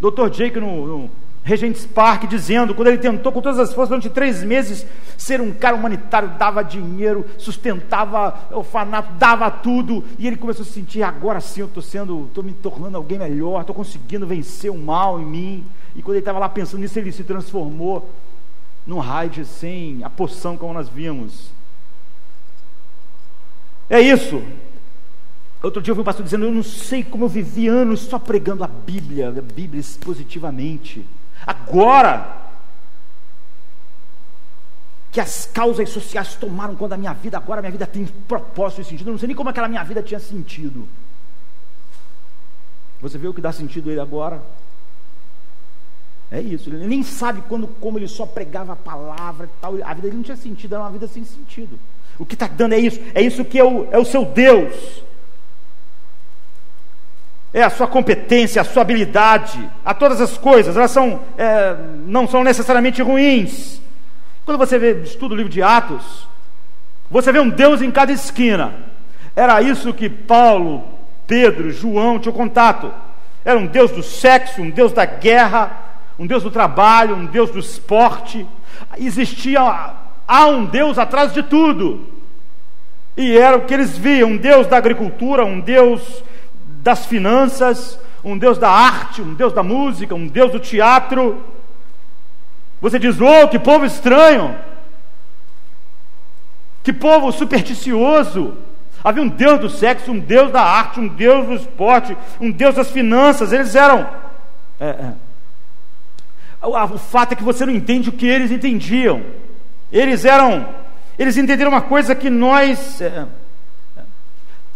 Dr. 0.00 0.32
Jacob 0.32 0.62
no, 0.62 0.86
no 0.86 1.10
Regents 1.48 1.86
Park 1.86 2.26
dizendo, 2.26 2.74
quando 2.74 2.88
ele 2.88 2.98
tentou 2.98 3.32
com 3.32 3.40
todas 3.40 3.58
as 3.58 3.72
forças 3.72 3.88
durante 3.88 4.10
três 4.10 4.44
meses 4.44 4.86
ser 5.16 5.40
um 5.40 5.50
cara 5.50 5.74
humanitário, 5.74 6.28
dava 6.38 6.62
dinheiro, 6.62 7.24
sustentava 7.38 8.38
orfanato, 8.50 9.14
dava 9.14 9.50
tudo, 9.50 10.04
e 10.18 10.26
ele 10.26 10.36
começou 10.36 10.62
a 10.62 10.66
se 10.66 10.72
sentir, 10.72 11.02
agora 11.02 11.40
sim 11.40 11.62
eu 11.62 11.66
estou 11.66 11.82
sendo, 11.82 12.26
estou 12.28 12.44
me 12.44 12.52
tornando 12.52 12.98
alguém 12.98 13.18
melhor, 13.18 13.62
estou 13.62 13.74
conseguindo 13.74 14.26
vencer 14.26 14.70
o 14.70 14.76
mal 14.76 15.18
em 15.18 15.24
mim, 15.24 15.66
e 15.98 16.02
quando 16.02 16.14
ele 16.14 16.20
estava 16.20 16.38
lá 16.38 16.48
pensando 16.48 16.78
nisso, 16.78 16.96
ele 16.96 17.10
se 17.10 17.24
transformou 17.24 18.08
num 18.86 19.00
raid 19.00 19.44
sem 19.44 20.04
a 20.04 20.08
poção 20.08 20.56
como 20.56 20.72
nós 20.72 20.88
vimos. 20.88 21.50
É 23.90 24.00
isso. 24.00 24.40
Outro 25.60 25.82
dia 25.82 25.90
eu 25.90 25.96
vi 25.96 26.00
um 26.00 26.04
pastor 26.04 26.24
dizendo: 26.24 26.44
Eu 26.44 26.52
não 26.52 26.62
sei 26.62 27.02
como 27.02 27.24
eu 27.24 27.28
vivi 27.28 27.66
anos 27.66 28.02
só 28.02 28.16
pregando 28.16 28.62
a 28.62 28.68
Bíblia, 28.68 29.30
a 29.30 29.42
Bíblia 29.42 29.80
expositivamente. 29.80 31.04
Agora 31.44 32.46
que 35.10 35.20
as 35.20 35.46
causas 35.46 35.90
sociais 35.90 36.36
tomaram 36.36 36.76
conta 36.76 36.90
da 36.90 36.96
minha 36.96 37.12
vida, 37.12 37.36
agora 37.36 37.60
minha 37.60 37.72
vida 37.72 37.88
tem 37.88 38.06
propósito 38.06 38.82
e 38.82 38.84
sentido. 38.84 39.08
Eu 39.08 39.12
não 39.14 39.18
sei 39.18 39.26
nem 39.26 39.36
como 39.36 39.50
aquela 39.50 39.66
minha 39.66 39.82
vida 39.82 40.00
tinha 40.00 40.20
sentido. 40.20 40.86
Você 43.00 43.18
vê 43.18 43.26
o 43.26 43.34
que 43.34 43.40
dá 43.40 43.50
sentido 43.50 43.88
a 43.88 43.92
ele 43.92 44.00
agora? 44.00 44.40
É 46.30 46.40
isso. 46.40 46.68
Ele 46.68 46.86
nem 46.86 47.02
sabe 47.02 47.42
quando, 47.48 47.66
como 47.66 47.98
ele 47.98 48.08
só 48.08 48.26
pregava 48.26 48.74
a 48.74 48.76
palavra 48.76 49.46
e 49.46 49.60
tal. 49.60 49.74
A 49.82 49.94
vida 49.94 50.02
dele 50.02 50.16
não 50.16 50.22
tinha 50.22 50.36
sentido, 50.36 50.74
era 50.74 50.84
uma 50.84 50.90
vida 50.90 51.06
sem 51.06 51.24
sentido. 51.24 51.78
O 52.18 52.26
que 52.26 52.34
está 52.34 52.46
dando 52.46 52.74
é 52.74 52.78
isso. 52.78 53.00
É 53.14 53.22
isso 53.22 53.44
que 53.44 53.58
é 53.58 53.64
o, 53.64 53.88
é 53.90 53.98
o 53.98 54.04
seu 54.04 54.24
Deus. 54.24 55.02
É 57.52 57.62
a 57.62 57.70
sua 57.70 57.86
competência, 57.86 58.60
a 58.60 58.64
sua 58.64 58.82
habilidade, 58.82 59.58
a 59.82 59.94
todas 59.94 60.20
as 60.20 60.36
coisas. 60.36 60.76
Elas 60.76 60.90
são, 60.90 61.20
é, 61.38 61.74
não 62.04 62.28
são 62.28 62.44
necessariamente 62.44 63.00
ruins. 63.00 63.80
Quando 64.44 64.58
você 64.58 64.78
vê, 64.78 65.00
estuda 65.02 65.34
o 65.34 65.36
livro 65.36 65.52
de 65.52 65.62
Atos, 65.62 66.28
você 67.10 67.32
vê 67.32 67.40
um 67.40 67.48
Deus 67.48 67.80
em 67.80 67.90
cada 67.90 68.12
esquina. 68.12 68.74
Era 69.34 69.62
isso 69.62 69.94
que 69.94 70.10
Paulo, 70.10 70.84
Pedro, 71.26 71.70
João 71.70 72.18
tinham 72.18 72.34
contato. 72.34 72.92
Era 73.44 73.58
um 73.58 73.66
Deus 73.66 73.90
do 73.90 74.02
sexo, 74.02 74.60
um 74.60 74.68
Deus 74.68 74.92
da 74.92 75.06
guerra, 75.06 75.87
um 76.18 76.26
Deus 76.26 76.42
do 76.42 76.50
trabalho, 76.50 77.14
um 77.14 77.26
Deus 77.26 77.50
do 77.50 77.58
esporte. 77.58 78.46
Existia, 78.98 79.60
há 80.26 80.46
um 80.46 80.64
Deus 80.64 80.98
atrás 80.98 81.32
de 81.32 81.42
tudo. 81.42 82.06
E 83.16 83.36
era 83.36 83.56
o 83.56 83.62
que 83.62 83.74
eles 83.74 83.96
viam: 83.96 84.30
um 84.30 84.36
Deus 84.36 84.66
da 84.66 84.76
agricultura, 84.76 85.44
um 85.44 85.60
Deus 85.60 86.22
das 86.82 87.06
finanças, 87.06 87.98
um 88.24 88.36
Deus 88.36 88.58
da 88.58 88.70
arte, 88.70 89.22
um 89.22 89.34
Deus 89.34 89.52
da 89.52 89.62
música, 89.62 90.14
um 90.14 90.26
Deus 90.26 90.52
do 90.52 90.58
teatro. 90.58 91.42
Você 92.80 92.98
diz, 92.98 93.20
oh, 93.20 93.48
que 93.48 93.58
povo 93.58 93.84
estranho, 93.84 94.56
que 96.82 96.92
povo 96.92 97.32
supersticioso. 97.32 98.56
Havia 99.02 99.22
um 99.22 99.28
Deus 99.28 99.60
do 99.60 99.70
sexo, 99.70 100.10
um 100.10 100.18
Deus 100.18 100.50
da 100.50 100.62
arte, 100.62 101.00
um 101.00 101.08
Deus 101.08 101.46
do 101.46 101.54
esporte, 101.54 102.16
um 102.40 102.50
Deus 102.50 102.74
das 102.74 102.90
finanças. 102.90 103.52
Eles 103.52 103.74
eram. 103.74 104.08
É, 104.80 104.88
é, 104.88 105.12
o 106.62 106.98
fato 106.98 107.32
é 107.32 107.36
que 107.36 107.42
você 107.42 107.64
não 107.64 107.72
entende 107.72 108.08
o 108.08 108.12
que 108.12 108.26
eles 108.26 108.50
entendiam. 108.50 109.22
Eles 109.92 110.24
eram, 110.24 110.68
eles 111.18 111.36
entenderam 111.36 111.70
uma 111.70 111.80
coisa 111.80 112.14
que 112.14 112.28
nós 112.28 113.00
é, 113.00 113.26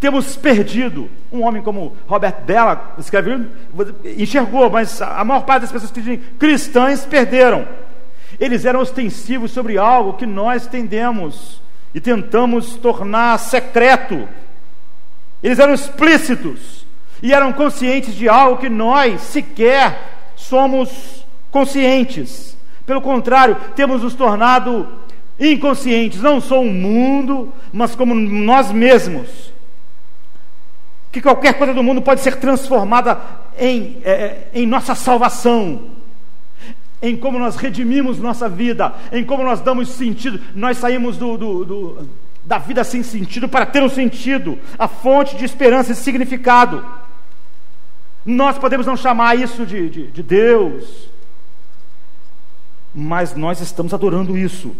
temos 0.00 0.36
perdido. 0.36 1.10
Um 1.30 1.42
homem 1.42 1.62
como 1.62 1.96
Robert 2.06 2.42
Bella 2.44 2.94
escreveu, 2.98 3.46
enxergou, 4.16 4.70
mas 4.70 5.02
a 5.02 5.24
maior 5.24 5.44
parte 5.44 5.62
das 5.62 5.72
pessoas 5.72 5.90
que 5.90 6.00
dizem 6.00 6.22
cristãs 6.38 7.04
perderam. 7.04 7.66
Eles 8.40 8.64
eram 8.64 8.80
ostensivos 8.80 9.50
sobre 9.50 9.76
algo 9.76 10.14
que 10.14 10.26
nós 10.26 10.66
tendemos 10.66 11.60
e 11.94 12.00
tentamos 12.00 12.76
tornar 12.76 13.38
secreto. 13.38 14.28
Eles 15.42 15.58
eram 15.58 15.74
explícitos 15.74 16.86
e 17.22 17.32
eram 17.32 17.52
conscientes 17.52 18.14
de 18.14 18.28
algo 18.28 18.60
que 18.60 18.68
nós 18.68 19.20
sequer 19.20 19.98
somos 20.34 21.21
conscientes. 21.52 22.56
Pelo 22.84 23.00
contrário, 23.00 23.56
temos 23.76 24.02
nos 24.02 24.14
tornado 24.14 24.88
inconscientes, 25.38 26.20
não 26.20 26.40
só 26.40 26.60
o 26.60 26.72
mundo, 26.72 27.52
mas 27.72 27.94
como 27.94 28.14
nós 28.14 28.72
mesmos 28.72 29.52
que 31.12 31.20
qualquer 31.20 31.58
coisa 31.58 31.74
do 31.74 31.82
mundo 31.82 32.00
pode 32.00 32.22
ser 32.22 32.36
transformada 32.36 33.20
em, 33.58 33.98
é, 34.02 34.10
é, 34.10 34.48
em 34.54 34.66
nossa 34.66 34.94
salvação, 34.94 35.90
em 37.02 37.14
como 37.14 37.38
nós 37.38 37.56
redimimos 37.56 38.18
nossa 38.18 38.48
vida, 38.48 38.94
em 39.12 39.22
como 39.22 39.44
nós 39.44 39.60
damos 39.60 39.90
sentido. 39.90 40.40
Nós 40.54 40.78
saímos 40.78 41.18
do, 41.18 41.36
do, 41.36 41.64
do, 41.66 42.08
da 42.42 42.56
vida 42.56 42.82
sem 42.82 43.02
sentido 43.02 43.46
para 43.46 43.66
ter 43.66 43.82
um 43.82 43.90
sentido, 43.90 44.58
a 44.78 44.88
fonte 44.88 45.36
de 45.36 45.44
esperança 45.44 45.92
e 45.92 45.94
significado. 45.94 46.82
Nós 48.24 48.56
podemos 48.56 48.86
não 48.86 48.96
chamar 48.96 49.36
isso 49.36 49.66
de, 49.66 49.90
de, 49.90 50.06
de 50.06 50.22
Deus, 50.22 51.10
mas 52.94 53.34
nós 53.34 53.60
estamos 53.60 53.94
adorando 53.94 54.36
isso. 54.36 54.74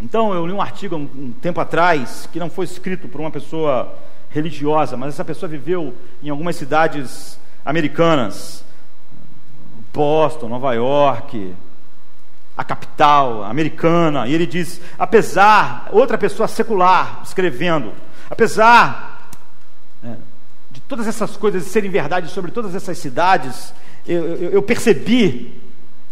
Então, 0.00 0.34
eu 0.34 0.46
li 0.46 0.52
um 0.52 0.60
artigo 0.60 0.96
um, 0.96 1.02
um 1.02 1.32
tempo 1.40 1.60
atrás, 1.60 2.28
que 2.32 2.38
não 2.38 2.50
foi 2.50 2.64
escrito 2.64 3.08
por 3.08 3.20
uma 3.20 3.30
pessoa 3.30 3.94
religiosa, 4.30 4.96
mas 4.96 5.14
essa 5.14 5.24
pessoa 5.24 5.48
viveu 5.48 5.94
em 6.22 6.28
algumas 6.28 6.56
cidades 6.56 7.38
americanas, 7.64 8.64
Boston, 9.92 10.48
Nova 10.48 10.74
York, 10.74 11.54
a 12.56 12.64
capital 12.64 13.44
americana, 13.44 14.26
e 14.26 14.34
ele 14.34 14.46
diz: 14.46 14.80
apesar, 14.98 15.88
outra 15.92 16.18
pessoa 16.18 16.48
secular 16.48 17.22
escrevendo, 17.24 17.92
apesar 18.28 19.30
é, 20.02 20.14
de 20.70 20.80
todas 20.80 21.06
essas 21.06 21.36
coisas 21.36 21.64
serem 21.64 21.90
verdade 21.90 22.28
sobre 22.28 22.50
todas 22.50 22.74
essas 22.74 22.98
cidades, 22.98 23.72
eu, 24.06 24.24
eu, 24.36 24.50
eu 24.50 24.62
percebi, 24.62 25.62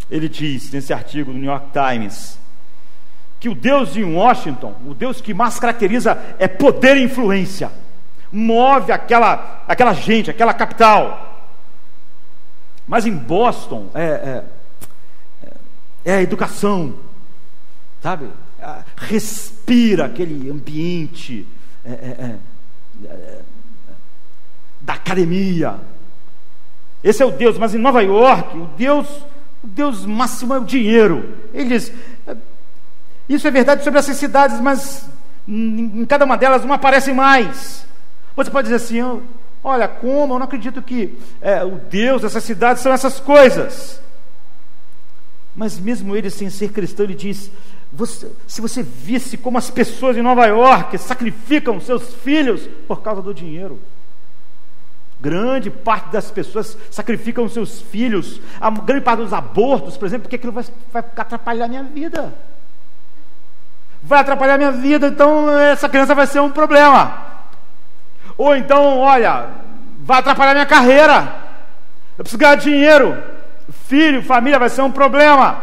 ele 0.09 0.29
diz 0.29 0.71
nesse 0.71 0.93
artigo 0.93 1.31
do 1.31 1.37
New 1.37 1.49
York 1.49 1.67
Times, 1.71 2.37
que 3.39 3.49
o 3.49 3.55
Deus 3.55 3.93
de 3.93 4.03
Washington, 4.03 4.75
o 4.85 4.93
Deus 4.93 5.19
que 5.21 5.33
mais 5.33 5.59
caracteriza 5.59 6.17
é 6.39 6.47
poder 6.47 6.97
e 6.97 7.03
influência 7.03 7.71
move 8.33 8.91
aquela, 8.91 9.63
aquela 9.67 9.93
gente, 9.93 10.31
aquela 10.31 10.53
capital. 10.53 11.29
Mas 12.87 13.05
em 13.05 13.15
Boston 13.15 13.89
é, 13.93 14.43
é, 15.43 15.53
é 16.03 16.15
a 16.15 16.21
educação, 16.21 16.95
sabe? 18.01 18.27
Respira 18.97 20.05
aquele 20.05 20.49
ambiente 20.49 21.47
é, 21.85 21.91
é, 21.91 22.35
é, 23.05 23.41
da 24.81 24.93
academia. 24.93 25.75
Esse 27.03 27.21
é 27.21 27.25
o 27.25 27.31
Deus, 27.31 27.57
mas 27.57 27.75
em 27.75 27.77
Nova 27.77 28.01
York, 28.01 28.57
o 28.57 28.65
Deus, 28.77 29.07
o 29.63 29.67
Deus 29.67 30.05
máximo 30.05 30.53
é 30.53 30.59
o 30.59 30.65
dinheiro. 30.65 31.37
Ele 31.53 31.69
diz: 31.69 31.91
isso 33.27 33.47
é 33.47 33.51
verdade 33.51 33.83
sobre 33.83 33.99
essas 33.99 34.17
cidades, 34.17 34.59
mas 34.59 35.07
em 35.47 36.05
cada 36.05 36.25
uma 36.25 36.37
delas 36.37 36.65
não 36.65 36.73
aparecem 36.73 37.13
mais. 37.13 37.85
Você 38.35 38.51
pode 38.51 38.69
dizer 38.69 38.83
assim: 38.83 39.21
olha, 39.63 39.87
como? 39.87 40.33
Eu 40.33 40.39
não 40.39 40.45
acredito 40.45 40.81
que 40.81 41.17
é, 41.41 41.63
o 41.63 41.77
Deus 41.77 42.21
dessas 42.21 42.43
cidades 42.43 42.83
são 42.83 42.91
essas 42.91 43.19
coisas. 43.19 44.01
Mas 45.55 45.79
mesmo 45.79 46.15
ele, 46.15 46.29
sem 46.29 46.49
ser 46.49 46.69
cristão, 46.69 47.05
ele 47.05 47.15
diz: 47.15 47.49
você, 47.91 48.29
se 48.47 48.59
você 48.59 48.83
visse 48.83 49.37
como 49.37 49.57
as 49.57 49.69
pessoas 49.69 50.17
em 50.17 50.21
Nova 50.21 50.45
York 50.45 50.97
sacrificam 50.97 51.79
seus 51.79 52.13
filhos 52.15 52.67
por 52.87 53.01
causa 53.01 53.21
do 53.21 53.33
dinheiro. 53.33 53.79
Grande 55.23 55.69
parte 55.69 56.09
das 56.09 56.29
pessoas 56.29 56.77
sacrificam 56.91 57.47
seus 57.47 57.79
filhos, 57.81 58.41
a 58.59 58.69
grande 58.69 59.05
parte 59.05 59.21
dos 59.21 59.31
abortos, 59.31 59.95
por 59.95 60.05
exemplo, 60.05 60.23
porque 60.23 60.35
aquilo 60.35 60.51
vai, 60.51 60.65
vai 60.91 61.01
atrapalhar 61.15 61.63
a 61.63 61.67
minha 61.69 61.83
vida. 61.83 62.33
Vai 64.03 64.19
atrapalhar 64.19 64.55
a 64.55 64.57
minha 64.57 64.73
vida, 64.73 65.07
então 65.07 65.49
essa 65.57 65.87
criança 65.87 66.13
vai 66.13 66.27
ser 66.27 66.41
um 66.41 66.51
problema. 66.51 67.19
Ou 68.37 68.53
então, 68.53 68.99
olha, 68.99 69.47
vai 70.01 70.19
atrapalhar 70.19 70.55
minha 70.55 70.65
carreira. 70.65 71.33
Eu 72.17 72.25
preciso 72.25 72.37
ganhar 72.37 72.55
dinheiro. 72.55 73.17
Filho, 73.85 74.21
família 74.23 74.59
vai 74.59 74.67
ser 74.67 74.81
um 74.81 74.91
problema. 74.91 75.57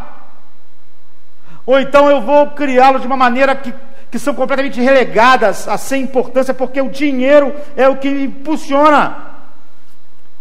Ou 1.67 1.79
então 1.79 2.09
eu 2.09 2.23
vou 2.23 2.53
criá-los 2.53 3.03
de 3.03 3.07
uma 3.07 3.15
maneira 3.15 3.55
que, 3.55 3.75
que 4.11 4.19
são 4.19 4.33
completamente 4.33 4.81
relegadas 4.81 5.69
a 5.69 5.77
sem 5.77 6.05
importância, 6.05 6.55
porque 6.55 6.81
o 6.81 6.89
dinheiro 6.89 7.55
é 7.77 7.87
o 7.87 7.99
que 7.99 8.09
impulsiona. 8.09 9.29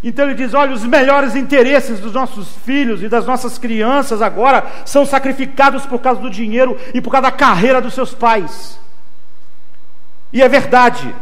Então 0.04 0.26
ele 0.26 0.36
diz: 0.36 0.54
olha, 0.54 0.74
os 0.74 0.86
melhores 0.86 1.36
interesses 1.36 2.00
dos 2.00 2.14
nossos 2.14 2.56
filhos 2.58 3.04
e 3.04 3.10
das 3.10 3.26
nossas 3.26 3.58
crianças 3.58 4.22
agora 4.22 4.66
são 4.86 5.06
sacrificados 5.06 5.86
por 5.86 6.00
causa 6.00 6.22
do 6.22 6.30
dinheiro 6.30 6.78
e 6.94 7.02
por 7.02 7.12
causa 7.12 7.24
da 7.24 7.32
carreira 7.32 7.82
dos 7.82 7.94
seus 7.94 8.14
pais. 8.14 8.80
E 10.32 10.42
é 10.42 10.48
verdade. 10.48 11.14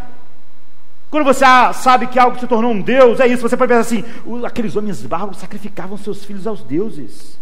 Quando 1.10 1.24
você 1.24 1.46
sabe 1.74 2.08
que 2.08 2.20
algo 2.20 2.38
se 2.38 2.46
tornou 2.46 2.72
um 2.72 2.82
Deus, 2.82 3.20
é 3.20 3.28
isso. 3.28 3.42
Você 3.42 3.58
pode 3.58 3.70
pensar 3.70 3.82
assim: 3.82 4.04
aqueles 4.46 4.76
homens 4.76 5.02
bárbaros 5.02 5.38
sacrificavam 5.38 5.98
seus 5.98 6.24
filhos 6.24 6.46
aos 6.46 6.62
deuses. 6.62 7.38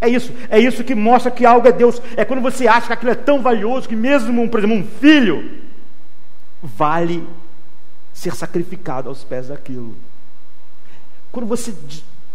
É 0.00 0.08
isso, 0.08 0.32
é 0.48 0.60
isso 0.60 0.84
que 0.84 0.94
mostra 0.94 1.30
que 1.30 1.46
algo 1.46 1.66
é 1.66 1.72
Deus. 1.72 2.00
É 2.16 2.24
quando 2.24 2.42
você 2.42 2.68
acha 2.68 2.88
que 2.88 2.92
aquilo 2.92 3.12
é 3.12 3.16
tão 3.16 3.40
valioso 3.40 3.88
que 3.88 3.96
mesmo, 3.96 4.48
por 4.48 4.60
exemplo, 4.60 4.76
um 4.76 4.84
filho 4.84 5.62
vale 6.62 7.26
ser 8.12 8.34
sacrificado 8.34 9.08
aos 9.08 9.24
pés 9.24 9.48
daquilo. 9.48 9.96
Quando 11.32 11.46
você 11.46 11.74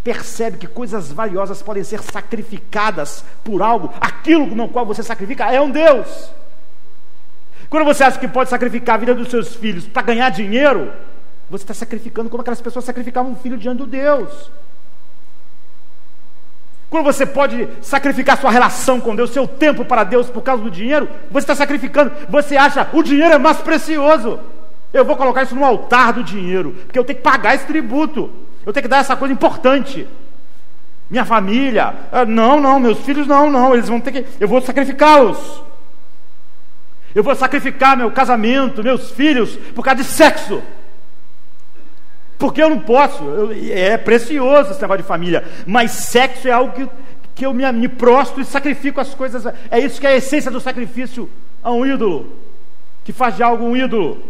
percebe 0.03 0.57
que 0.57 0.67
coisas 0.67 1.11
valiosas 1.11 1.61
podem 1.61 1.83
ser 1.83 2.01
sacrificadas 2.01 3.23
por 3.43 3.61
algo, 3.61 3.93
aquilo 4.01 4.45
no 4.55 4.67
qual 4.67 4.85
você 4.85 5.01
sacrifica 5.01 5.51
é 5.51 5.61
um 5.61 5.71
Deus. 5.71 6.29
Quando 7.69 7.85
você 7.85 8.03
acha 8.03 8.19
que 8.19 8.27
pode 8.27 8.49
sacrificar 8.49 8.95
a 8.95 8.99
vida 8.99 9.15
dos 9.15 9.29
seus 9.29 9.55
filhos 9.55 9.87
para 9.87 10.01
ganhar 10.03 10.29
dinheiro, 10.29 10.91
você 11.49 11.63
está 11.63 11.73
sacrificando 11.73 12.29
como 12.29 12.41
aquelas 12.41 12.61
pessoas 12.61 12.85
sacrificavam 12.85 13.31
um 13.31 13.35
filho 13.35 13.57
diante 13.57 13.83
de 13.83 13.89
Deus. 13.89 14.51
Quando 16.89 17.05
você 17.05 17.25
pode 17.25 17.67
sacrificar 17.81 18.39
sua 18.39 18.51
relação 18.51 19.01
com 19.01 19.15
Deus, 19.15 19.31
seu 19.31 19.47
tempo 19.47 19.83
para 19.83 20.03
Deus 20.03 20.29
por 20.29 20.43
causa 20.43 20.61
do 20.61 20.69
dinheiro, 20.69 21.09
você 21.31 21.45
está 21.45 21.55
sacrificando. 21.55 22.11
Você 22.29 22.55
acha 22.55 22.87
o 22.93 23.01
dinheiro 23.01 23.33
é 23.33 23.37
mais 23.39 23.57
precioso. 23.57 24.39
Eu 24.93 25.03
vou 25.03 25.17
colocar 25.17 25.41
isso 25.41 25.55
no 25.55 25.65
altar 25.65 26.13
do 26.13 26.23
dinheiro, 26.23 26.73
porque 26.85 26.99
eu 26.99 27.03
tenho 27.03 27.17
que 27.17 27.23
pagar 27.23 27.55
esse 27.55 27.65
tributo. 27.65 28.31
Eu 28.65 28.73
tenho 28.73 28.83
que 28.83 28.89
dar 28.89 28.97
essa 28.97 29.15
coisa 29.15 29.33
importante. 29.33 30.07
Minha 31.09 31.25
família, 31.25 31.93
ah, 32.11 32.25
não, 32.25 32.59
não, 32.59 32.79
meus 32.79 32.99
filhos 32.99 33.27
não, 33.27 33.49
não, 33.49 33.73
eles 33.73 33.87
vão 33.87 33.99
ter 33.99 34.11
que, 34.11 34.25
eu 34.39 34.47
vou 34.47 34.61
sacrificá-los. 34.61 35.63
Eu 37.13 37.21
vou 37.21 37.35
sacrificar 37.35 37.95
meu 37.95 38.09
casamento, 38.09 38.83
meus 38.83 39.11
filhos, 39.11 39.55
por 39.75 39.83
causa 39.83 40.01
de 40.01 40.09
sexo. 40.09 40.63
Porque 42.39 42.61
eu 42.61 42.69
não 42.69 42.79
posso. 42.79 43.23
Eu, 43.23 43.51
é 43.71 43.97
precioso 43.97 44.71
esse 44.71 44.81
negócio 44.81 45.03
de 45.03 45.07
família. 45.07 45.47
Mas 45.65 45.91
sexo 45.91 46.47
é 46.47 46.51
algo 46.51 46.73
que, 46.73 46.89
que 47.35 47.45
eu 47.45 47.53
me, 47.53 47.71
me 47.71 47.87
prostro 47.87 48.41
e 48.41 48.45
sacrifico 48.45 48.99
as 48.99 49.13
coisas. 49.13 49.45
É 49.69 49.79
isso 49.79 50.01
que 50.01 50.07
é 50.07 50.11
a 50.11 50.15
essência 50.15 50.49
do 50.49 50.59
sacrifício 50.59 51.29
a 51.61 51.71
um 51.71 51.85
ídolo. 51.85 52.35
Que 53.05 53.13
faz 53.13 53.35
de 53.35 53.43
algo 53.43 53.63
um 53.63 53.77
ídolo. 53.77 54.23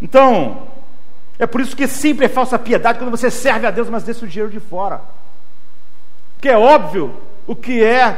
Então, 0.00 0.68
é 1.38 1.46
por 1.46 1.60
isso 1.60 1.76
que 1.76 1.86
sempre 1.86 2.26
é 2.26 2.28
falsa 2.28 2.58
piedade 2.58 2.98
quando 2.98 3.10
você 3.10 3.30
serve 3.30 3.66
a 3.66 3.70
Deus, 3.70 3.88
mas 3.88 4.02
deixa 4.02 4.24
o 4.24 4.28
dinheiro 4.28 4.50
de 4.50 4.58
fora. 4.58 5.00
Porque 6.34 6.48
é 6.48 6.58
óbvio 6.58 7.14
o 7.46 7.54
que 7.54 7.82
é 7.82 8.16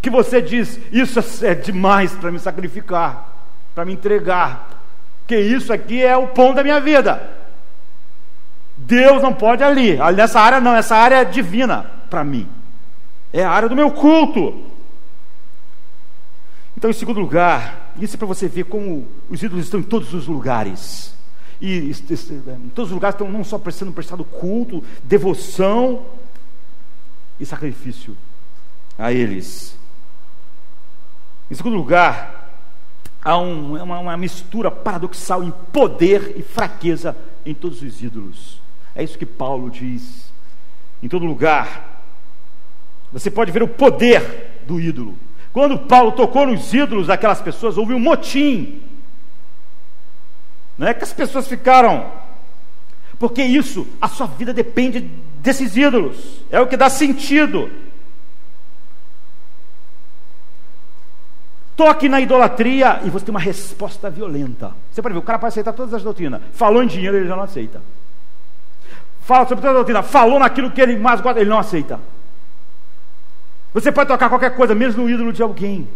que 0.00 0.08
você 0.08 0.40
diz: 0.40 0.78
Isso 0.92 1.20
é 1.44 1.54
demais 1.54 2.12
para 2.12 2.30
me 2.30 2.38
sacrificar, 2.38 3.32
para 3.74 3.84
me 3.84 3.92
entregar, 3.92 4.68
que 5.26 5.36
isso 5.36 5.72
aqui 5.72 6.02
é 6.02 6.16
o 6.16 6.28
pão 6.28 6.54
da 6.54 6.62
minha 6.62 6.80
vida. 6.80 7.34
Deus 8.76 9.22
não 9.22 9.32
pode 9.32 9.64
ali, 9.64 9.96
nessa 10.14 10.40
área 10.40 10.60
não, 10.60 10.76
essa 10.76 10.94
área 10.96 11.16
é 11.16 11.24
divina 11.24 11.90
para 12.10 12.22
mim, 12.22 12.48
é 13.32 13.42
a 13.42 13.50
área 13.50 13.68
do 13.68 13.74
meu 13.74 13.90
culto. 13.90 14.64
Então, 16.76 16.90
em 16.90 16.92
segundo 16.92 17.20
lugar, 17.20 17.92
isso 17.98 18.14
é 18.16 18.18
para 18.18 18.26
você 18.26 18.46
ver 18.46 18.64
como 18.64 19.08
os 19.30 19.42
ídolos 19.42 19.64
estão 19.64 19.80
em 19.80 19.84
todos 19.84 20.12
os 20.12 20.28
lugares. 20.28 21.15
E 21.60 21.90
em 21.90 22.68
todos 22.74 22.90
os 22.90 22.94
lugares 22.94 23.14
estão 23.14 23.30
não 23.30 23.42
só 23.42 23.60
sendo 23.70 23.92
prestado 23.92 24.24
culto, 24.24 24.82
devoção 25.02 26.04
e 27.40 27.46
sacrifício 27.46 28.16
a 28.98 29.12
eles. 29.12 29.78
Em 31.50 31.54
segundo 31.54 31.76
lugar, 31.76 32.60
há 33.24 33.38
um, 33.38 33.82
uma, 33.82 33.98
uma 33.98 34.16
mistura 34.16 34.70
paradoxal 34.70 35.42
em 35.42 35.52
poder 35.72 36.34
e 36.36 36.42
fraqueza 36.42 37.16
em 37.44 37.54
todos 37.54 37.82
os 37.82 38.02
ídolos. 38.02 38.60
É 38.94 39.02
isso 39.02 39.18
que 39.18 39.26
Paulo 39.26 39.70
diz. 39.70 40.32
Em 41.02 41.08
todo 41.08 41.24
lugar, 41.24 42.02
você 43.12 43.30
pode 43.30 43.52
ver 43.52 43.62
o 43.62 43.68
poder 43.68 44.62
do 44.66 44.80
ídolo. 44.80 45.16
Quando 45.52 45.78
Paulo 45.78 46.12
tocou 46.12 46.46
nos 46.46 46.72
ídolos 46.74 47.06
daquelas 47.06 47.40
pessoas, 47.40 47.78
houve 47.78 47.94
um 47.94 48.00
motim. 48.00 48.82
Não 50.78 50.86
é 50.86 50.94
que 50.94 51.04
as 51.04 51.12
pessoas 51.12 51.48
ficaram. 51.48 52.10
Porque 53.18 53.42
isso, 53.42 53.86
a 54.00 54.08
sua 54.08 54.26
vida 54.26 54.52
depende 54.52 55.00
desses 55.40 55.76
ídolos. 55.76 56.42
É 56.50 56.60
o 56.60 56.66
que 56.66 56.76
dá 56.76 56.90
sentido. 56.90 57.70
Toque 61.76 62.08
na 62.08 62.20
idolatria 62.20 63.00
e 63.04 63.10
você 63.10 63.26
tem 63.26 63.34
uma 63.34 63.40
resposta 63.40 64.08
violenta. 64.10 64.72
Você 64.90 65.02
pode 65.02 65.12
ver, 65.12 65.18
o 65.18 65.22
cara 65.22 65.38
pode 65.38 65.52
aceitar 65.52 65.72
todas 65.72 65.92
as 65.92 66.02
doutrinas. 66.02 66.40
Falou 66.52 66.82
em 66.82 66.86
dinheiro, 66.86 67.16
ele 67.16 67.28
já 67.28 67.36
não 67.36 67.42
aceita. 67.42 67.82
Fala 69.22 69.46
sobre 69.46 69.60
toda 69.60 69.72
a 69.72 69.76
doutrina. 69.76 70.02
Falou 70.02 70.38
naquilo 70.38 70.70
que 70.70 70.80
ele 70.80 70.96
mais 70.96 71.20
gosta, 71.20 71.40
ele 71.40 71.50
não 71.50 71.58
aceita. 71.58 72.00
Você 73.74 73.92
pode 73.92 74.08
tocar 74.08 74.28
qualquer 74.30 74.54
coisa, 74.56 74.74
mesmo 74.74 75.02
no 75.02 75.10
ídolo 75.10 75.32
de 75.32 75.42
alguém. 75.42 75.86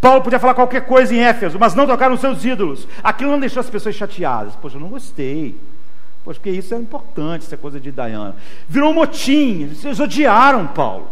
Paulo 0.00 0.22
podia 0.22 0.38
falar 0.38 0.54
qualquer 0.54 0.86
coisa 0.86 1.14
em 1.14 1.20
Éfeso, 1.20 1.58
mas 1.58 1.74
não 1.74 1.86
tocar 1.86 2.10
nos 2.10 2.20
seus 2.20 2.44
ídolos. 2.44 2.86
Aquilo 3.02 3.30
não 3.30 3.40
deixou 3.40 3.60
as 3.60 3.70
pessoas 3.70 3.94
chateadas. 3.94 4.54
Poxa, 4.56 4.76
eu 4.76 4.80
não 4.80 4.88
gostei. 4.88 5.58
Poxa, 6.24 6.38
porque 6.40 6.50
isso 6.50 6.74
é 6.74 6.78
importante, 6.78 7.46
essa 7.46 7.56
coisa 7.56 7.80
de 7.80 7.90
Diana. 7.90 8.36
Virou 8.68 8.90
um 8.90 8.94
motim. 8.94 9.62
Eles 9.84 10.00
odiaram 10.00 10.66
Paulo. 10.66 11.08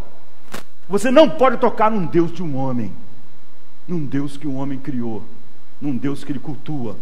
Você 0.88 1.10
não 1.10 1.28
pode 1.28 1.58
tocar 1.58 1.90
num 1.90 2.06
Deus 2.06 2.32
de 2.32 2.42
um 2.42 2.56
homem 2.56 2.92
num 3.90 4.04
Deus 4.04 4.36
que 4.36 4.46
um 4.46 4.56
homem 4.56 4.78
criou, 4.78 5.24
num 5.80 5.96
Deus 5.96 6.22
que 6.22 6.30
ele 6.30 6.38
cultua. 6.38 6.96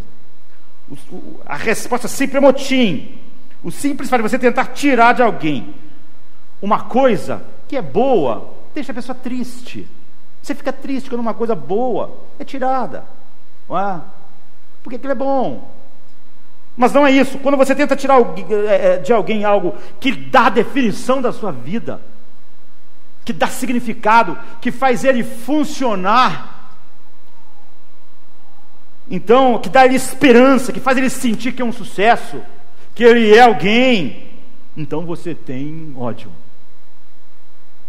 A 1.44 1.56
resposta 1.56 2.08
sempre 2.08 2.38
é 2.38 2.40
motim. 2.40 3.18
O 3.62 3.70
simples 3.70 4.08
faz 4.08 4.22
você 4.22 4.38
tentar 4.38 4.66
tirar 4.68 5.12
de 5.12 5.22
alguém 5.22 5.74
uma 6.62 6.84
coisa 6.84 7.44
que 7.68 7.76
é 7.76 7.82
boa, 7.82 8.54
deixa 8.74 8.92
a 8.92 8.94
pessoa 8.94 9.14
triste. 9.14 9.86
Você 10.42 10.54
fica 10.54 10.72
triste 10.72 11.10
quando 11.10 11.20
uma 11.20 11.34
coisa 11.34 11.54
boa 11.54 12.16
é 12.38 12.44
tirada. 12.44 13.04
É? 13.70 14.00
Porque 14.82 14.96
aquilo 14.96 15.12
é 15.12 15.16
bom. 15.16 15.70
Mas 16.76 16.92
não 16.92 17.06
é 17.06 17.10
isso. 17.10 17.38
Quando 17.38 17.56
você 17.56 17.74
tenta 17.74 17.96
tirar 17.96 18.20
é, 18.68 18.94
é, 18.94 18.96
de 18.98 19.12
alguém 19.12 19.44
algo 19.44 19.74
que 20.00 20.12
dá 20.12 20.48
definição 20.48 21.20
da 21.20 21.32
sua 21.32 21.50
vida, 21.50 22.00
que 23.24 23.32
dá 23.32 23.48
significado, 23.48 24.38
que 24.60 24.70
faz 24.70 25.04
ele 25.04 25.24
funcionar, 25.24 26.58
então, 29.10 29.58
que 29.58 29.68
dá 29.68 29.84
ele 29.84 29.94
esperança, 29.94 30.72
que 30.72 30.80
faz 30.80 30.98
ele 30.98 31.08
sentir 31.08 31.52
que 31.52 31.62
é 31.62 31.64
um 31.64 31.72
sucesso, 31.72 32.42
que 32.94 33.02
ele 33.02 33.34
é 33.34 33.40
alguém. 33.40 34.28
Então 34.76 35.04
você 35.06 35.34
tem 35.34 35.94
ódio. 35.96 36.30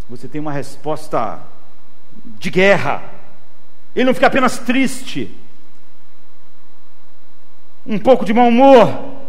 Você 0.10 0.28
tem 0.28 0.40
uma 0.40 0.52
resposta 0.52 1.40
de 2.38 2.50
guerra. 2.50 3.04
Ele 3.96 4.06
não 4.06 4.14
fica 4.14 4.28
apenas 4.28 4.60
triste, 4.60 5.36
um 7.86 7.98
pouco 7.98 8.24
de 8.24 8.34
mau 8.34 8.48
humor, 8.48 9.20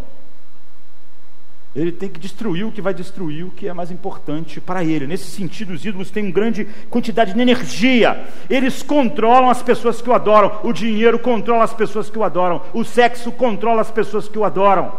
ele 1.75 1.93
tem 1.93 2.09
que 2.09 2.19
destruir 2.19 2.67
o 2.67 2.73
que 2.73 2.83
vai 2.83 2.93
destruir 2.93 3.45
o 3.45 3.51
que 3.51 3.69
é 3.69 3.73
mais 3.73 3.93
importante 3.93 4.61
para 4.61 4.83
ele. 4.83 5.07
Nesse 5.07 5.31
sentido, 5.31 5.73
os 5.73 5.85
ídolos 5.85 6.11
têm 6.11 6.25
uma 6.25 6.33
grande 6.33 6.65
quantidade 6.89 7.33
de 7.33 7.41
energia. 7.41 8.27
Eles 8.49 8.83
controlam 8.83 9.49
as 9.49 9.63
pessoas 9.63 10.03
que 10.03 10.11
o 10.11 10.13
adoram. 10.13 10.59
O 10.65 10.73
dinheiro 10.73 11.17
controla 11.19 11.63
as 11.63 11.73
pessoas 11.73 12.11
que 12.11 12.19
o 12.19 12.25
adoram. 12.25 12.61
O 12.75 12.85
sexo 12.85 13.31
controla 13.31 13.83
as 13.83 13.91
pessoas 13.91 14.29
que 14.29 14.37
o 14.37 14.45
adoram. 14.45 14.93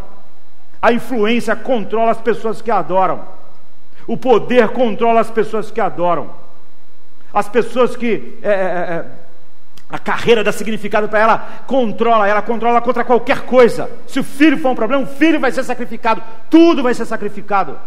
A 0.82 0.93
influência 0.93 1.58
controla 1.58 2.12
as 2.12 2.22
pessoas 2.22 2.62
que 2.62 2.72
adoram. 2.72 3.22
O 4.08 4.16
poder 4.16 4.70
controla 4.70 5.20
as 5.20 5.30
pessoas 5.30 5.70
que 5.70 5.82
adoram. 5.82 6.41
As 7.34 7.48
pessoas 7.48 7.96
que 7.96 8.38
é, 8.42 8.50
é, 8.50 8.54
é 8.54 9.06
a 9.92 10.00
carreira 10.00 10.44
dá 10.44 10.54
significado 10.54 11.10
para 11.10 11.20
ela, 11.20 11.38
controla, 11.68 12.28
ela 12.28 12.42
controla 12.42 12.82
contra 12.82 13.04
qualquer 13.04 13.42
coisa. 13.42 13.92
Se 14.08 14.20
o 14.20 14.24
filho 14.24 14.58
for 14.58 14.72
um 14.72 14.76
problema, 14.76 15.04
o 15.04 15.08
filho 15.08 15.40
vai 15.40 15.52
ser 15.52 15.64
sacrificado, 15.64 16.24
tudo 16.50 16.82
vai 16.82 16.94
ser 16.94 17.06
sacrificado. 17.06 17.78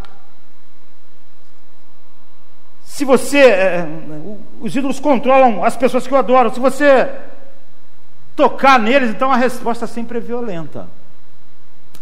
Se 2.84 3.04
você, 3.04 3.38
é, 3.38 3.88
os 4.60 4.76
ídolos 4.76 5.00
controlam 5.00 5.64
as 5.64 5.76
pessoas 5.76 6.06
que 6.06 6.12
o 6.12 6.16
adoram, 6.16 6.52
se 6.52 6.60
você 6.60 7.10
tocar 8.36 8.78
neles, 8.78 9.10
então 9.10 9.32
a 9.32 9.36
resposta 9.36 9.86
sempre 9.86 10.18
é 10.18 10.20
violenta. 10.20 10.86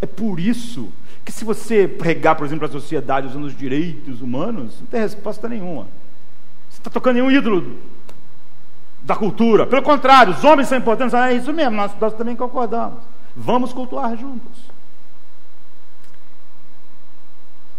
É 0.00 0.06
por 0.06 0.40
isso 0.40 0.92
que 1.24 1.30
se 1.30 1.44
você 1.44 1.86
pregar, 1.86 2.34
por 2.34 2.44
exemplo, 2.44 2.66
a 2.66 2.70
sociedade 2.70 3.28
usando 3.28 3.44
os 3.44 3.56
direitos 3.56 4.20
humanos, 4.20 4.80
não 4.80 4.86
tem 4.88 5.00
resposta 5.00 5.48
nenhuma. 5.48 5.86
Está 6.82 6.90
tocando 6.90 7.18
em 7.18 7.22
um 7.22 7.30
ídolo 7.30 7.78
da 9.02 9.14
cultura. 9.14 9.64
Pelo 9.64 9.82
contrário, 9.82 10.32
os 10.32 10.42
homens 10.42 10.66
são 10.66 10.76
importantes. 10.76 11.14
Ah, 11.14 11.30
é 11.30 11.36
isso 11.36 11.52
mesmo, 11.52 11.76
nós, 11.76 11.92
nós 12.00 12.12
também 12.14 12.34
concordamos. 12.34 12.98
Vamos 13.36 13.72
cultuar 13.72 14.16
juntos. 14.16 14.60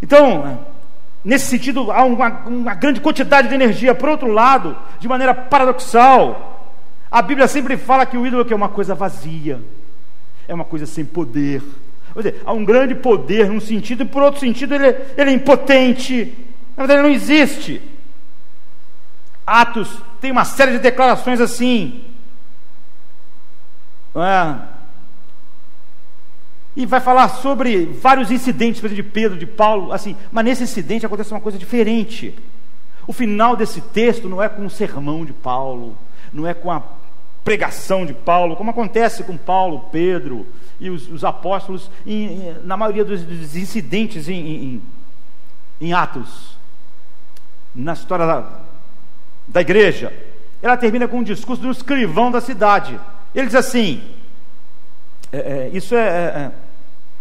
Então, 0.02 0.58
nesse 1.24 1.48
sentido, 1.48 1.92
há 1.92 2.06
uma, 2.06 2.30
uma 2.48 2.74
grande 2.76 3.02
quantidade 3.02 3.50
de 3.50 3.56
energia. 3.56 3.94
Por 3.94 4.08
outro 4.08 4.32
lado, 4.32 4.78
de 5.02 5.08
maneira 5.10 5.36
paradoxal, 5.36 6.72
a 7.12 7.22
Bíblia 7.22 7.48
sempre 7.50 7.76
fala 7.76 8.06
que 8.06 8.18
o 8.18 8.26
ídolo 8.26 8.48
é 8.50 8.56
uma 8.56 8.70
coisa 8.70 8.96
vazia, 8.96 9.62
é 10.48 10.54
uma 10.54 10.66
coisa 10.66 10.86
sem 10.86 11.04
poder. 11.04 11.62
Dizer, 12.16 12.42
há 12.46 12.54
um 12.54 12.64
grande 12.64 12.96
poder 12.96 13.50
num 13.50 13.60
sentido, 13.60 14.04
e 14.04 14.06
por 14.06 14.24
outro 14.24 14.40
sentido, 14.40 14.76
ele, 14.76 14.96
ele 15.18 15.30
é 15.30 15.34
impotente. 15.34 16.38
Na 16.78 16.86
verdade, 16.86 17.02
ele 17.02 17.10
não 17.10 17.16
existe. 17.16 17.82
Atos 19.46 19.98
tem 20.22 20.32
uma 20.32 20.46
série 20.46 20.72
de 20.74 20.80
declarações 20.80 21.40
assim. 21.40 22.04
É? 24.16 24.74
E 26.76 26.86
vai 26.86 27.00
falar 27.00 27.30
sobre 27.30 27.86
vários 27.86 28.32
incidentes, 28.32 28.82
por 28.82 28.88
exemplo, 28.88 29.04
de 29.04 29.10
Pedro, 29.10 29.38
de 29.38 29.46
Paulo, 29.46 29.92
assim, 29.92 30.16
mas 30.32 30.46
nesse 30.46 30.64
incidente 30.64 31.06
acontece 31.06 31.32
uma 31.32 31.42
coisa 31.42 31.58
diferente. 31.58 32.36
O 33.06 33.14
final 33.14 33.56
desse 33.56 33.82
texto 33.82 34.28
não 34.28 34.42
é 34.42 34.50
com 34.50 34.66
o 34.66 34.70
sermão 34.70 35.26
de 35.26 35.34
Paulo, 35.34 35.96
não 36.32 36.48
é 36.48 36.54
com 36.54 36.72
a 36.72 36.82
pregação 37.44 38.06
de 38.06 38.14
Paulo, 38.14 38.56
como 38.56 38.72
acontece 38.72 39.24
com 39.24 39.38
Paulo, 39.38 39.90
Pedro 39.92 40.48
e 40.80 40.90
os, 40.90 41.08
os 41.10 41.24
apóstolos, 41.24 41.92
em, 42.06 42.26
em, 42.26 42.56
na 42.64 42.78
maioria 42.78 43.06
dos, 43.06 43.24
dos 43.24 43.56
incidentes 43.56 44.28
em, 44.28 44.36
em, 44.36 44.82
em 45.82 45.94
Atos, 45.94 46.58
na 47.76 47.94
história 47.94 48.26
da, 48.26 48.63
da 49.48 49.62
igreja. 49.62 50.14
Ela 50.62 50.78
termina 50.78 51.08
com 51.08 51.18
um 51.18 51.24
discurso 51.24 51.62
do 51.62 51.72
escrivão 51.72 52.32
da 52.32 52.40
cidade. 52.40 53.00
Ele 53.36 53.48
diz 53.48 53.56
assim: 53.56 54.04
é, 55.32 55.38
é, 55.38 55.70
isso 55.74 55.96
é, 55.96 56.00
é, 56.00 56.04
é, 56.04 56.52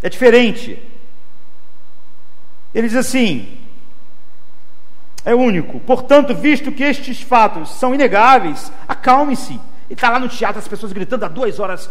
é 0.03 0.09
diferente. 0.09 0.79
Ele 2.75 2.89
diz 2.89 2.97
assim: 2.97 3.59
é 5.25 5.35
único. 5.35 5.81
Portanto, 5.81 6.35
visto 6.35 6.73
que 6.73 6.83
estes 6.83 7.21
fatos 7.21 7.71
são 7.71 7.95
inegáveis, 7.95 8.73
acalme-se. 8.87 9.59
E 9.91 9.95
está 9.95 10.11
lá 10.11 10.19
no 10.19 10.29
teatro 10.29 10.59
as 10.59 10.69
pessoas 10.69 10.93
gritando 10.93 11.25
há 11.25 11.29
duas 11.29 11.59
horas: 11.59 11.91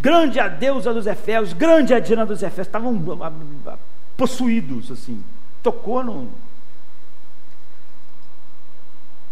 Grande 0.00 0.38
a 0.38 0.48
deusa 0.48 0.94
dos 0.94 1.06
Efésios, 1.06 1.52
grande 1.52 1.92
a 1.92 2.00
Diana 2.00 2.24
dos 2.24 2.42
Efésios. 2.42 2.66
Estavam 2.66 3.02
ah, 3.20 3.32
ah, 3.66 3.78
possuídos, 4.16 4.90
assim. 4.90 5.22
Tocou 5.62 6.04
no, 6.04 6.30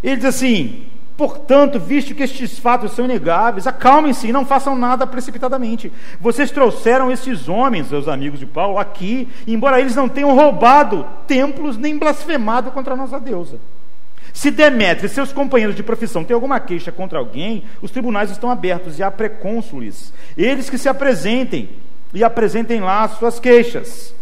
ele 0.06 0.16
diz 0.16 0.24
assim: 0.26 0.86
Portanto, 1.16 1.80
visto 1.80 2.14
que 2.14 2.22
estes 2.22 2.58
fatos 2.58 2.92
são 2.92 3.06
inegáveis, 3.06 3.66
acalmem-se 3.66 4.28
e 4.28 4.32
não 4.32 4.44
façam 4.44 4.76
nada 4.76 5.06
precipitadamente. 5.06 5.90
Vocês 6.20 6.50
trouxeram 6.50 7.10
esses 7.10 7.48
homens, 7.48 7.90
os 7.90 8.06
amigos 8.06 8.38
de 8.38 8.46
Paulo, 8.46 8.78
aqui, 8.78 9.26
embora 9.46 9.80
eles 9.80 9.96
não 9.96 10.08
tenham 10.08 10.34
roubado 10.34 11.06
templos 11.26 11.78
nem 11.78 11.98
blasfemado 11.98 12.70
contra 12.70 12.92
a 12.92 12.96
nossa 12.96 13.18
deusa. 13.18 13.58
Se 14.34 14.50
Demétrio 14.50 15.06
e 15.06 15.08
seus 15.08 15.32
companheiros 15.32 15.74
de 15.74 15.82
profissão 15.82 16.22
têm 16.22 16.34
alguma 16.34 16.60
queixa 16.60 16.92
contra 16.92 17.18
alguém, 17.18 17.64
os 17.80 17.90
tribunais 17.90 18.30
estão 18.30 18.50
abertos 18.50 18.98
e 18.98 19.02
há 19.02 19.10
precônsules. 19.10 20.12
Eles 20.36 20.68
que 20.68 20.76
se 20.76 20.90
apresentem 20.90 21.70
e 22.12 22.22
apresentem 22.22 22.80
lá 22.80 23.04
as 23.04 23.12
suas 23.12 23.40
queixas. 23.40 24.14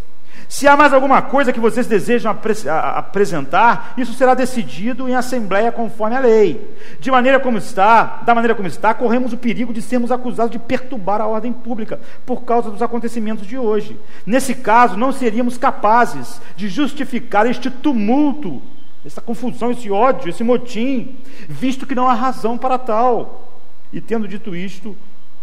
Se 0.49 0.69
há 0.69 0.77
mais 0.77 0.93
alguma 0.93 1.23
coisa 1.23 1.53
que 1.53 1.61
vocês 1.61 1.87
desejam 1.87 2.31
apre 2.31 2.55
apresentar, 2.69 3.95
isso 3.97 4.13
será 4.15 4.35
decidido 4.35 5.09
em 5.09 5.15
assembleia 5.15 5.73
conforme 5.73 6.17
a 6.17 6.21
lei. 6.21 6.77
De 7.01 7.11
maneira 7.11 7.41
como 7.41 7.59
está, 7.59 8.23
da 8.25 8.35
maneira 8.35 8.55
como 8.55 8.69
está, 8.69 8.95
corremos 8.95 9.33
o 9.33 9.39
perigo 9.39 9.73
de 9.73 9.83
sermos 9.83 10.13
acusados 10.13 10.53
de 10.53 10.59
perturbar 10.59 11.21
a 11.21 11.27
ordem 11.27 11.53
pública 11.53 12.01
por 12.25 12.43
causa 12.43 12.71
dos 12.71 12.83
acontecimentos 12.83 13.47
de 13.47 13.59
hoje. 13.59 13.99
Nesse 14.25 14.55
caso, 14.55 14.97
não 14.97 15.13
seríamos 15.13 15.59
capazes 15.59 16.41
de 16.57 16.69
justificar 16.69 17.47
este 17.47 17.71
tumulto 17.71 18.63
essa 19.05 19.21
confusão, 19.21 19.71
esse 19.71 19.91
ódio, 19.91 20.31
esse 20.31 20.43
motim, 20.43 21.17
visto 21.47 21.87
que 21.87 21.95
não 21.95 22.09
há 22.09 22.15
razão 22.15 22.57
para 22.57 22.79
tal. 22.79 23.53
E 23.93 24.01
tendo 24.01 24.27
dito 24.27 24.57
isto, 24.57 24.97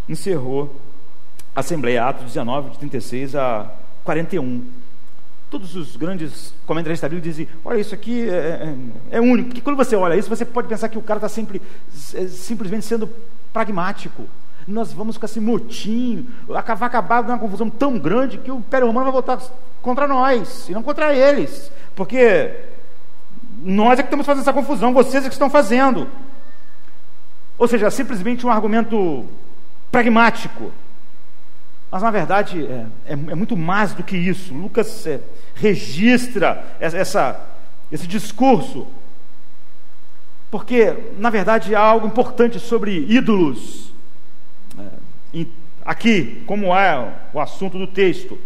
encerrou 0.10 0.76
a 1.56 1.60
Assembleia, 1.60 2.06
Atos 2.06 2.26
19, 2.26 2.72
de 2.72 2.80
36 2.80 3.36
a 3.36 3.72
41. 4.04 4.81
Todos 5.52 5.76
os 5.76 5.98
grandes 5.98 6.54
comentaristas 6.66 7.10
da 7.10 7.14
Bíblia 7.14 7.32
dizem: 7.32 7.48
olha, 7.64 7.78
isso 7.78 7.94
aqui 7.94 8.28
é, 8.28 8.74
é, 9.12 9.18
é 9.18 9.22
único. 9.22 9.50
Porque 9.50 9.62
quando 9.62 9.76
você 9.76 9.98
olha 9.98 10.16
isso, 10.16 10.30
você 10.30 10.46
pode 10.46 10.70
pensar 10.70 10.88
que 10.88 10.98
o 10.98 11.02
cara 11.02 11.18
está 11.18 11.28
sempre 11.28 11.62
é, 12.16 12.26
simplesmente 12.28 12.86
sendo 12.86 13.10
pragmático. 13.52 14.24
Nós 14.66 14.94
vamos 14.94 15.18
com 15.18 15.26
esse 15.26 15.42
motim, 15.42 16.28
vai 16.48 16.60
acabar 16.60 17.22
numa 17.24 17.38
confusão 17.38 17.70
tão 17.70 18.00
grande 18.00 18.38
que 18.38 18.50
o 18.50 18.60
Império 18.60 18.88
Romano 18.88 19.12
vai 19.12 19.14
voltar 19.14 19.42
contra 19.82 20.08
nós, 20.08 20.70
e 20.70 20.72
não 20.72 20.82
contra 20.82 21.14
eles. 21.14 21.70
Porque 21.96 22.56
nós 23.62 24.00
é 24.00 24.04
que 24.04 24.08
estamos 24.08 24.26
fazendo 24.26 24.44
essa 24.44 24.54
confusão, 24.54 24.94
vocês 24.94 25.26
é 25.26 25.28
que 25.28 25.34
estão 25.34 25.50
fazendo. 25.50 26.08
Ou 27.58 27.68
seja, 27.68 27.92
simplesmente 27.92 28.46
um 28.48 28.50
argumento 28.50 29.26
pragmático. 29.92 30.72
Mas 31.92 32.02
na 32.02 32.10
verdade 32.10 32.66
é, 32.66 32.86
é, 33.06 33.12
é 33.12 33.36
muito 33.36 33.58
mais 33.58 33.94
do 33.94 34.02
que 34.02 34.16
isso. 34.16 34.54
Lucas 34.54 35.06
é, 35.06 35.20
registra 35.54 36.78
essa, 36.80 37.38
esse 37.92 38.08
discurso, 38.08 38.88
porque 40.50 40.96
na 41.18 41.30
verdade 41.30 41.76
há 41.76 41.82
algo 41.82 42.08
importante 42.08 42.60
sobre 42.60 43.06
ídolos. 43.10 43.92
É, 44.80 45.46
aqui, 45.84 46.44
como 46.48 46.74
é 46.74 47.14
o 47.34 47.40
assunto 47.42 47.78
do 47.78 47.88
texto. 47.88 48.40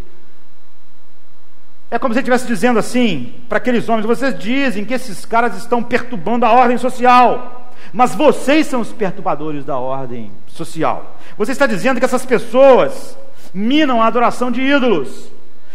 É 1.91 1.99
como 1.99 2.15
se 2.15 2.19
ele 2.19 2.23
estivesse 2.23 2.47
dizendo 2.47 2.79
assim 2.79 3.31
para 3.47 3.59
aqueles 3.59 3.87
homens: 3.87 4.07
vocês 4.07 4.37
dizem 4.39 4.83
que 4.83 4.93
esses 4.95 5.23
caras 5.23 5.55
estão 5.55 5.83
perturbando 5.83 6.47
a 6.47 6.51
ordem 6.51 6.79
social, 6.79 7.71
mas 7.93 8.15
vocês 8.15 8.65
são 8.65 8.81
os 8.81 8.91
perturbadores 8.91 9.63
da 9.63 9.77
ordem 9.77 10.31
social. 10.47 11.15
Você 11.37 11.51
está 11.51 11.67
dizendo 11.67 11.99
que 11.99 12.05
essas 12.05 12.25
pessoas 12.25 13.15
minam 13.55 14.01
a 14.01 14.07
adoração 14.07 14.51
de 14.51 14.61
ídolos 14.61 15.31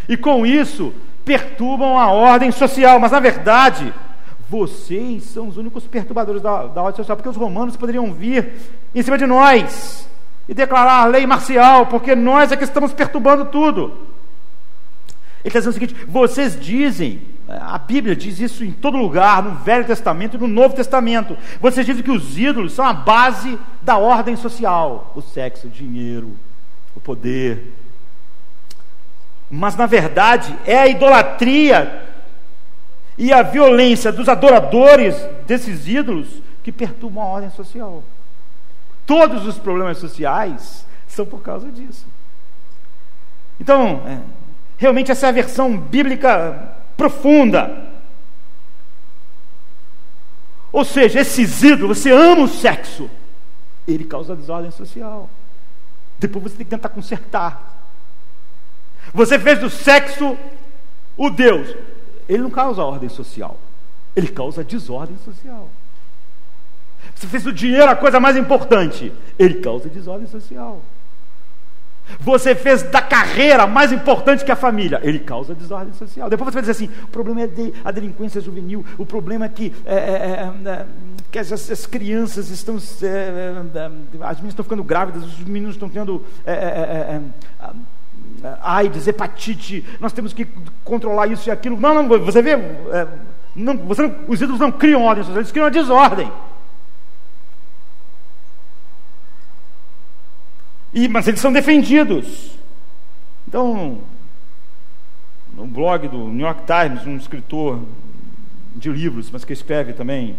e 0.07 0.16
com 0.16 0.45
isso 0.45 0.93
perturbam 1.24 1.99
a 1.99 2.11
ordem 2.12 2.53
social, 2.53 3.01
mas 3.01 3.12
na 3.12 3.20
verdade 3.20 3.93
vocês 4.49 5.24
são 5.24 5.49
os 5.49 5.57
únicos 5.57 5.87
perturbadores 5.87 6.43
da, 6.43 6.66
da 6.66 6.83
ordem 6.83 6.97
social, 6.97 7.16
porque 7.16 7.28
os 7.28 7.37
romanos 7.37 7.76
poderiam 7.76 8.12
vir 8.12 8.53
em 8.95 9.01
cima 9.01 9.16
de 9.16 9.24
nós 9.24 10.09
e 10.49 10.53
declarar 10.53 11.03
a 11.03 11.07
lei 11.07 11.26
marcial, 11.26 11.87
porque 11.87 12.14
nós 12.14 12.51
é 12.51 12.57
que 12.57 12.64
estamos 12.64 12.93
perturbando 12.93 13.45
tudo. 13.45 14.11
Ele 15.43 15.49
está 15.49 15.61
dizendo 15.61 15.70
o 15.70 15.74
seguinte: 15.74 15.97
vocês 16.09 16.59
dizem, 16.61 17.22
a 17.49 17.78
Bíblia 17.78 18.16
diz 18.16 18.41
isso 18.41 18.64
em 18.64 18.72
todo 18.72 18.99
lugar, 18.99 19.43
no 19.43 19.55
Velho 19.55 19.85
Testamento 19.85 20.37
e 20.37 20.41
no 20.41 20.49
Novo 20.49 20.74
Testamento. 20.74 21.39
Vocês 21.61 21.87
dizem 21.87 22.03
que 22.03 22.11
os 22.11 22.37
ídolos 22.37 22.72
são 22.72 22.85
a 22.85 22.93
base 22.93 23.57
da 23.81 23.97
ordem 23.97 24.35
social: 24.35 25.12
o 25.14 25.22
sexo, 25.22 25.68
o 25.68 25.70
dinheiro, 25.70 26.37
poder. 27.11 27.74
Mas 29.50 29.76
na 29.76 29.86
verdade 29.86 30.56
é 30.64 30.78
a 30.78 30.88
idolatria 30.88 32.06
e 33.18 33.32
a 33.32 33.42
violência 33.42 34.12
dos 34.12 34.28
adoradores 34.28 35.16
desses 35.46 35.86
ídolos 35.86 36.28
que 36.62 36.70
perturbam 36.72 37.22
a 37.22 37.26
ordem 37.26 37.50
social. 37.50 38.02
Todos 39.04 39.46
os 39.46 39.58
problemas 39.58 39.98
sociais 39.98 40.86
são 41.08 41.26
por 41.26 41.42
causa 41.42 41.70
disso. 41.70 42.06
Então, 43.58 44.02
é, 44.06 44.20
Realmente 44.80 45.12
essa 45.12 45.26
é 45.26 45.28
a 45.28 45.32
versão 45.32 45.76
bíblica 45.76 46.74
profunda. 46.96 47.86
Ou 50.72 50.86
seja, 50.86 51.20
esses 51.20 51.62
ídolos, 51.62 51.98
você 51.98 52.11
ama 52.11 52.44
o 52.44 52.48
sexo, 52.48 53.11
ele 53.86 54.04
causa 54.04 54.34
desordem 54.34 54.70
social. 54.70 55.28
Depois 56.21 56.45
você 56.45 56.57
tem 56.59 56.66
que 56.66 56.71
tentar 56.71 56.91
consertar. 56.91 57.89
Você 59.14 59.39
fez 59.39 59.59
do 59.59 59.71
sexo 59.71 60.37
o 61.16 61.31
Deus. 61.31 61.75
Ele 62.29 62.43
não 62.43 62.51
causa 62.51 62.85
ordem 62.85 63.09
social, 63.09 63.59
ele 64.14 64.29
causa 64.29 64.62
desordem 64.62 65.16
social. 65.25 65.68
Você 67.14 67.27
fez 67.27 67.43
do 67.43 67.53
dinheiro 67.53 67.91
a 67.91 67.97
coisa 67.97 68.21
mais 68.21 68.37
importante, 68.37 69.12
ele 69.39 69.61
causa 69.61 69.89
desordem 69.89 70.29
social. 70.29 70.83
Você 72.18 72.54
fez 72.54 72.82
da 72.82 73.00
carreira 73.00 73.66
mais 73.66 73.92
importante 73.92 74.44
que 74.44 74.52
a 74.52 74.56
família. 74.56 75.00
Ele 75.02 75.18
causa 75.18 75.54
desordem 75.54 75.92
social. 75.92 76.28
Depois 76.28 76.48
você 76.48 76.54
vai 76.54 76.62
dizer 76.62 76.72
assim: 76.72 76.90
o 77.04 77.08
problema 77.08 77.42
é 77.42 77.46
de, 77.46 77.72
a 77.84 77.90
delinquência 77.90 78.40
juvenil, 78.40 78.84
o 78.98 79.06
problema 79.06 79.46
é 79.46 79.48
que, 79.48 79.72
é, 79.84 79.94
é, 79.94 79.98
é, 79.98 80.70
é 80.70 80.86
que 81.30 81.38
as, 81.38 81.52
as, 81.52 81.86
crianças 81.86 82.50
estão. 82.50 82.76
É, 83.02 83.06
é, 83.06 83.86
as 84.22 84.36
meninas 84.36 84.52
estão 84.52 84.64
ficando 84.64 84.82
grávidas, 84.82 85.24
os 85.24 85.44
meninos 85.44 85.74
estão 85.74 85.88
tendo. 85.88 86.22
AIDS, 88.62 89.06
hepatite, 89.06 89.84
nós 90.00 90.12
temos 90.12 90.32
que 90.32 90.46
controlar 90.84 91.26
isso 91.26 91.48
e 91.48 91.52
aquilo. 91.52 91.78
Não, 91.78 91.94
não, 91.94 92.08
você 92.20 92.40
vê, 92.40 92.56
não, 93.54 93.76
você 93.78 94.02
não, 94.02 94.14
os 94.28 94.40
ídolos 94.40 94.61
não 94.61 94.70
criam 94.70 95.02
ordem 95.02 95.24
eles 95.34 95.52
criam 95.52 95.66
a 95.66 95.70
desordem. 95.70 96.30
E, 100.93 101.09
mas 101.09 101.28
eles 101.28 101.41
são 101.41 101.53
defendidos. 101.53 102.59
Então, 103.47 104.01
no 105.55 105.66
blog 105.66 106.09
do 106.09 106.28
New 106.28 106.47
York 106.47 106.62
Times, 106.66 107.07
um 107.07 107.16
escritor 107.16 107.80
de 108.74 108.91
livros, 108.91 109.30
mas 109.30 109.45
que 109.45 109.53
escreve 109.53 109.93
também, 109.93 110.36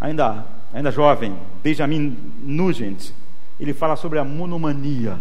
ainda, 0.00 0.44
ainda 0.72 0.90
jovem, 0.90 1.34
Benjamin 1.62 2.16
Nugent, 2.42 3.10
ele 3.58 3.72
fala 3.72 3.96
sobre 3.96 4.18
a 4.18 4.24
monomania. 4.24 5.18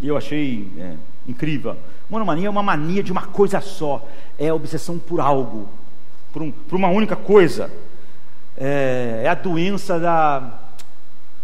E 0.00 0.08
eu 0.08 0.16
achei 0.16 0.70
é, 0.78 0.94
incrível. 1.26 1.76
Monomania 2.08 2.46
é 2.46 2.50
uma 2.50 2.62
mania 2.62 3.02
de 3.02 3.12
uma 3.12 3.26
coisa 3.26 3.60
só, 3.60 4.06
é 4.38 4.48
a 4.48 4.54
obsessão 4.54 4.98
por 4.98 5.20
algo, 5.20 5.68
por, 6.32 6.40
um, 6.40 6.50
por 6.50 6.76
uma 6.76 6.88
única 6.88 7.16
coisa. 7.16 7.70
É, 8.56 9.22
é 9.24 9.28
a 9.28 9.34
doença 9.34 9.98
da 9.98 10.67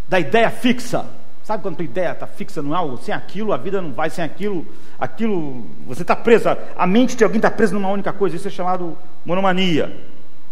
da 0.07 0.19
ideia 0.19 0.49
fixa. 0.49 1.05
Sabe 1.43 1.61
quando 1.61 1.75
a 1.75 1.77
tua 1.77 1.85
ideia 1.85 2.11
está 2.11 2.25
fixa 2.25 2.61
no 2.61 2.73
algo? 2.73 2.97
Sem 2.97 3.13
aquilo, 3.13 3.53
a 3.53 3.57
vida 3.57 3.79
não 3.79 3.91
vai, 3.91 4.09
sem 4.09 4.23
aquilo, 4.23 4.65
aquilo, 4.99 5.63
você 5.85 6.01
está 6.01 6.15
preso, 6.15 6.49
a 6.75 6.87
mente 6.87 7.15
de 7.15 7.23
alguém 7.23 7.37
está 7.37 7.51
presa 7.51 7.73
numa 7.73 7.89
única 7.89 8.11
coisa, 8.11 8.35
isso 8.35 8.47
é 8.47 8.51
chamado 8.51 8.97
monomania. 9.23 9.95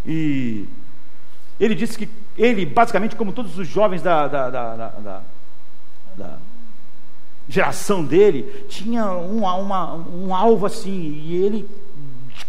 E 0.05 0.67
ele 1.59 1.73
disse 1.73 1.97
que 1.97 2.07
ele, 2.37 2.65
basicamente, 2.65 3.15
como 3.15 3.33
todos 3.33 3.57
os 3.57 3.67
jovens 3.67 4.03
da, 4.03 4.27
da, 4.27 4.49
da, 4.49 4.75
da, 4.75 5.21
da 6.15 6.37
geração 7.47 8.03
dele, 8.03 8.65
tinha 8.69 9.11
um, 9.11 9.43
uma, 9.43 9.95
um 9.95 10.33
alvo 10.33 10.65
assim, 10.65 11.21
e 11.25 11.43
ele 11.43 11.69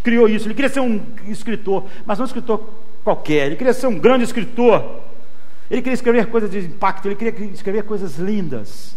criou 0.03 0.29
isso. 0.29 0.47
Ele 0.47 0.55
queria 0.55 0.69
ser 0.69 0.81
um 0.81 1.01
escritor, 1.29 1.85
mas 2.05 2.19
não 2.19 2.25
um 2.25 2.27
escritor 2.27 2.61
qualquer, 3.03 3.47
ele 3.47 3.57
queria 3.57 3.73
ser 3.73 3.87
um 3.87 3.99
grande 3.99 4.25
escritor. 4.25 5.04
Ele 5.71 5.81
queria 5.81 5.95
escrever 5.95 6.27
coisas 6.27 6.51
de 6.51 6.59
impacto, 6.59 7.07
ele 7.07 7.15
queria 7.15 7.47
escrever 7.53 7.85
coisas 7.85 8.17
lindas. 8.19 8.97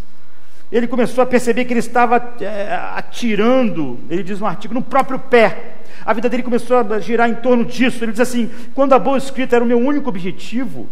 Ele 0.71 0.85
começou 0.87 1.23
a 1.23 1.27
perceber 1.27 1.63
que 1.65 1.73
ele 1.73 1.79
estava 1.79 2.35
é, 2.41 2.75
atirando, 2.95 3.99
ele 4.09 4.21
diz 4.21 4.39
no 4.39 4.45
artigo, 4.45 4.73
no 4.73 4.81
próprio 4.81 5.17
pé. 5.17 5.75
A 6.05 6.13
vida 6.13 6.27
dele 6.27 6.43
começou 6.43 6.77
a 6.77 6.99
girar 6.99 7.29
em 7.29 7.35
torno 7.35 7.63
disso. 7.63 8.03
Ele 8.03 8.11
diz 8.11 8.21
assim: 8.21 8.51
quando 8.75 8.93
a 8.93 8.99
boa 8.99 9.17
escrita 9.17 9.55
era 9.55 9.63
o 9.63 9.67
meu 9.67 9.79
único 9.79 10.09
objetivo, 10.09 10.89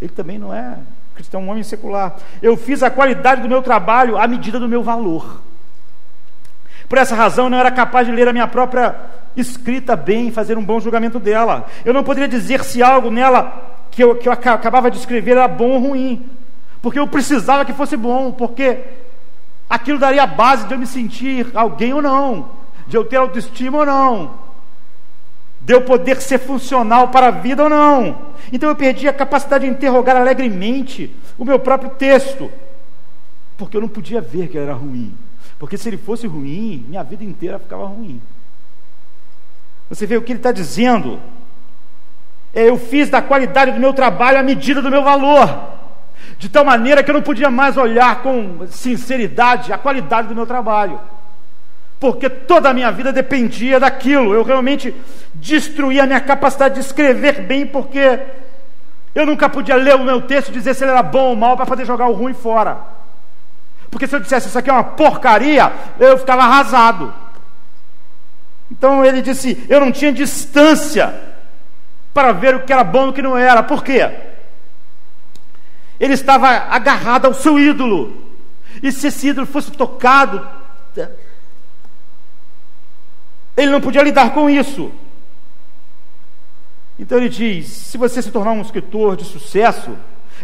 ele 0.00 0.12
também 0.12 0.38
não 0.38 0.54
é 0.54 0.76
cristão, 1.14 1.42
um 1.42 1.50
homem 1.50 1.62
secular. 1.62 2.16
Eu 2.40 2.56
fiz 2.56 2.82
a 2.82 2.90
qualidade 2.90 3.42
do 3.42 3.48
meu 3.48 3.62
trabalho 3.62 4.16
à 4.16 4.26
medida 4.26 4.58
do 4.58 4.68
meu 4.68 4.82
valor. 4.82 5.42
Por 6.88 6.98
essa 6.98 7.14
razão, 7.14 7.44
eu 7.44 7.50
não 7.50 7.58
era 7.58 7.70
capaz 7.70 8.06
de 8.06 8.12
ler 8.12 8.26
a 8.26 8.32
minha 8.32 8.48
própria 8.48 8.96
escrita 9.36 9.94
bem 9.94 10.28
e 10.28 10.32
fazer 10.32 10.58
um 10.58 10.64
bom 10.64 10.80
julgamento 10.80 11.20
dela. 11.20 11.66
Eu 11.84 11.92
não 11.92 12.02
poderia 12.02 12.28
dizer 12.28 12.64
se 12.64 12.82
algo 12.82 13.10
nela 13.10 13.69
que 13.90 14.02
eu, 14.02 14.16
que 14.16 14.28
eu 14.28 14.32
acabava 14.32 14.90
de 14.90 14.98
escrever 14.98 15.32
era 15.32 15.48
bom 15.48 15.70
ou 15.70 15.80
ruim, 15.80 16.26
porque 16.80 16.98
eu 16.98 17.06
precisava 17.06 17.64
que 17.64 17.72
fosse 17.72 17.96
bom, 17.96 18.32
porque 18.32 18.78
aquilo 19.68 19.98
daria 19.98 20.22
a 20.22 20.26
base 20.26 20.66
de 20.66 20.74
eu 20.74 20.78
me 20.78 20.86
sentir 20.86 21.46
alguém 21.54 21.92
ou 21.92 22.00
não, 22.00 22.50
de 22.86 22.96
eu 22.96 23.04
ter 23.04 23.16
autoestima 23.16 23.78
ou 23.78 23.86
não, 23.86 24.34
de 25.60 25.74
eu 25.74 25.82
poder 25.82 26.20
ser 26.20 26.38
funcional 26.38 27.08
para 27.08 27.28
a 27.28 27.30
vida 27.30 27.64
ou 27.64 27.68
não. 27.68 28.30
Então 28.52 28.68
eu 28.68 28.76
perdi 28.76 29.08
a 29.08 29.12
capacidade 29.12 29.64
de 29.64 29.70
interrogar 29.70 30.16
alegremente 30.16 31.14
o 31.36 31.44
meu 31.44 31.58
próprio 31.58 31.90
texto, 31.90 32.50
porque 33.56 33.76
eu 33.76 33.80
não 33.80 33.88
podia 33.88 34.20
ver 34.20 34.48
que 34.48 34.56
ele 34.56 34.64
era 34.64 34.74
ruim, 34.74 35.14
porque 35.58 35.76
se 35.76 35.88
ele 35.88 35.98
fosse 35.98 36.26
ruim, 36.26 36.84
minha 36.88 37.02
vida 37.02 37.24
inteira 37.24 37.58
ficava 37.58 37.86
ruim. 37.86 38.20
Você 39.90 40.06
vê 40.06 40.16
o 40.16 40.22
que 40.22 40.32
ele 40.32 40.38
está 40.38 40.52
dizendo? 40.52 41.18
Eu 42.52 42.76
fiz 42.76 43.08
da 43.08 43.22
qualidade 43.22 43.72
do 43.72 43.80
meu 43.80 43.92
trabalho 43.92 44.38
a 44.38 44.42
medida 44.42 44.82
do 44.82 44.90
meu 44.90 45.02
valor, 45.04 45.48
de 46.38 46.48
tal 46.48 46.64
maneira 46.64 47.02
que 47.02 47.10
eu 47.10 47.14
não 47.14 47.22
podia 47.22 47.50
mais 47.50 47.76
olhar 47.76 48.22
com 48.22 48.66
sinceridade 48.68 49.72
a 49.72 49.78
qualidade 49.78 50.28
do 50.28 50.34
meu 50.34 50.46
trabalho. 50.46 50.98
porque 52.00 52.30
toda 52.30 52.70
a 52.70 52.74
minha 52.74 52.90
vida 52.90 53.12
dependia 53.12 53.78
daquilo. 53.78 54.32
Eu 54.32 54.42
realmente 54.42 54.94
destruía 55.34 56.04
a 56.04 56.06
minha 56.06 56.20
capacidade 56.20 56.74
de 56.76 56.80
escrever 56.80 57.42
bem, 57.42 57.66
porque 57.66 58.18
eu 59.14 59.26
nunca 59.26 59.50
podia 59.50 59.76
ler 59.76 59.96
o 59.96 60.02
meu 60.04 60.22
texto 60.22 60.48
e 60.48 60.52
dizer 60.52 60.74
se 60.74 60.82
ele 60.82 60.92
era 60.92 61.02
bom 61.02 61.28
ou 61.28 61.36
mal 61.36 61.56
para 61.56 61.66
poder 61.66 61.84
jogar 61.84 62.08
o 62.08 62.14
ruim 62.14 62.32
fora. 62.32 62.78
Porque 63.90 64.06
se 64.06 64.16
eu 64.16 64.20
dissesse 64.20 64.48
isso 64.48 64.58
aqui 64.58 64.70
é 64.70 64.72
uma 64.72 64.82
porcaria, 64.82 65.70
eu 65.98 66.16
ficava 66.16 66.42
arrasado. 66.42 67.12
Então 68.72 69.04
ele 69.04 69.20
disse: 69.20 69.62
eu 69.68 69.78
não 69.78 69.92
tinha 69.92 70.10
distância 70.10 71.12
para 72.20 72.32
ver 72.32 72.54
o 72.54 72.60
que 72.60 72.72
era 72.72 72.84
bom 72.84 73.06
e 73.06 73.08
o 73.08 73.12
que 73.14 73.22
não 73.22 73.36
era. 73.36 73.62
Por 73.62 73.82
quê? 73.82 74.10
Ele 75.98 76.12
estava 76.12 76.48
agarrado 76.48 77.24
ao 77.24 77.32
seu 77.32 77.58
ídolo. 77.58 78.30
E 78.82 78.92
se 78.92 79.06
esse 79.06 79.28
ídolo 79.28 79.46
fosse 79.46 79.70
tocado, 79.70 80.46
ele 83.56 83.70
não 83.70 83.80
podia 83.80 84.02
lidar 84.02 84.34
com 84.34 84.50
isso. 84.50 84.92
Então 86.98 87.16
ele 87.16 87.30
diz: 87.30 87.68
se 87.68 87.96
você 87.96 88.20
se 88.20 88.30
tornar 88.30 88.52
um 88.52 88.60
escritor 88.60 89.16
de 89.16 89.24
sucesso, 89.24 89.96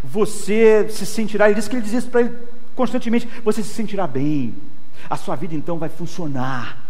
você 0.02 0.88
se 0.88 1.04
sentirá, 1.04 1.46
ele 1.46 1.56
disse 1.56 1.68
que 1.68 1.76
ele 1.76 1.82
dizia 1.82 1.98
isso 1.98 2.08
para 2.08 2.22
ele 2.22 2.38
constantemente: 2.74 3.28
você 3.44 3.62
se 3.62 3.74
sentirá 3.74 4.06
bem, 4.06 4.54
a 5.10 5.16
sua 5.16 5.36
vida 5.36 5.54
então 5.54 5.78
vai 5.78 5.90
funcionar. 5.90 6.85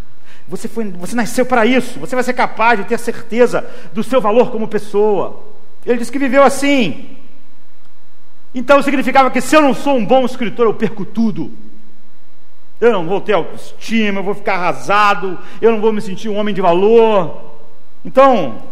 Você, 0.49 0.69
foi, 0.69 0.85
você 0.91 1.17
nasceu 1.17 1.45
para 1.45 1.67
isso, 1.67 1.99
você 1.99 2.15
vai 2.15 2.23
ser 2.23 2.33
capaz 2.33 2.79
de 2.79 2.85
ter 2.87 2.99
certeza 2.99 3.69
do 3.93 4.05
seu 4.05 4.21
valor 4.21 4.51
como 4.53 4.69
pessoa. 4.69 5.43
Ele 5.85 5.99
disse 5.99 6.13
que 6.13 6.19
viveu 6.19 6.43
assim. 6.43 7.17
Então 8.55 8.83
significava 8.83 9.31
que 9.31 9.41
se 9.41 9.57
eu 9.57 9.61
não 9.61 9.75
sou 9.75 9.97
um 9.97 10.07
bom 10.07 10.25
escritor, 10.25 10.67
eu 10.67 10.75
perco 10.75 11.05
tudo. 11.05 11.53
Eu 12.81 12.93
não 12.93 13.07
vou 13.07 13.21
ter 13.21 13.33
autoestima, 13.33 14.21
eu 14.21 14.25
vou 14.25 14.35
ficar 14.35 14.55
arrasado, 14.55 15.39
eu 15.61 15.73
não 15.73 15.81
vou 15.81 15.93
me 15.93 16.01
sentir 16.01 16.29
um 16.29 16.37
homem 16.37 16.55
de 16.55 16.61
valor. 16.61 17.55
Então, 18.05 18.63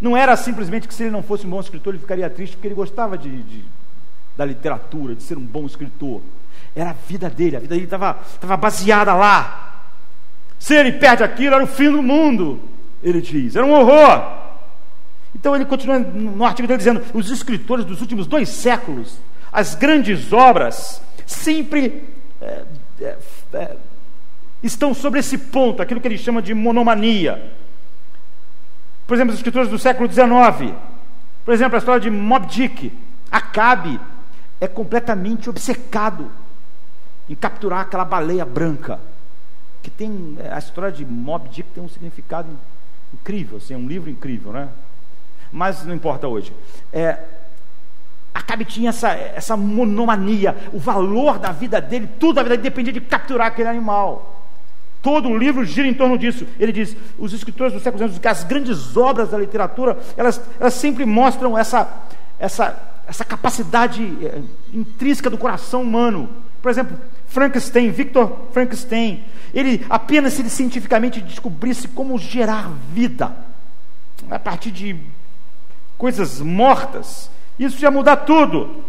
não 0.00 0.16
era 0.16 0.36
simplesmente 0.36 0.86
que 0.86 0.94
se 0.94 1.04
ele 1.04 1.10
não 1.10 1.22
fosse 1.22 1.46
um 1.46 1.50
bom 1.50 1.60
escritor, 1.60 1.92
ele 1.92 2.02
ficaria 2.02 2.30
triste 2.30 2.56
porque 2.56 2.68
ele 2.68 2.74
gostava 2.74 3.18
de, 3.18 3.42
de 3.42 3.64
da 4.36 4.44
literatura, 4.44 5.14
de 5.14 5.22
ser 5.22 5.36
um 5.36 5.44
bom 5.44 5.66
escritor. 5.66 6.22
Era 6.74 6.90
a 6.90 6.94
vida 6.94 7.28
dele, 7.28 7.56
a 7.56 7.60
vida 7.60 7.74
dele 7.74 7.84
estava 7.84 8.56
baseada 8.56 9.12
lá. 9.12 9.69
Se 10.60 10.74
ele 10.74 10.92
perde 10.92 11.24
aquilo, 11.24 11.54
era 11.54 11.64
o 11.64 11.66
fim 11.66 11.90
do 11.90 12.02
mundo, 12.02 12.60
ele 13.02 13.22
diz, 13.22 13.56
era 13.56 13.64
um 13.64 13.72
horror. 13.72 14.38
Então 15.34 15.56
ele 15.56 15.64
continua 15.64 15.98
no 15.98 16.44
artigo 16.44 16.68
dele 16.68 16.78
dizendo: 16.78 17.02
os 17.14 17.30
escritores 17.30 17.84
dos 17.84 18.02
últimos 18.02 18.26
dois 18.26 18.50
séculos, 18.50 19.18
as 19.50 19.74
grandes 19.74 20.32
obras, 20.32 21.02
sempre 21.26 22.04
é, 22.42 22.62
é, 23.00 23.16
é, 23.54 23.76
estão 24.62 24.92
sobre 24.92 25.20
esse 25.20 25.38
ponto, 25.38 25.80
aquilo 25.80 26.00
que 26.00 26.06
ele 26.06 26.18
chama 26.18 26.42
de 26.42 26.52
monomania. 26.52 27.52
Por 29.06 29.14
exemplo, 29.14 29.32
os 29.32 29.38
escritores 29.38 29.70
do 29.70 29.78
século 29.78 30.12
XIX, 30.12 30.74
por 31.42 31.54
exemplo, 31.54 31.74
a 31.74 31.78
história 31.78 32.00
de 32.00 32.10
Mob 32.10 32.46
Dick, 32.46 32.92
Acabe 33.32 33.98
é 34.60 34.68
completamente 34.68 35.48
obcecado 35.48 36.30
em 37.28 37.34
capturar 37.34 37.80
aquela 37.80 38.04
baleia 38.04 38.44
branca, 38.44 39.00
que 39.82 39.90
tem 39.90 40.36
a 40.50 40.58
história 40.58 40.92
de 40.92 41.04
Mob 41.04 41.48
Dick 41.48 41.70
tem 41.70 41.82
um 41.82 41.88
significado 41.88 42.48
incrível, 43.12 43.58
assim, 43.58 43.74
é 43.74 43.76
um 43.76 43.86
livro 43.86 44.10
incrível, 44.10 44.52
né? 44.52 44.68
Mas 45.52 45.84
não 45.84 45.94
importa 45.94 46.28
hoje. 46.28 46.52
É, 46.92 47.18
Acabe 48.32 48.64
tinha 48.64 48.90
essa, 48.90 49.10
essa 49.10 49.56
monomania, 49.56 50.56
o 50.72 50.78
valor 50.78 51.38
da 51.38 51.50
vida 51.50 51.80
dele, 51.80 52.08
tudo 52.18 52.34
da 52.34 52.42
vida 52.42 52.56
dele 52.56 52.68
dependia 52.68 52.92
de 52.92 53.00
capturar 53.00 53.48
aquele 53.48 53.68
animal. 53.68 54.46
Todo 55.02 55.28
o 55.28 55.36
livro 55.36 55.64
gira 55.64 55.88
em 55.88 55.94
torno 55.94 56.16
disso. 56.16 56.46
Ele 56.58 56.72
diz: 56.72 56.96
os 57.18 57.32
escritores 57.32 57.72
do 57.72 57.80
século 57.80 58.06
XIX, 58.06 58.26
as 58.26 58.44
grandes 58.44 58.96
obras 58.96 59.30
da 59.30 59.38
literatura, 59.38 59.98
elas, 60.16 60.40
elas 60.60 60.74
sempre 60.74 61.04
mostram 61.04 61.58
essa, 61.58 61.88
essa, 62.38 62.76
essa 63.08 63.24
capacidade 63.24 64.02
é, 64.24 64.40
intrínseca 64.72 65.28
do 65.28 65.38
coração 65.38 65.82
humano. 65.82 66.28
Por 66.62 66.70
exemplo, 66.70 66.96
Frankenstein, 67.30 67.90
Victor 67.90 68.48
Frankenstein, 68.52 69.24
ele 69.54 69.86
apenas 69.88 70.34
se 70.34 70.42
ele 70.42 70.50
cientificamente 70.50 71.20
descobrisse 71.20 71.88
como 71.88 72.18
gerar 72.18 72.70
vida 72.92 73.34
a 74.28 74.38
partir 74.38 74.70
de 74.70 74.96
coisas 75.96 76.40
mortas, 76.40 77.30
isso 77.58 77.82
ia 77.82 77.90
mudar 77.90 78.18
tudo. 78.18 78.84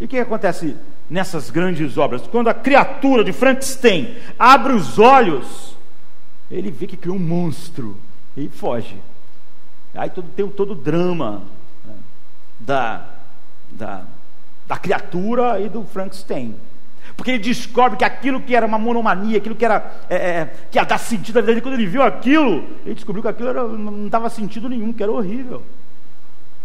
E 0.00 0.04
o 0.04 0.08
que 0.08 0.18
acontece 0.18 0.76
nessas 1.08 1.50
grandes 1.50 1.96
obras? 1.96 2.26
Quando 2.26 2.48
a 2.48 2.54
criatura 2.54 3.22
de 3.22 3.32
Frankenstein 3.32 4.16
abre 4.38 4.72
os 4.72 4.98
olhos, 4.98 5.76
ele 6.50 6.70
vê 6.70 6.86
que 6.86 6.96
criou 6.96 7.16
um 7.16 7.20
monstro 7.20 7.98
e 8.36 8.48
foge. 8.48 8.96
Aí 9.94 10.10
todo, 10.10 10.28
tem 10.30 10.48
todo 10.48 10.72
o 10.72 10.76
drama 10.76 11.42
né, 11.84 11.94
da, 12.58 13.06
da, 13.70 14.04
da 14.66 14.76
criatura 14.76 15.60
e 15.60 15.68
do 15.68 15.84
Frankenstein. 15.84 16.54
Porque 17.16 17.32
ele 17.32 17.38
descobre 17.38 17.98
que 17.98 18.04
aquilo 18.04 18.40
que 18.40 18.56
era 18.56 18.66
uma 18.66 18.78
monomania, 18.78 19.38
aquilo 19.38 19.54
que 19.54 19.64
era 19.64 19.92
é, 20.08 20.16
é, 20.16 20.54
que 20.70 20.78
ia 20.78 20.84
dar 20.84 20.98
sentido 20.98 21.38
à 21.38 21.40
vida 21.42 21.52
dele, 21.52 21.60
quando 21.60 21.74
ele 21.74 21.86
viu 21.86 22.02
aquilo, 22.02 22.64
ele 22.84 22.94
descobriu 22.94 23.22
que 23.22 23.28
aquilo 23.28 23.48
era, 23.48 23.66
não 23.66 24.08
dava 24.08 24.28
sentido 24.30 24.68
nenhum, 24.68 24.92
que 24.92 25.02
era 25.02 25.12
horrível. 25.12 25.62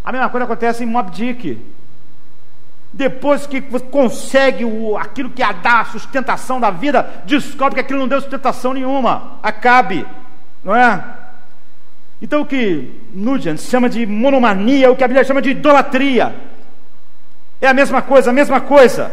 A 0.04 0.12
mesma 0.12 0.30
coisa 0.30 0.45
acontece 0.45 0.84
em 0.84 0.88
Mob 0.88 1.12
Dick. 1.12 1.60
Depois 2.91 3.45
que 3.45 3.62
consegue 3.62 4.66
o, 4.66 4.97
aquilo 4.97 5.30
que 5.30 5.41
ia 5.41 5.52
dar 5.52 5.91
sustentação 5.91 6.60
da 6.60 6.72
vida, 6.72 7.22
descobre 7.26 7.76
que 7.76 7.82
aquilo 7.82 8.00
não 8.00 8.08
deu 8.08 8.20
sustentação 8.20 8.74
nenhuma. 8.74 9.38
Acabe, 9.43 10.08
não 10.64 10.76
é? 10.76 11.04
Então 12.22 12.41
o 12.41 12.45
que 12.45 12.91
Nugent 13.14 13.60
chama 13.60 13.88
de 13.88 14.06
monomania, 14.06 14.91
o 14.91 14.95
que 14.95 15.04
a 15.04 15.08
Bíblia 15.08 15.24
chama 15.24 15.41
de 15.41 15.52
idolatria. 15.52 16.49
É 17.62 17.68
a 17.68 17.74
mesma 17.74 18.01
coisa, 18.01 18.30
a 18.30 18.34
mesma 18.34 18.62
coisa. 18.62 19.12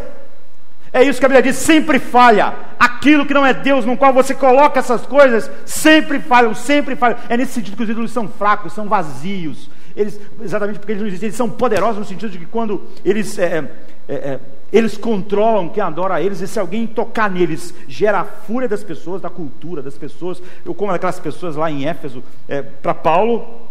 É 0.93 1.03
isso 1.03 1.19
que 1.19 1.27
a 1.27 1.29
Bíblia 1.29 1.43
diz, 1.43 1.57
sempre 1.57 1.99
falha. 1.99 2.55
Aquilo 2.79 3.27
que 3.27 3.35
não 3.35 3.45
é 3.45 3.53
Deus, 3.53 3.85
no 3.85 3.97
qual 3.97 4.13
você 4.13 4.35
coloca 4.35 4.81
essas 4.81 5.05
coisas, 5.05 5.51
sempre 5.65 6.21
falham, 6.21 6.55
sempre 6.55 6.97
falham. 6.97 7.19
É 7.29 7.37
nesse 7.37 7.53
sentido 7.53 7.77
que 7.77 7.83
os 7.83 7.91
ídolos 7.91 8.13
são 8.13 8.29
fracos, 8.29 8.73
são 8.73 8.89
vazios. 8.89 9.69
Eles, 9.97 10.21
exatamente 10.43 10.79
porque 10.79 10.93
eles 10.93 11.03
não 11.03 11.09
existem, 11.09 11.29
eles 11.29 11.37
são 11.37 11.51
poderosos 11.51 11.99
no 11.99 12.05
sentido 12.05 12.31
de 12.31 12.39
que 12.39 12.47
quando 12.47 12.83
eles, 13.05 13.39
é, 13.39 13.65
é, 14.09 14.15
é, 14.15 14.41
eles 14.71 14.97
controlam 14.97 15.71
quem 15.71 15.83
adora 15.83 16.15
a 16.15 16.23
eles, 16.23 16.41
e 16.41 16.47
se 16.47 16.59
alguém 16.59 16.87
tocar 16.87 17.31
neles, 17.31 17.75
gera 17.89 18.21
a 18.21 18.25
fúria 18.25 18.69
das 18.69 18.85
pessoas, 18.85 19.23
da 19.23 19.31
cultura 19.31 19.83
das 19.83 19.99
pessoas. 19.99 20.43
Eu 20.65 20.75
como 20.75 20.93
aquelas 20.93 21.19
pessoas 21.19 21.57
lá 21.57 21.71
em 21.71 21.87
Éfeso, 21.87 22.23
é, 22.47 22.63
para 22.63 22.95
Paulo, 22.95 23.63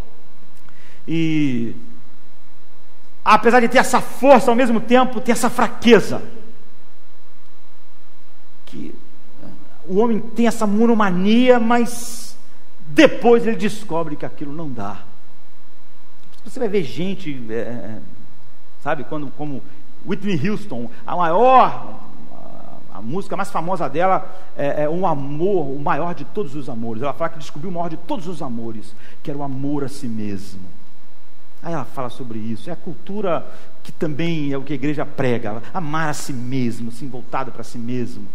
e 1.08 1.76
apesar 3.26 3.60
de 3.60 3.68
ter 3.68 3.80
essa 3.80 4.00
força, 4.00 4.52
ao 4.52 4.56
mesmo 4.56 4.80
tempo, 4.80 5.20
tem 5.20 5.34
essa 5.34 5.50
fraqueza 5.50 6.22
que 8.66 8.96
o 9.88 9.98
homem 9.98 10.20
tem 10.20 10.48
essa 10.48 10.66
monomania, 10.68 11.60
mas 11.60 12.38
depois 12.88 13.46
ele 13.46 13.56
descobre 13.56 14.16
que 14.16 14.26
aquilo 14.26 14.54
não 14.54 14.70
dá. 14.72 15.00
Você 16.46 16.60
vai 16.60 16.70
ver 16.70 16.84
gente, 16.84 17.44
é 17.50 18.00
sabe, 18.86 19.04
quando 19.04 19.32
como 19.32 19.64
Whitney 20.06 20.48
Houston, 20.48 20.92
a 21.08 21.16
maior, 21.16 22.00
a, 22.94 22.98
a 23.00 23.02
música 23.02 23.36
mais 23.36 23.50
famosa 23.50 23.90
dela 23.90 24.32
é, 24.56 24.84
é 24.84 24.90
um 24.90 25.08
amor, 25.08 25.72
o 25.72 25.80
maior 25.80 26.14
de 26.14 26.24
todos 26.24 26.54
os 26.54 26.70
amores. 26.70 27.02
Ela 27.02 27.14
fala 27.14 27.32
que 27.32 27.40
descobriu 27.40 27.72
o 27.72 27.74
maior 27.74 27.90
de 27.90 27.98
todos 27.98 28.28
os 28.28 28.44
amores, 28.44 28.96
que 29.24 29.32
era 29.32 29.40
o 29.40 29.42
amor 29.42 29.84
a 29.84 29.88
si 29.88 30.08
mesmo. 30.08 30.62
Aí 31.66 31.74
ela 31.74 31.84
fala 31.84 32.10
sobre 32.12 32.38
isso. 32.38 32.70
É 32.70 32.74
a 32.74 32.76
cultura 32.76 33.44
que 33.82 33.92
também 33.92 34.54
é 34.54 34.58
o 34.58 34.62
que 34.62 34.72
a 34.72 34.76
igreja 34.76 35.04
prega, 35.04 35.64
amar 35.74 36.10
a 36.10 36.14
si 36.14 36.32
mesmo, 36.32 36.90
assim, 36.90 37.10
voltado 37.10 37.52
para 37.52 37.64
si 37.64 37.80
mesmo. 37.80 38.28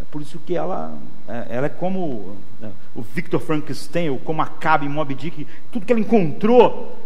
É 0.00 0.02
por 0.10 0.20
isso 0.20 0.40
que 0.44 0.56
ela, 0.56 0.98
é, 1.28 1.46
ela 1.48 1.66
é 1.66 1.68
como 1.68 2.36
é, 2.60 2.70
o 2.92 3.02
Victor 3.02 3.40
Frankenstein, 3.40 4.10
ou 4.10 4.18
como 4.18 4.42
Acabe 4.42 4.84
em 4.84 4.88
Moby 4.88 5.14
Dick, 5.14 5.46
tudo 5.70 5.86
que 5.86 5.92
ela 5.92 6.00
encontrou, 6.00 6.98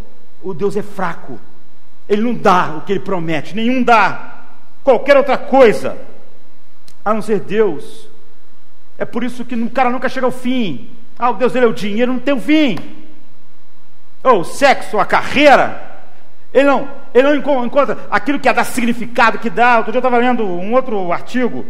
o 0.42 0.54
Deus 0.54 0.76
é 0.76 0.82
fraco. 0.82 1.38
Ele 2.08 2.22
não 2.22 2.32
dá 2.32 2.76
o 2.78 2.80
que 2.80 2.92
ele 2.92 3.00
promete, 3.00 3.54
nenhum 3.54 3.82
dá. 3.82 4.44
Qualquer 4.82 5.18
outra 5.18 5.36
coisa, 5.36 5.98
a 7.04 7.12
não 7.12 7.20
ser 7.20 7.40
Deus. 7.40 8.08
É 8.96 9.04
por 9.04 9.22
isso 9.22 9.44
que 9.44 9.54
o 9.54 9.70
cara 9.70 9.90
nunca 9.90 10.08
chega 10.08 10.24
ao 10.24 10.32
fim. 10.32 10.88
Ah, 11.18 11.32
o 11.32 11.34
Deus 11.34 11.52
dele 11.52 11.66
é 11.66 11.68
o 11.68 11.74
dinheiro, 11.74 12.14
não 12.14 12.20
tem 12.20 12.32
o 12.32 12.40
fim. 12.40 13.05
Ou 14.26 14.40
o 14.40 14.44
sexo, 14.44 14.98
a 14.98 15.04
carreira. 15.06 15.80
Ele 16.52 16.66
não, 16.66 16.88
ele 17.14 17.28
não 17.28 17.64
encontra 17.64 18.06
aquilo 18.10 18.40
que 18.40 18.52
dá 18.52 18.64
significado, 18.64 19.38
que 19.38 19.48
dá. 19.48 19.78
Outro 19.78 19.92
dia 19.92 19.98
eu 19.98 20.00
estava 20.00 20.18
lendo 20.18 20.44
um 20.44 20.72
outro 20.72 21.12
artigo 21.12 21.64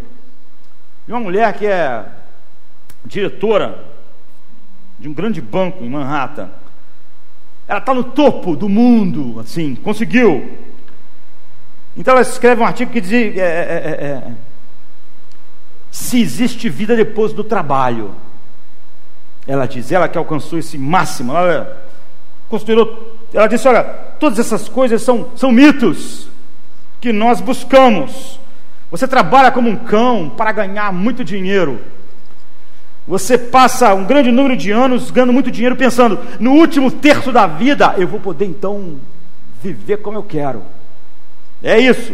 de 1.07 1.12
uma 1.12 1.20
mulher 1.20 1.52
que 1.52 1.66
é 1.66 2.04
diretora 3.04 3.84
de 4.98 5.07
um 5.07 5.12
grande 5.12 5.40
banco 5.40 5.84
em 5.84 5.90
Manhattan. 5.90 6.48
Ela 7.68 7.78
está 7.78 7.92
no 7.92 8.04
topo 8.04 8.57
do 8.57 8.68
mundo, 8.68 9.38
assim, 9.40 9.74
conseguiu. 9.74 10.59
Então 11.94 12.12
ela 12.12 12.22
escreve 12.22 12.62
um 12.62 12.66
artigo 12.66 12.90
que 12.90 13.00
diz: 13.02 13.12
é, 13.12 13.38
é, 13.38 13.42
é, 13.42 14.07
é 14.07 14.32
se 15.90 16.20
existe 16.20 16.70
vida 16.70 16.96
depois 16.96 17.34
do 17.34 17.44
trabalho. 17.44 18.14
Ela 19.46 19.66
diz, 19.66 19.92
ela 19.92 20.09
que 20.09 20.16
alcançou 20.16 20.59
esse 20.59 20.78
máximo, 20.78 21.36
ela 21.36 21.86
considerou, 22.49 23.16
ela 23.32 23.47
disse: 23.47 23.66
olha, 23.68 23.82
todas 24.18 24.38
essas 24.38 24.68
coisas 24.68 25.03
são, 25.03 25.30
são 25.36 25.53
mitos 25.53 26.28
que 27.01 27.12
nós 27.12 27.40
buscamos. 27.40 28.40
Você 28.90 29.07
trabalha 29.07 29.51
como 29.51 29.68
um 29.68 29.76
cão 29.76 30.32
para 30.36 30.53
ganhar 30.53 30.92
muito 30.92 31.24
dinheiro. 31.24 31.80
Você 33.07 33.38
passa 33.38 33.94
um 33.94 34.05
grande 34.05 34.32
número 34.32 34.57
de 34.57 34.70
anos 34.72 35.11
ganhando 35.11 35.32
muito 35.32 35.51
dinheiro, 35.51 35.76
pensando, 35.76 36.18
no 36.40 36.53
último 36.53 36.90
terço 36.90 37.30
da 37.30 37.47
vida, 37.47 37.94
eu 37.97 38.09
vou 38.09 38.18
poder 38.18 38.47
então 38.47 38.99
viver 39.62 39.99
como 39.99 40.18
eu 40.18 40.22
quero. 40.22 40.62
É 41.62 41.78
isso. 41.78 42.12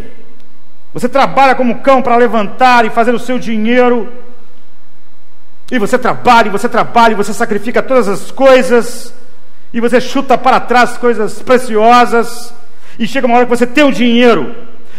Você 0.93 1.09
trabalha 1.09 1.55
como 1.55 1.81
cão 1.81 2.03
para 2.03 2.17
levantar 2.17 2.85
e 2.85 2.91
fazer 2.91 3.15
o 3.15 3.19
seu 3.19 3.39
dinheiro. 3.39 4.13
E 5.71 5.79
você 5.79 5.99
trabalha, 5.99 6.49
e 6.49 6.51
você 6.51 6.69
trabalha, 6.69 7.13
e 7.13 7.17
você 7.17 7.33
sacrifica 7.33 7.83
todas 7.83 8.07
as 8.09 8.31
coisas. 8.31 9.15
E 9.73 9.81
você 9.81 10.01
chuta 10.01 10.37
para 10.37 10.61
trás 10.61 10.97
coisas 10.97 11.41
preciosas. 11.43 12.55
E 12.99 13.07
chega 13.07 13.27
uma 13.27 13.37
hora 13.37 13.47
que 13.47 13.51
você 13.51 13.67
tem 13.67 13.85
o 13.85 13.93
dinheiro 13.93 14.55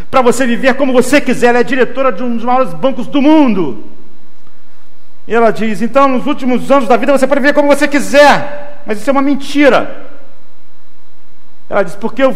para 0.09 0.21
você 0.21 0.45
viver 0.45 0.73
como 0.75 0.93
você 0.93 1.21
quiser. 1.21 1.47
Ela 1.47 1.59
é 1.59 1.63
diretora 1.63 2.11
de 2.11 2.23
um 2.23 2.35
dos 2.35 2.45
maiores 2.45 2.73
bancos 2.73 3.07
do 3.07 3.21
mundo. 3.21 3.83
E 5.27 5.33
ela 5.33 5.51
diz: 5.51 5.81
então, 5.81 6.07
nos 6.07 6.25
últimos 6.25 6.69
anos 6.71 6.87
da 6.87 6.97
vida 6.97 7.17
você 7.17 7.27
pode 7.27 7.41
viver 7.41 7.53
como 7.53 7.67
você 7.67 7.87
quiser. 7.87 8.81
Mas 8.85 8.99
isso 8.99 9.09
é 9.09 9.13
uma 9.13 9.21
mentira. 9.21 10.09
Ela 11.69 11.83
diz: 11.83 11.95
porque 11.95 12.23
eu 12.23 12.35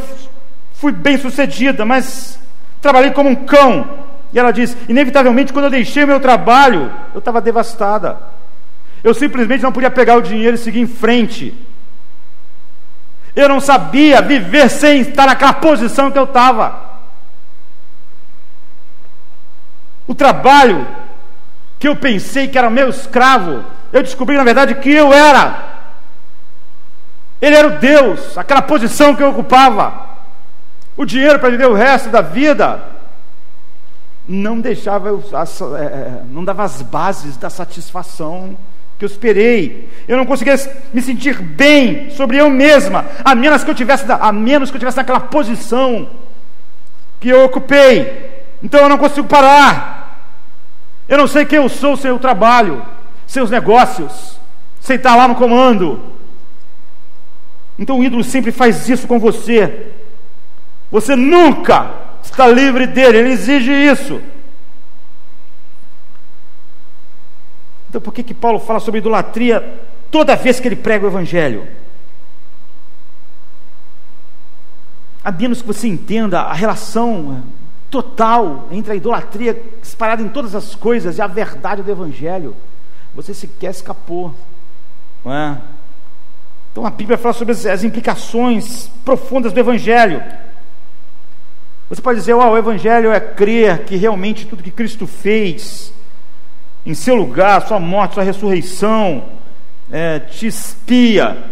fui 0.74 0.92
bem 0.92 1.18
sucedida, 1.18 1.86
mas 1.86 2.40
trabalhei 2.82 3.12
como 3.12 3.30
um 3.30 3.36
cão. 3.36 3.88
E 4.32 4.40
ela 4.40 4.52
diz: 4.52 4.78
inevitavelmente, 4.88 5.52
quando 5.52 5.66
eu 5.66 5.72
deixei 5.72 6.04
o 6.04 6.08
meu 6.08 6.20
trabalho, 6.20 6.92
eu 7.14 7.20
estava 7.20 7.42
devastada. 7.42 8.18
Eu 9.04 9.14
simplesmente 9.14 9.64
não 9.64 9.72
podia 9.72 9.92
pegar 9.92 10.16
o 10.16 10.22
dinheiro 10.22 10.56
e 10.56 10.60
seguir 10.60 10.80
em 10.80 10.88
frente. 10.88 11.54
Eu 13.38 13.48
não 13.48 13.60
sabia 13.60 14.20
viver 14.20 14.68
sem 14.68 15.02
estar 15.02 15.28
naquela 15.28 15.54
posição 15.54 16.10
que 16.10 16.18
eu 16.18 16.24
estava. 16.24 16.76
O 20.08 20.16
trabalho 20.16 20.88
que 21.78 21.88
eu 21.88 21.96
pensei 21.96 22.48
que 22.48 22.58
era 22.58 22.68
meu 22.68 22.90
escravo, 22.90 23.64
eu 23.94 24.02
descobri 24.02 24.36
na 24.36 24.44
verdade 24.44 24.74
que 24.74 24.90
eu 24.90 25.14
era. 25.14 25.66
Ele 27.40 27.56
era 27.56 27.68
o 27.68 27.78
Deus, 27.78 28.36
aquela 28.36 28.64
posição 28.64 29.16
que 29.16 29.22
eu 29.22 29.30
ocupava. 29.30 30.08
O 30.96 31.06
dinheiro 31.06 31.38
para 31.38 31.52
viver 31.52 31.68
o 31.68 31.76
resto 31.76 32.10
da 32.10 32.22
vida 32.22 32.82
não 34.28 34.60
deixava 34.60 35.10
eu, 35.10 35.24
é, 35.78 35.84
é, 35.84 36.24
não 36.26 36.44
dava 36.44 36.64
as 36.64 36.82
bases 36.82 37.38
da 37.38 37.52
satisfação 37.52 38.58
que 38.98 39.06
eu 39.06 39.08
esperei. 39.08 39.90
Eu 40.08 40.18
não 40.18 40.26
conseguia 40.26 40.56
me 40.94 41.02
sentir 41.02 41.40
bem 41.42 42.10
sobre 42.10 42.38
eu 42.38 42.50
mesma, 42.50 43.06
a 43.24 43.36
menos 43.36 43.64
que 43.64 43.70
eu 43.70 43.76
tivesse, 43.76 44.06
a 44.10 44.32
menos 44.32 44.70
que 44.70 44.76
eu 44.76 44.80
tivesse 44.80 44.98
naquela 44.98 45.20
posição 45.20 46.10
que 47.20 47.30
eu 47.30 47.46
ocupei. 47.46 48.46
Então 48.62 48.82
eu 48.82 48.90
não 48.90 48.98
consigo 48.98 49.28
parar. 49.28 50.34
Eu 51.08 51.18
não 51.18 51.28
sei 51.28 51.46
quem 51.46 51.58
eu 51.58 51.70
sou 51.70 51.96
sem 51.96 52.12
o 52.12 52.20
trabalho, 52.20 52.86
sem 53.26 53.42
os 53.42 53.50
negócios, 53.50 54.40
sem 54.80 54.96
estar 54.96 55.16
lá 55.16 55.28
no 55.28 55.36
comando. 55.36 56.02
Então 57.80 58.00
o 58.00 58.04
ídolo 58.04 58.24
sempre 58.24 58.52
faz 58.52 58.90
isso 58.90 59.08
com 59.08 59.20
você. 59.20 59.92
Você 60.92 61.16
nunca 61.16 61.92
está 62.24 62.48
livre 62.48 62.88
dele, 62.88 63.20
ele 63.20 63.30
exige 63.30 63.72
isso. 63.72 64.22
Então 67.90 68.02
por 68.02 68.14
que, 68.14 68.24
que 68.24 68.34
Paulo 68.34 68.60
fala 68.60 68.80
sobre 68.80 69.00
idolatria 69.00 69.82
toda 70.12 70.36
vez 70.36 70.60
que 70.60 70.68
ele 70.68 70.76
prega 70.76 71.06
o 71.06 71.10
Evangelho? 71.10 71.68
A 75.24 75.32
menos 75.32 75.62
que 75.62 75.68
você 75.68 75.88
entenda 75.88 76.42
a 76.42 76.54
relação 76.54 77.44
total 77.90 78.68
entre 78.72 78.94
a 78.94 78.96
idolatria 78.96 79.62
espalhada 79.82 80.22
em 80.22 80.30
todas 80.30 80.56
as 80.56 80.76
coisas 80.76 81.18
e 81.18 81.22
a 81.22 81.28
verdade 81.28 81.82
do 81.82 81.92
Evangelho, 81.92 82.56
você 83.14 83.34
sequer 83.34 83.72
escapou. 83.72 84.34
Não 85.24 85.34
é? 85.34 85.62
Então 86.72 86.86
a 86.86 86.92
Bíblia 86.92 87.18
fala 87.18 87.34
sobre 87.34 87.54
as, 87.54 87.84
implicações 87.84 88.90
profundas 89.04 89.52
do 89.52 89.60
Evangelho. 89.60 90.24
Você 91.90 92.02
pode 92.02 92.20
dizer, 92.20 92.34
oh, 92.34 92.52
o 92.52 92.58
Evangelho 92.58 93.12
é 93.12 93.20
crer 93.20 93.86
que 93.86 93.96
realmente 93.96 94.46
tudo 94.46 94.62
que 94.62 94.70
Cristo 94.70 95.08
fez, 95.08 95.92
em 96.88 96.94
seu 96.94 97.16
lugar, 97.16 97.68
sua 97.68 97.82
morte, 97.82 98.14
sua 98.14 98.24
ressurreição, 98.24 99.26
é, 99.92 100.22
te 100.22 100.48
espia, 100.48 101.44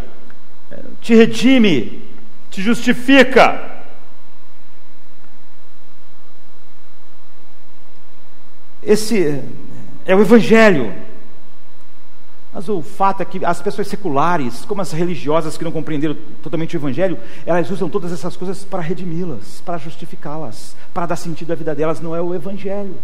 é, 0.71 0.79
te 1.01 1.13
redime, 1.13 2.01
te 2.49 2.61
justifica. 2.61 3.83
Esse 8.81 9.41
é 10.05 10.15
o 10.15 10.21
Evangelho. 10.21 10.93
Mas 12.53 12.69
o 12.69 12.81
fato 12.81 13.19
é 13.19 13.25
que 13.25 13.43
as 13.43 13.61
pessoas 13.61 13.89
seculares, 13.89 14.63
como 14.63 14.81
as 14.81 14.93
religiosas 14.93 15.57
que 15.57 15.65
não 15.65 15.71
compreenderam 15.73 16.15
totalmente 16.41 16.77
o 16.77 16.79
Evangelho, 16.79 17.19
elas 17.45 17.69
usam 17.69 17.89
todas 17.89 18.13
essas 18.13 18.37
coisas 18.37 18.63
para 18.63 18.81
redimi-las, 18.81 19.61
para 19.65 19.77
justificá-las, 19.77 20.77
para 20.93 21.07
dar 21.07 21.17
sentido 21.17 21.51
à 21.51 21.55
vida 21.55 21.75
delas. 21.75 21.99
Não 21.99 22.15
é 22.15 22.21
o 22.21 22.33
Evangelho. 22.33 22.95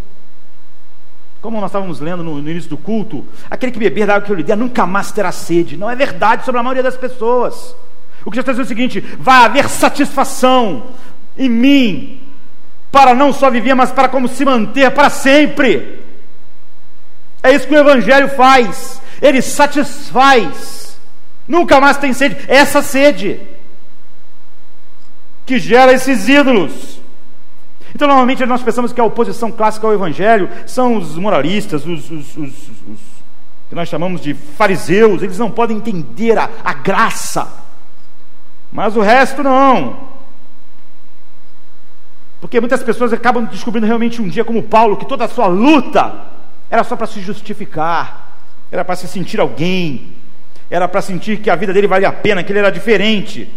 Como 1.42 1.60
nós 1.60 1.70
estávamos 1.70 2.00
lendo 2.00 2.24
no, 2.24 2.42
no 2.42 2.50
início 2.50 2.70
do 2.70 2.78
culto, 2.78 3.26
aquele 3.50 3.72
que 3.72 3.80
beber 3.80 4.06
da 4.06 4.16
água 4.16 4.26
que 4.26 4.32
eu 4.32 4.36
lhe 4.36 4.44
der 4.44 4.56
nunca 4.56 4.86
mais 4.86 5.12
terá 5.12 5.32
sede. 5.32 5.76
Não 5.76 5.90
é 5.90 5.96
verdade 5.96 6.46
sobre 6.46 6.60
a 6.60 6.64
maioria 6.64 6.84
das 6.84 6.96
pessoas. 6.96 7.76
O 8.24 8.30
que 8.30 8.36
já 8.36 8.42
está 8.42 8.52
dizendo 8.52 8.66
é 8.66 8.68
o 8.68 8.70
seguinte: 8.70 9.00
vai 9.20 9.46
haver 9.46 9.68
satisfação 9.68 10.84
em 11.36 11.50
mim, 11.50 12.22
para 12.92 13.16
não 13.16 13.34
só 13.34 13.50
viver, 13.50 13.74
mas 13.74 13.92
para 13.92 14.08
como 14.08 14.28
se 14.28 14.46
manter 14.46 14.92
para 14.92 15.10
sempre. 15.10 16.00
É 17.42 17.52
isso 17.52 17.68
que 17.68 17.74
o 17.74 17.80
Evangelho 17.80 18.30
faz, 18.30 19.02
ele 19.20 19.42
satisfaz, 19.42 21.00
nunca 21.48 21.82
mais 21.82 21.98
tem 21.98 22.14
sede, 22.14 22.38
essa 22.48 22.84
sede 22.84 23.40
que 25.46 25.58
gera 25.58 25.92
esses 25.92 26.30
ídolos. 26.30 26.91
Então, 27.94 28.08
normalmente, 28.08 28.46
nós 28.46 28.64
pensamos 28.64 28.94
que 28.94 29.02
a 29.02 29.04
oposição 29.04 29.52
clássica 29.52 29.88
ao 29.88 29.94
Evangelho 29.94 30.50
são 30.66 30.96
os 30.96 31.18
moralistas, 31.18 31.86
os, 31.86 32.10
os, 32.10 32.38
os, 32.38 32.70
os 32.88 33.22
que 33.72 33.76
nós 33.76 33.88
chamamos 33.88 34.20
de 34.20 34.34
fariseus, 34.34 35.24
eles 35.24 35.38
não 35.38 35.50
podem 35.50 35.78
entender 35.78 36.38
a, 36.38 36.50
a 36.62 36.74
graça, 36.74 37.48
mas 38.70 38.98
o 38.98 39.02
resto 39.02 39.42
não. 39.42 40.10
Porque 42.42 42.60
muitas 42.60 42.84
pessoas 42.84 43.14
acabam 43.14 43.46
descobrindo 43.46 43.88
realmente 43.88 44.22
um 44.22 44.28
dia, 44.28 44.44
como 44.44 44.62
Paulo, 44.62 44.98
que 44.98 45.06
toda 45.06 45.24
a 45.24 45.30
sua 45.30 45.48
luta 45.48 46.32
era 46.70 46.84
só 46.84 46.98
para 46.98 47.08
se 47.08 47.22
justificar, 47.22 48.40
era 48.70 48.84
para 48.84 48.98
se 48.98 49.08
sentir 49.08 49.40
alguém, 49.40 50.16
era 50.70 50.86
para 50.86 51.02
sentir 51.02 51.38
que 51.40 51.50
a 51.50 51.56
vida 51.56 51.72
dele 51.72 51.88
valia 51.88 52.10
a 52.10 52.14
pena, 52.14 52.44
que 52.44 52.52
ele 52.52 52.60
era 52.60 52.72
diferente. 52.72 53.50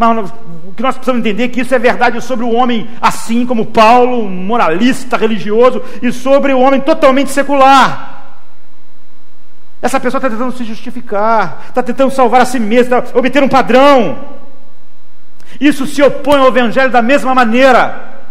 Mas 0.00 0.32
o 0.66 0.72
que 0.72 0.82
nós 0.82 0.94
precisamos 0.94 1.20
entender 1.20 1.44
é 1.44 1.48
que 1.48 1.60
isso 1.60 1.74
é 1.74 1.78
verdade 1.78 2.22
sobre 2.22 2.42
o 2.42 2.50
homem 2.50 2.88
assim 3.02 3.44
como 3.44 3.66
Paulo, 3.66 4.30
moralista, 4.30 5.14
religioso, 5.18 5.82
e 6.00 6.10
sobre 6.10 6.54
o 6.54 6.58
homem 6.58 6.80
totalmente 6.80 7.30
secular. 7.30 8.38
Essa 9.82 10.00
pessoa 10.00 10.18
está 10.18 10.30
tentando 10.30 10.56
se 10.56 10.64
justificar, 10.64 11.64
está 11.68 11.82
tentando 11.82 12.10
salvar 12.12 12.40
a 12.40 12.46
si 12.46 12.58
mesma, 12.58 13.04
obter 13.12 13.42
um 13.42 13.48
padrão. 13.48 14.18
Isso 15.60 15.86
se 15.86 16.02
opõe 16.02 16.40
ao 16.40 16.48
Evangelho 16.48 16.90
da 16.90 17.02
mesma 17.02 17.34
maneira. 17.34 18.22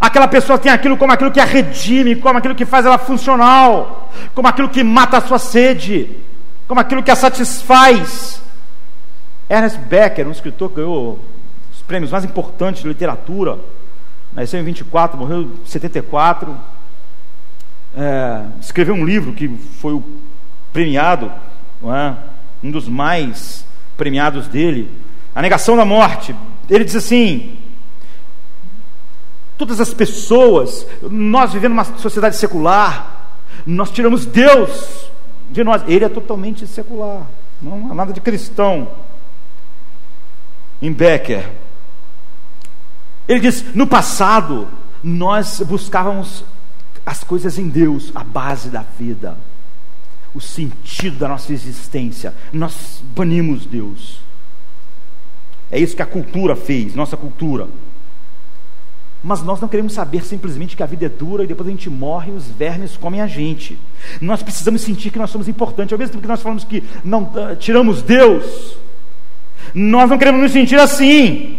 Aquela 0.00 0.28
pessoa 0.28 0.58
tem 0.58 0.72
aquilo 0.72 0.96
como 0.96 1.12
aquilo 1.12 1.30
que 1.30 1.40
a 1.40 1.44
redime, 1.44 2.16
como 2.16 2.38
aquilo 2.38 2.54
que 2.54 2.64
faz 2.64 2.86
ela 2.86 2.96
funcional, 2.96 4.10
como 4.34 4.48
aquilo 4.48 4.70
que 4.70 4.82
mata 4.82 5.18
a 5.18 5.20
sua 5.20 5.38
sede, 5.38 6.08
como 6.66 6.80
aquilo 6.80 7.02
que 7.02 7.10
a 7.10 7.16
satisfaz. 7.16 8.47
Ernest 9.48 9.78
Becker, 9.78 10.26
um 10.26 10.32
escritor 10.32 10.68
que 10.68 10.76
ganhou 10.76 11.18
os 11.72 11.82
prêmios 11.82 12.10
mais 12.10 12.24
importantes 12.24 12.82
de 12.82 12.88
literatura, 12.88 13.58
nasceu 14.32 14.60
em 14.60 14.64
24, 14.64 15.18
morreu 15.18 15.42
em 15.42 15.52
74, 15.64 16.54
é, 17.96 18.44
escreveu 18.60 18.94
um 18.94 19.04
livro 19.04 19.32
que 19.32 19.48
foi 19.48 19.94
o 19.94 20.04
premiado, 20.72 21.32
é? 21.84 22.14
um 22.62 22.70
dos 22.70 22.88
mais 22.88 23.64
premiados 23.96 24.48
dele, 24.48 24.90
A 25.34 25.40
Negação 25.40 25.76
da 25.76 25.84
Morte, 25.84 26.34
ele 26.68 26.84
diz 26.84 26.96
assim: 26.96 27.58
todas 29.56 29.80
as 29.80 29.92
pessoas, 29.92 30.86
nós 31.02 31.52
vivendo 31.52 31.72
uma 31.72 31.84
sociedade 31.84 32.36
secular, 32.36 33.32
nós 33.66 33.90
tiramos 33.90 34.24
Deus 34.24 35.10
de 35.50 35.64
nós. 35.64 35.82
Ele 35.88 36.04
é 36.04 36.08
totalmente 36.08 36.66
secular, 36.66 37.26
não 37.60 37.90
há 37.90 37.94
nada 37.94 38.12
de 38.12 38.20
cristão. 38.20 38.88
Em 40.80 40.92
Becker, 40.92 41.50
ele 43.28 43.40
diz: 43.40 43.74
no 43.74 43.86
passado, 43.86 44.68
nós 45.02 45.60
buscávamos 45.60 46.44
as 47.04 47.22
coisas 47.22 47.58
em 47.58 47.68
Deus, 47.68 48.10
a 48.14 48.24
base 48.24 48.70
da 48.70 48.82
vida, 48.82 49.36
o 50.34 50.40
sentido 50.40 51.18
da 51.18 51.28
nossa 51.28 51.52
existência. 51.52 52.34
Nós 52.52 53.02
banimos 53.14 53.66
Deus. 53.66 54.20
É 55.70 55.78
isso 55.78 55.94
que 55.94 56.02
a 56.02 56.06
cultura 56.06 56.56
fez, 56.56 56.94
nossa 56.94 57.16
cultura. 57.16 57.68
Mas 59.22 59.42
nós 59.42 59.60
não 59.60 59.68
queremos 59.68 59.92
saber 59.92 60.24
simplesmente 60.24 60.76
que 60.76 60.82
a 60.82 60.86
vida 60.86 61.06
é 61.06 61.08
dura 61.08 61.44
e 61.44 61.46
depois 61.46 61.68
a 61.68 61.72
gente 61.72 61.90
morre 61.90 62.30
e 62.30 62.34
os 62.34 62.46
vermes 62.46 62.96
comem 62.96 63.20
a 63.20 63.26
gente. 63.26 63.78
Nós 64.20 64.42
precisamos 64.42 64.80
sentir 64.80 65.10
que 65.10 65.18
nós 65.18 65.30
somos 65.30 65.48
importantes. 65.48 65.92
Ao 65.92 65.98
mesmo 65.98 66.12
tempo 66.12 66.22
que 66.22 66.28
nós 66.28 66.40
falamos 66.40 66.64
que 66.64 66.84
não 67.04 67.24
uh, 67.24 67.56
tiramos 67.58 68.00
Deus, 68.00 68.78
nós 69.74 70.08
não 70.10 70.18
queremos 70.18 70.40
nos 70.40 70.52
sentir 70.52 70.78
assim. 70.78 71.58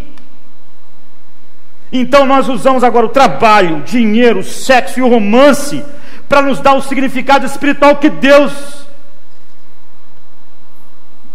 Então 1.92 2.26
nós 2.26 2.48
usamos 2.48 2.84
agora 2.84 3.06
o 3.06 3.10
trabalho, 3.10 3.78
o 3.78 3.82
dinheiro, 3.82 4.40
o 4.40 4.44
sexo 4.44 5.00
e 5.00 5.04
o 5.04 5.10
romance 5.10 5.84
para 6.28 6.42
nos 6.42 6.60
dar 6.60 6.76
o 6.76 6.82
significado 6.82 7.46
espiritual 7.46 7.96
que 7.96 8.10
Deus 8.10 8.86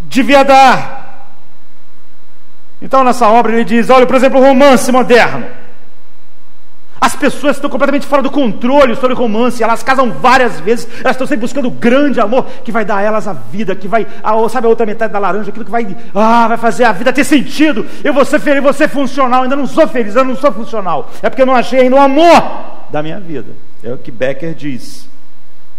devia 0.03 0.45
dar. 0.45 1.37
Então 2.81 3.03
nessa 3.03 3.29
obra 3.29 3.53
ele 3.53 3.65
diz: 3.65 3.91
olha, 3.91 4.07
por 4.07 4.15
exemplo, 4.15 4.41
o 4.41 4.45
romance 4.45 4.93
moderno. 4.93 5.64
As 7.05 7.15
pessoas 7.15 7.57
estão 7.57 7.69
completamente 7.69 8.07
fora 8.07 8.23
do 8.23 8.31
controle 8.31 8.97
sobre 8.97 9.15
romance, 9.15 9.63
elas 9.63 9.83
casam 9.83 10.11
várias 10.11 10.59
vezes, 10.61 10.89
elas 11.01 11.11
estão 11.11 11.27
sempre 11.27 11.43
buscando 11.43 11.69
o 11.69 11.71
grande 11.71 12.19
amor 12.19 12.47
que 12.65 12.73
vai 12.73 12.83
dar 12.83 12.97
a 12.97 13.03
elas 13.03 13.29
a 13.29 13.35
vida, 13.35 13.77
que 13.77 13.87
vai, 13.87 14.07
a, 14.23 14.49
sabe 14.49 14.67
a 14.67 14.71
outra 14.71 14.87
metade 14.87 15.13
da 15.13 15.19
laranja, 15.19 15.51
aquilo 15.51 15.67
que 15.67 15.71
vai, 15.71 15.95
ah, 16.15 16.49
vai 16.49 16.57
fazer 16.57 16.85
a 16.85 16.93
vida 16.93 17.13
ter 17.13 17.25
sentido. 17.25 17.85
Eu 18.03 18.15
vou 18.15 18.25
ser 18.25 18.41
feliz, 18.41 18.63
vou 18.63 18.73
ser 18.73 18.89
funcional, 18.89 19.43
ainda 19.43 19.55
não 19.55 19.67
sou 19.67 19.87
feliz, 19.87 20.17
eu 20.17 20.25
não 20.25 20.35
sou 20.35 20.51
funcional. 20.51 21.11
É 21.23 21.29
porque 21.29 21.43
eu 21.43 21.47
não 21.47 21.55
achei 21.55 21.81
ainda 21.81 21.97
o 21.97 22.01
amor 22.01 22.43
da 22.91 23.03
minha 23.03 23.21
vida. 23.21 23.53
É 23.83 23.93
o 23.93 23.99
que 23.99 24.11
Becker 24.11 24.55
diz 24.55 25.07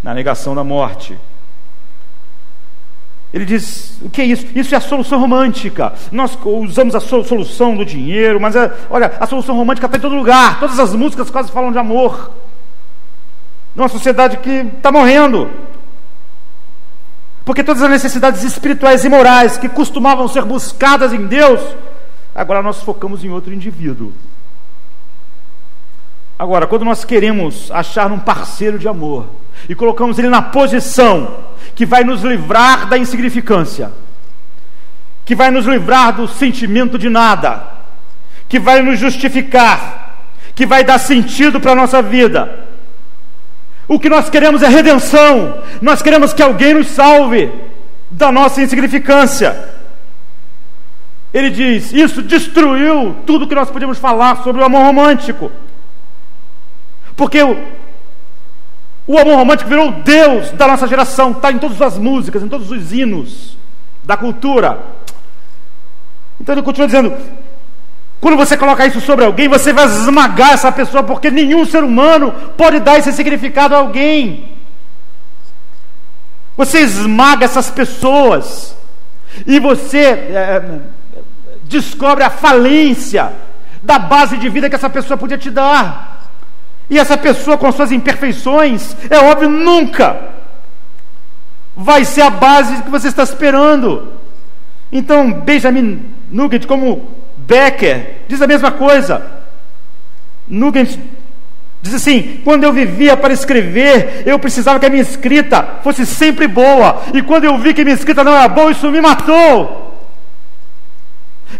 na 0.03 0.13
negação 0.13 0.53
da 0.53 0.63
morte. 0.63 1.17
Ele 3.35 3.43
diz: 3.43 3.99
o 4.01 4.09
que 4.09 4.21
é 4.21 4.25
isso? 4.25 4.47
Isso 4.55 4.73
é 4.73 4.77
a 4.77 4.81
solução 4.81 5.19
romântica. 5.19 5.91
Nós 6.09 6.37
usamos 6.45 6.95
a 6.95 7.01
solução 7.01 7.75
do 7.75 7.83
dinheiro, 7.83 8.39
mas 8.39 8.55
é, 8.55 8.73
olha, 8.89 9.11
a 9.19 9.27
solução 9.27 9.57
romântica 9.57 9.87
está 9.87 9.97
em 9.97 10.01
todo 10.01 10.15
lugar. 10.15 10.57
Todas 10.57 10.79
as 10.79 10.95
músicas 10.95 11.29
quase 11.29 11.51
falam 11.51 11.69
de 11.69 11.77
amor. 11.77 12.31
Numa 13.75 13.89
sociedade 13.89 14.37
que 14.37 14.49
está 14.49 14.89
morrendo. 14.89 15.51
Porque 17.43 17.61
todas 17.61 17.83
as 17.83 17.89
necessidades 17.89 18.41
espirituais 18.41 19.03
e 19.03 19.09
morais 19.09 19.57
que 19.57 19.67
costumavam 19.67 20.29
ser 20.29 20.45
buscadas 20.45 21.11
em 21.11 21.27
Deus, 21.27 21.59
agora 22.33 22.63
nós 22.63 22.81
focamos 22.83 23.21
em 23.25 23.29
outro 23.29 23.53
indivíduo. 23.53 24.13
Agora, 26.37 26.67
quando 26.67 26.83
nós 26.83 27.05
queremos 27.05 27.71
achar 27.71 28.11
um 28.11 28.19
parceiro 28.19 28.77
de 28.77 28.87
amor 28.87 29.27
e 29.69 29.75
colocamos 29.75 30.19
ele 30.19 30.27
na 30.29 30.41
posição 30.41 31.45
que 31.73 31.85
vai 31.85 32.03
nos 32.03 32.23
livrar 32.23 32.87
da 32.87 32.97
insignificância, 32.97 33.91
que 35.23 35.33
vai 35.33 35.49
nos 35.49 35.65
livrar 35.65 36.13
do 36.13 36.27
sentimento 36.27 36.97
de 36.97 37.09
nada, 37.09 37.65
que 38.49 38.59
vai 38.59 38.81
nos 38.81 38.99
justificar, 38.99 40.27
que 40.53 40.65
vai 40.65 40.83
dar 40.83 40.99
sentido 40.99 41.59
para 41.59 41.71
a 41.71 41.75
nossa 41.75 42.01
vida. 42.01 42.67
O 43.87 43.99
que 43.99 44.09
nós 44.09 44.29
queremos 44.29 44.61
é 44.61 44.67
redenção, 44.67 45.61
nós 45.81 46.01
queremos 46.01 46.33
que 46.33 46.43
alguém 46.43 46.73
nos 46.73 46.87
salve 46.87 47.51
da 48.11 48.31
nossa 48.31 48.61
insignificância. 48.61 49.73
Ele 51.33 51.49
diz: 51.49 51.93
Isso 51.93 52.21
destruiu 52.21 53.15
tudo 53.25 53.47
que 53.47 53.55
nós 53.55 53.69
podíamos 53.69 53.97
falar 53.97 54.43
sobre 54.43 54.61
o 54.61 54.65
amor 54.65 54.83
romântico. 54.83 55.51
Porque 57.15 57.41
o, 57.41 57.57
o 59.07 59.17
amor 59.17 59.37
romântico 59.37 59.69
virou 59.69 59.91
Deus 59.91 60.51
da 60.51 60.67
nossa 60.67 60.87
geração, 60.87 61.31
está 61.31 61.51
em 61.51 61.59
todas 61.59 61.81
as 61.81 61.97
músicas, 61.97 62.43
em 62.43 62.47
todos 62.47 62.71
os 62.71 62.91
hinos 62.91 63.57
da 64.03 64.17
cultura. 64.17 64.79
Então 66.39 66.53
ele 66.53 66.61
continua 66.61 66.87
dizendo: 66.87 67.13
quando 68.19 68.37
você 68.37 68.57
coloca 68.57 68.85
isso 68.85 68.99
sobre 69.01 69.23
alguém, 69.23 69.47
você 69.47 69.71
vai 69.71 69.85
esmagar 69.85 70.53
essa 70.53 70.71
pessoa, 70.71 71.03
porque 71.03 71.29
nenhum 71.29 71.65
ser 71.65 71.83
humano 71.83 72.33
pode 72.57 72.79
dar 72.79 72.97
esse 72.97 73.13
significado 73.13 73.75
a 73.75 73.79
alguém. 73.79 74.55
Você 76.57 76.79
esmaga 76.79 77.45
essas 77.45 77.69
pessoas 77.69 78.75
e 79.45 79.59
você 79.59 80.03
é, 80.05 80.79
descobre 81.63 82.23
a 82.23 82.29
falência 82.29 83.33
da 83.83 83.99
base 83.99 84.37
de 84.37 84.49
vida 84.49 84.69
que 84.69 84.75
essa 84.75 84.89
pessoa 84.89 85.17
podia 85.17 85.37
te 85.37 85.51
dar. 85.51 86.14
E 86.89 86.99
essa 86.99 87.17
pessoa, 87.17 87.57
com 87.57 87.71
suas 87.71 87.91
imperfeições, 87.91 88.95
é 89.09 89.17
óbvio, 89.19 89.49
nunca 89.49 90.35
vai 91.75 92.05
ser 92.05 92.21
a 92.21 92.29
base 92.29 92.83
que 92.83 92.89
você 92.89 93.07
está 93.07 93.23
esperando. 93.23 94.13
Então, 94.91 95.31
Benjamin 95.31 96.05
Nugget, 96.31 96.67
como 96.67 97.09
Becker, 97.37 98.17
diz 98.27 98.41
a 98.41 98.47
mesma 98.47 98.71
coisa. 98.71 99.21
Nugget 100.47 100.99
diz 101.81 101.95
assim: 101.95 102.41
quando 102.43 102.63
eu 102.63 102.71
vivia 102.71 103.17
para 103.17 103.33
escrever, 103.33 104.23
eu 104.25 104.37
precisava 104.37 104.79
que 104.79 104.85
a 104.85 104.89
minha 104.89 105.01
escrita 105.01 105.79
fosse 105.83 106.05
sempre 106.05 106.47
boa, 106.47 107.01
e 107.13 107.21
quando 107.21 107.45
eu 107.45 107.57
vi 107.57 107.73
que 107.73 107.83
minha 107.83 107.95
escrita 107.95 108.23
não 108.23 108.33
era 108.33 108.47
boa, 108.47 108.71
isso 108.71 108.89
me 108.91 109.01
matou. 109.01 109.93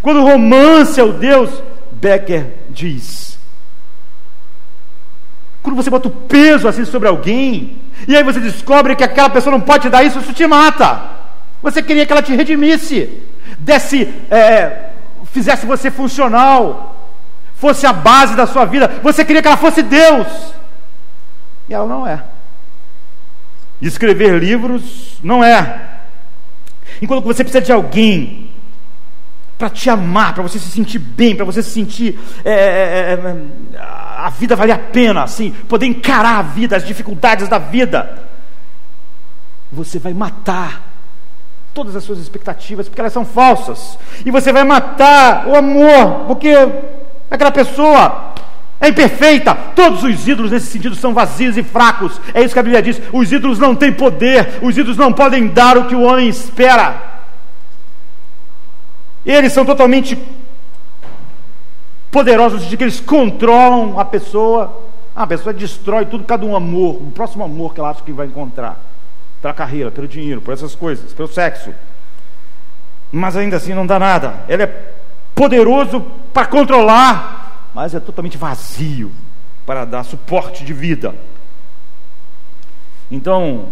Quando 0.00 0.20
o 0.20 0.24
romance 0.24 1.00
é 1.00 1.02
o 1.02 1.12
Deus, 1.12 1.62
Becker 1.92 2.46
diz 2.70 3.35
quando 5.66 5.82
você 5.82 5.90
bota 5.90 6.06
o 6.06 6.12
peso 6.12 6.68
assim 6.68 6.84
sobre 6.84 7.08
alguém, 7.08 7.76
e 8.06 8.16
aí 8.16 8.22
você 8.22 8.38
descobre 8.38 8.94
que 8.94 9.02
aquela 9.02 9.28
pessoa 9.28 9.50
não 9.50 9.60
pode 9.60 9.82
te 9.82 9.90
dar 9.90 10.04
isso, 10.04 10.20
isso 10.20 10.32
te 10.32 10.46
mata. 10.46 11.02
Você 11.60 11.82
queria 11.82 12.06
que 12.06 12.12
ela 12.12 12.22
te 12.22 12.32
redimisse, 12.32 13.20
desse, 13.58 14.14
é, 14.30 14.90
fizesse 15.32 15.66
você 15.66 15.90
funcional, 15.90 17.10
fosse 17.56 17.84
a 17.84 17.92
base 17.92 18.36
da 18.36 18.46
sua 18.46 18.64
vida. 18.64 19.00
Você 19.02 19.24
queria 19.24 19.42
que 19.42 19.48
ela 19.48 19.56
fosse 19.56 19.82
Deus, 19.82 20.28
e 21.68 21.74
ela 21.74 21.88
não 21.88 22.06
é. 22.06 22.22
Escrever 23.82 24.38
livros 24.38 25.18
não 25.20 25.42
é. 25.42 25.80
Enquanto 27.02 27.24
você 27.24 27.42
precisa 27.42 27.60
de 27.60 27.72
alguém 27.72 28.52
para 29.58 29.68
te 29.68 29.90
amar, 29.90 30.32
para 30.32 30.44
você 30.44 30.60
se 30.60 30.70
sentir 30.70 31.00
bem, 31.00 31.34
para 31.34 31.44
você 31.44 31.60
se 31.60 31.70
sentir 31.70 32.16
é, 32.44 32.52
é, 32.52 32.54
é, 32.54 33.75
é 33.75 33.75
a 34.26 34.28
vida 34.28 34.56
vale 34.56 34.72
a 34.72 34.78
pena, 34.78 35.22
assim, 35.22 35.52
poder 35.68 35.86
encarar 35.86 36.40
a 36.40 36.42
vida, 36.42 36.76
as 36.76 36.84
dificuldades 36.84 37.46
da 37.46 37.58
vida. 37.58 38.24
Você 39.70 40.00
vai 40.00 40.12
matar 40.12 40.82
todas 41.72 41.94
as 41.94 42.02
suas 42.02 42.18
expectativas, 42.18 42.88
porque 42.88 43.00
elas 43.00 43.12
são 43.12 43.24
falsas, 43.24 43.96
e 44.24 44.30
você 44.32 44.52
vai 44.52 44.64
matar 44.64 45.46
o 45.46 45.54
amor, 45.54 46.24
porque 46.26 46.52
aquela 47.30 47.52
pessoa 47.52 48.34
é 48.80 48.88
imperfeita. 48.88 49.54
Todos 49.76 50.02
os 50.02 50.26
ídolos 50.26 50.50
nesse 50.50 50.72
sentido 50.72 50.96
são 50.96 51.14
vazios 51.14 51.56
e 51.56 51.62
fracos. 51.62 52.20
É 52.34 52.42
isso 52.42 52.52
que 52.52 52.58
a 52.58 52.64
Bíblia 52.64 52.82
diz. 52.82 53.00
Os 53.12 53.30
ídolos 53.30 53.60
não 53.60 53.76
têm 53.76 53.92
poder, 53.92 54.58
os 54.60 54.76
ídolos 54.76 54.96
não 54.96 55.12
podem 55.12 55.46
dar 55.46 55.78
o 55.78 55.84
que 55.84 55.94
o 55.94 56.02
homem 56.02 56.28
espera. 56.28 57.00
Eles 59.24 59.52
são 59.52 59.64
totalmente 59.64 60.18
poderosos 62.10 62.64
de 62.64 62.76
que 62.76 62.84
eles 62.84 63.00
controlam 63.00 63.98
a 63.98 64.04
pessoa. 64.04 64.82
A 65.14 65.26
pessoa 65.26 65.52
destrói 65.52 66.04
tudo, 66.04 66.24
cada 66.24 66.44
um 66.44 66.54
amor, 66.54 67.00
um 67.00 67.10
próximo 67.10 67.42
amor 67.42 67.72
que 67.72 67.80
ela 67.80 67.90
acha 67.90 68.02
que 68.02 68.12
vai 68.12 68.26
encontrar. 68.26 68.78
Pela 69.40 69.54
carreira, 69.54 69.90
pelo 69.90 70.08
dinheiro, 70.08 70.40
por 70.40 70.52
essas 70.52 70.74
coisas, 70.74 71.12
pelo 71.12 71.28
sexo. 71.28 71.72
Mas 73.10 73.36
ainda 73.36 73.56
assim 73.56 73.74
não 73.74 73.86
dá 73.86 73.98
nada. 73.98 74.44
Ele 74.48 74.62
é 74.62 74.92
poderoso 75.34 76.00
para 76.32 76.46
controlar, 76.46 77.70
mas 77.74 77.94
é 77.94 78.00
totalmente 78.00 78.36
vazio 78.36 79.12
para 79.64 79.84
dar 79.84 80.04
suporte 80.04 80.64
de 80.64 80.72
vida. 80.72 81.14
Então, 83.10 83.66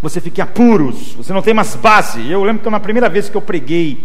você 0.00 0.20
fica 0.20 0.42
apuros, 0.42 1.12
você 1.12 1.32
não 1.32 1.42
tem 1.42 1.54
mais 1.54 1.76
base. 1.76 2.28
Eu 2.28 2.42
lembro 2.42 2.62
que 2.62 2.70
na 2.70 2.80
primeira 2.80 3.08
vez 3.08 3.28
que 3.28 3.36
eu 3.36 3.42
preguei 3.42 4.04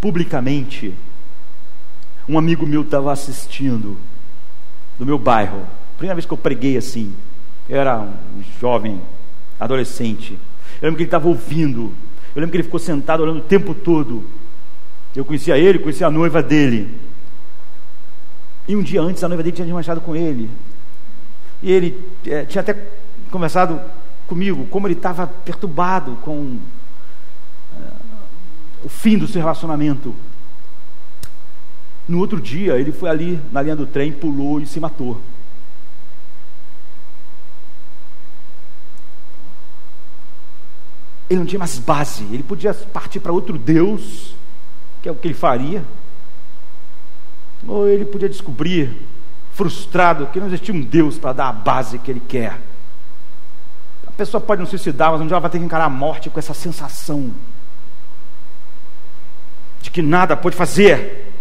publicamente, 0.00 0.94
um 2.28 2.38
amigo 2.38 2.66
meu 2.66 2.82
estava 2.82 3.12
assistindo, 3.12 3.96
do 4.98 5.06
meu 5.06 5.18
bairro. 5.18 5.66
Primeira 5.96 6.14
vez 6.14 6.26
que 6.26 6.32
eu 6.32 6.38
preguei 6.38 6.76
assim, 6.76 7.14
eu 7.68 7.80
era 7.80 7.98
um 8.00 8.42
jovem, 8.60 9.00
adolescente. 9.58 10.38
Eu 10.80 10.86
lembro 10.86 10.96
que 10.96 11.02
ele 11.02 11.08
estava 11.08 11.28
ouvindo. 11.28 11.92
Eu 12.34 12.40
lembro 12.40 12.50
que 12.50 12.56
ele 12.56 12.64
ficou 12.64 12.80
sentado 12.80 13.22
olhando 13.22 13.38
o 13.38 13.42
tempo 13.42 13.74
todo. 13.74 14.24
Eu 15.14 15.24
conhecia 15.24 15.58
ele, 15.58 15.78
conhecia 15.78 16.06
a 16.06 16.10
noiva 16.10 16.42
dele. 16.42 16.98
E 18.66 18.74
um 18.74 18.82
dia 18.82 19.02
antes 19.02 19.22
a 19.22 19.28
noiva 19.28 19.42
dele 19.42 19.54
tinha 19.54 19.66
desmanchado 19.66 20.00
com 20.00 20.16
ele. 20.16 20.50
E 21.62 21.70
ele 21.70 22.04
é, 22.26 22.44
tinha 22.44 22.60
até 22.60 22.76
conversado 23.30 23.80
comigo 24.26 24.66
como 24.66 24.86
ele 24.86 24.94
estava 24.94 25.26
perturbado 25.26 26.16
com 26.22 26.58
é, 27.76 27.84
o 28.84 28.88
fim 28.88 29.18
do 29.18 29.28
seu 29.28 29.40
relacionamento. 29.40 30.14
No 32.08 32.18
outro 32.18 32.40
dia, 32.40 32.78
ele 32.78 32.92
foi 32.92 33.08
ali 33.08 33.40
na 33.50 33.62
linha 33.62 33.76
do 33.76 33.86
trem, 33.86 34.12
pulou 34.12 34.60
e 34.60 34.66
se 34.66 34.80
matou. 34.80 35.20
Ele 41.30 41.40
não 41.40 41.46
tinha 41.46 41.58
mais 41.58 41.78
base, 41.78 42.24
ele 42.24 42.42
podia 42.42 42.74
partir 42.74 43.18
para 43.18 43.32
outro 43.32 43.56
Deus, 43.56 44.34
que 45.00 45.08
é 45.08 45.12
o 45.12 45.14
que 45.14 45.28
ele 45.28 45.34
faria. 45.34 45.82
Ou 47.66 47.88
ele 47.88 48.04
podia 48.04 48.28
descobrir, 48.28 49.06
frustrado, 49.52 50.26
que 50.26 50.38
não 50.38 50.48
existia 50.48 50.74
um 50.74 50.82
Deus 50.82 51.16
para 51.16 51.32
dar 51.32 51.48
a 51.48 51.52
base 51.52 51.98
que 51.98 52.10
ele 52.10 52.20
quer. 52.20 52.60
A 54.06 54.10
pessoa 54.10 54.40
pode 54.40 54.60
não 54.60 54.68
suicidar, 54.68 55.10
mas 55.12 55.20
um 55.22 55.26
dia 55.26 55.34
ela 55.34 55.40
vai 55.40 55.50
ter 55.50 55.58
que 55.58 55.64
encarar 55.64 55.86
a 55.86 55.90
morte 55.90 56.28
com 56.28 56.38
essa 56.38 56.52
sensação 56.52 57.32
de 59.80 59.90
que 59.90 60.02
nada 60.02 60.36
pode 60.36 60.54
fazer. 60.54 61.31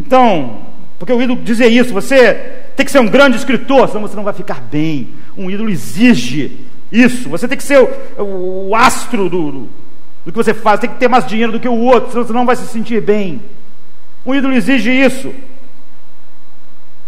Então, 0.00 0.62
porque 0.98 1.12
o 1.12 1.20
ídolo 1.20 1.42
dizer 1.42 1.66
isso, 1.66 1.92
você 1.92 2.34
tem 2.74 2.86
que 2.86 2.90
ser 2.90 3.00
um 3.00 3.06
grande 3.06 3.36
escritor, 3.36 3.86
senão 3.86 4.00
você 4.00 4.16
não 4.16 4.24
vai 4.24 4.32
ficar 4.32 4.62
bem. 4.62 5.10
Um 5.36 5.50
ídolo 5.50 5.68
exige 5.68 6.66
isso. 6.90 7.28
Você 7.28 7.46
tem 7.46 7.58
que 7.58 7.62
ser 7.64 7.78
o, 8.18 8.68
o, 8.70 8.74
astro 8.74 9.28
do, 9.28 9.52
do, 9.52 9.68
do, 10.24 10.32
que 10.32 10.36
você 10.38 10.54
faz, 10.54 10.80
tem 10.80 10.88
que 10.88 10.96
ter 10.96 11.06
mais 11.08 11.26
dinheiro 11.26 11.52
do 11.52 11.60
que 11.60 11.68
o 11.68 11.76
outro, 11.78 12.10
senão 12.10 12.26
você 12.26 12.32
não 12.32 12.46
vai 12.46 12.56
se 12.56 12.66
sentir 12.66 13.02
bem. 13.02 13.42
Um 14.24 14.34
ídolo 14.34 14.54
exige 14.54 14.90
isso. 14.90 15.34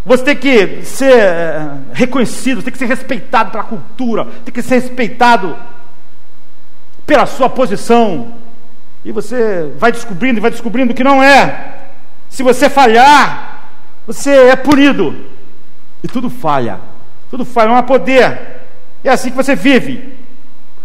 Você 0.04 0.22
tem 0.22 0.36
que 0.36 0.84
ser 0.84 1.14
é, 1.14 1.70
reconhecido, 1.94 2.62
tem 2.62 2.72
que 2.72 2.78
ser 2.78 2.86
respeitado 2.86 3.52
pela 3.52 3.64
cultura, 3.64 4.26
tem 4.44 4.52
que 4.52 4.60
ser 4.60 4.74
respeitado 4.74 5.56
pela 7.06 7.24
sua 7.24 7.48
posição. 7.48 8.34
E 9.02 9.12
você 9.12 9.72
vai 9.78 9.92
descobrindo 9.92 10.38
e 10.38 10.42
vai 10.42 10.50
descobrindo 10.50 10.92
que 10.92 11.02
não 11.02 11.22
é. 11.22 11.81
Se 12.32 12.42
você 12.42 12.70
falhar, 12.70 13.68
você 14.06 14.48
é 14.48 14.56
punido. 14.56 15.14
E 16.02 16.08
tudo 16.08 16.30
falha. 16.30 16.80
Tudo 17.30 17.44
falha, 17.44 17.68
não 17.68 17.76
há 17.76 17.82
poder. 17.82 18.62
É 19.04 19.10
assim 19.10 19.28
que 19.28 19.36
você 19.36 19.54
vive. 19.54 20.18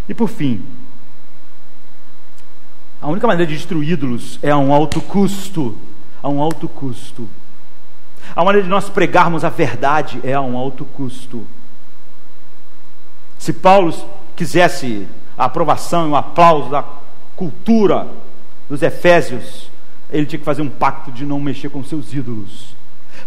E 0.09 0.13
por 0.13 0.27
fim, 0.27 0.65
a 3.01 3.07
única 3.07 3.25
maneira 3.25 3.49
de 3.49 3.57
destruir 3.57 3.91
ídolos 3.91 4.37
é 4.43 4.51
a 4.51 4.57
um 4.57 4.73
alto 4.73 4.99
custo. 4.99 5.77
A 6.21 6.27
um 6.27 6.41
alto 6.41 6.67
custo. 6.67 7.29
A 8.35 8.43
maneira 8.43 8.65
de 8.65 8.69
nós 8.69 8.89
pregarmos 8.89 9.45
a 9.45 9.49
verdade 9.49 10.19
é 10.25 10.33
a 10.33 10.41
um 10.41 10.57
alto 10.57 10.83
custo. 10.83 11.47
Se 13.39 13.53
Paulo 13.53 13.93
quisesse 14.35 15.07
a 15.37 15.45
aprovação 15.45 16.09
e 16.09 16.11
o 16.11 16.15
aplauso 16.17 16.69
da 16.69 16.83
cultura 17.37 18.05
dos 18.67 18.81
Efésios, 18.81 19.71
ele 20.09 20.25
tinha 20.25 20.39
que 20.39 20.45
fazer 20.45 20.61
um 20.61 20.69
pacto 20.69 21.11
de 21.11 21.25
não 21.25 21.39
mexer 21.39 21.69
com 21.69 21.83
seus 21.83 22.13
ídolos. 22.13 22.75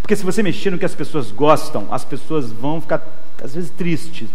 Porque 0.00 0.16
se 0.16 0.24
você 0.24 0.42
mexer 0.42 0.70
no 0.70 0.78
que 0.78 0.84
as 0.84 0.94
pessoas 0.94 1.30
gostam, 1.30 1.86
as 1.90 2.04
pessoas 2.04 2.50
vão 2.52 2.80
ficar 2.80 3.02
às 3.42 3.54
vezes 3.54 3.70
tristes, 3.70 4.28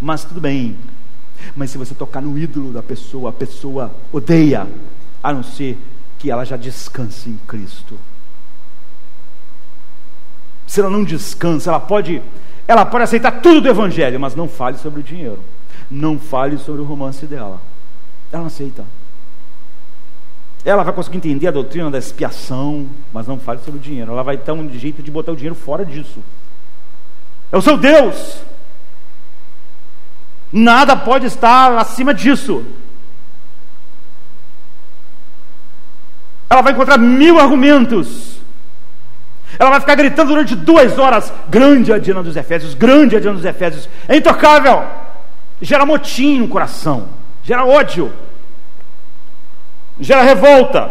mas 0.00 0.24
tudo 0.24 0.40
bem. 0.40 0.76
Mas 1.54 1.70
se 1.70 1.78
você 1.78 1.94
tocar 1.94 2.20
no 2.20 2.36
ídolo 2.38 2.72
da 2.72 2.82
pessoa, 2.82 3.30
a 3.30 3.32
pessoa 3.32 3.94
odeia, 4.12 4.66
a 5.22 5.32
não 5.32 5.42
ser 5.42 5.78
que 6.18 6.30
ela 6.30 6.44
já 6.44 6.56
descanse 6.56 7.30
em 7.30 7.38
Cristo. 7.46 7.98
Se 10.66 10.80
ela 10.80 10.90
não 10.90 11.02
descansa, 11.02 11.70
ela 11.70 11.80
pode, 11.80 12.22
ela 12.68 12.86
pode 12.86 13.04
aceitar 13.04 13.40
tudo 13.40 13.60
do 13.60 13.68
Evangelho, 13.68 14.20
mas 14.20 14.34
não 14.34 14.48
fale 14.48 14.78
sobre 14.78 15.00
o 15.00 15.02
dinheiro. 15.02 15.40
Não 15.90 16.18
fale 16.18 16.58
sobre 16.58 16.80
o 16.80 16.84
romance 16.84 17.26
dela. 17.26 17.60
Ela 18.30 18.42
não 18.42 18.46
aceita. 18.46 18.84
Ela 20.64 20.82
vai 20.82 20.92
conseguir 20.92 21.16
entender 21.16 21.48
a 21.48 21.52
doutrina 21.52 21.90
da 21.90 21.98
expiação, 21.98 22.86
mas 23.12 23.26
não 23.26 23.38
fale 23.38 23.60
sobre 23.60 23.80
o 23.80 23.82
dinheiro. 23.82 24.12
Ela 24.12 24.22
vai 24.22 24.36
ter 24.36 24.52
um 24.52 24.68
jeito 24.70 25.02
de 25.02 25.10
botar 25.10 25.32
o 25.32 25.36
dinheiro 25.36 25.54
fora 25.54 25.84
disso. 25.84 26.20
É 27.50 27.56
o 27.56 27.62
seu 27.62 27.78
Deus. 27.78 28.42
Nada 30.52 30.96
pode 30.96 31.26
estar 31.26 31.76
acima 31.78 32.12
disso. 32.12 32.64
Ela 36.48 36.62
vai 36.62 36.72
encontrar 36.72 36.98
mil 36.98 37.38
argumentos. 37.38 38.38
Ela 39.58 39.70
vai 39.70 39.80
ficar 39.80 39.94
gritando 39.94 40.28
durante 40.28 40.54
duas 40.54 40.98
horas: 40.98 41.32
grande 41.48 41.92
a 41.92 41.98
Diana 41.98 42.22
dos 42.22 42.36
Efésios, 42.36 42.74
grande 42.74 43.16
a 43.16 43.20
Diana 43.20 43.36
dos 43.36 43.44
Efésios. 43.46 43.88
É 44.08 44.16
intocável. 44.16 44.84
Gera 45.62 45.86
motim 45.86 46.38
no 46.38 46.48
coração, 46.48 47.08
gera 47.42 47.66
ódio, 47.66 48.10
gera 50.00 50.22
revolta. 50.22 50.90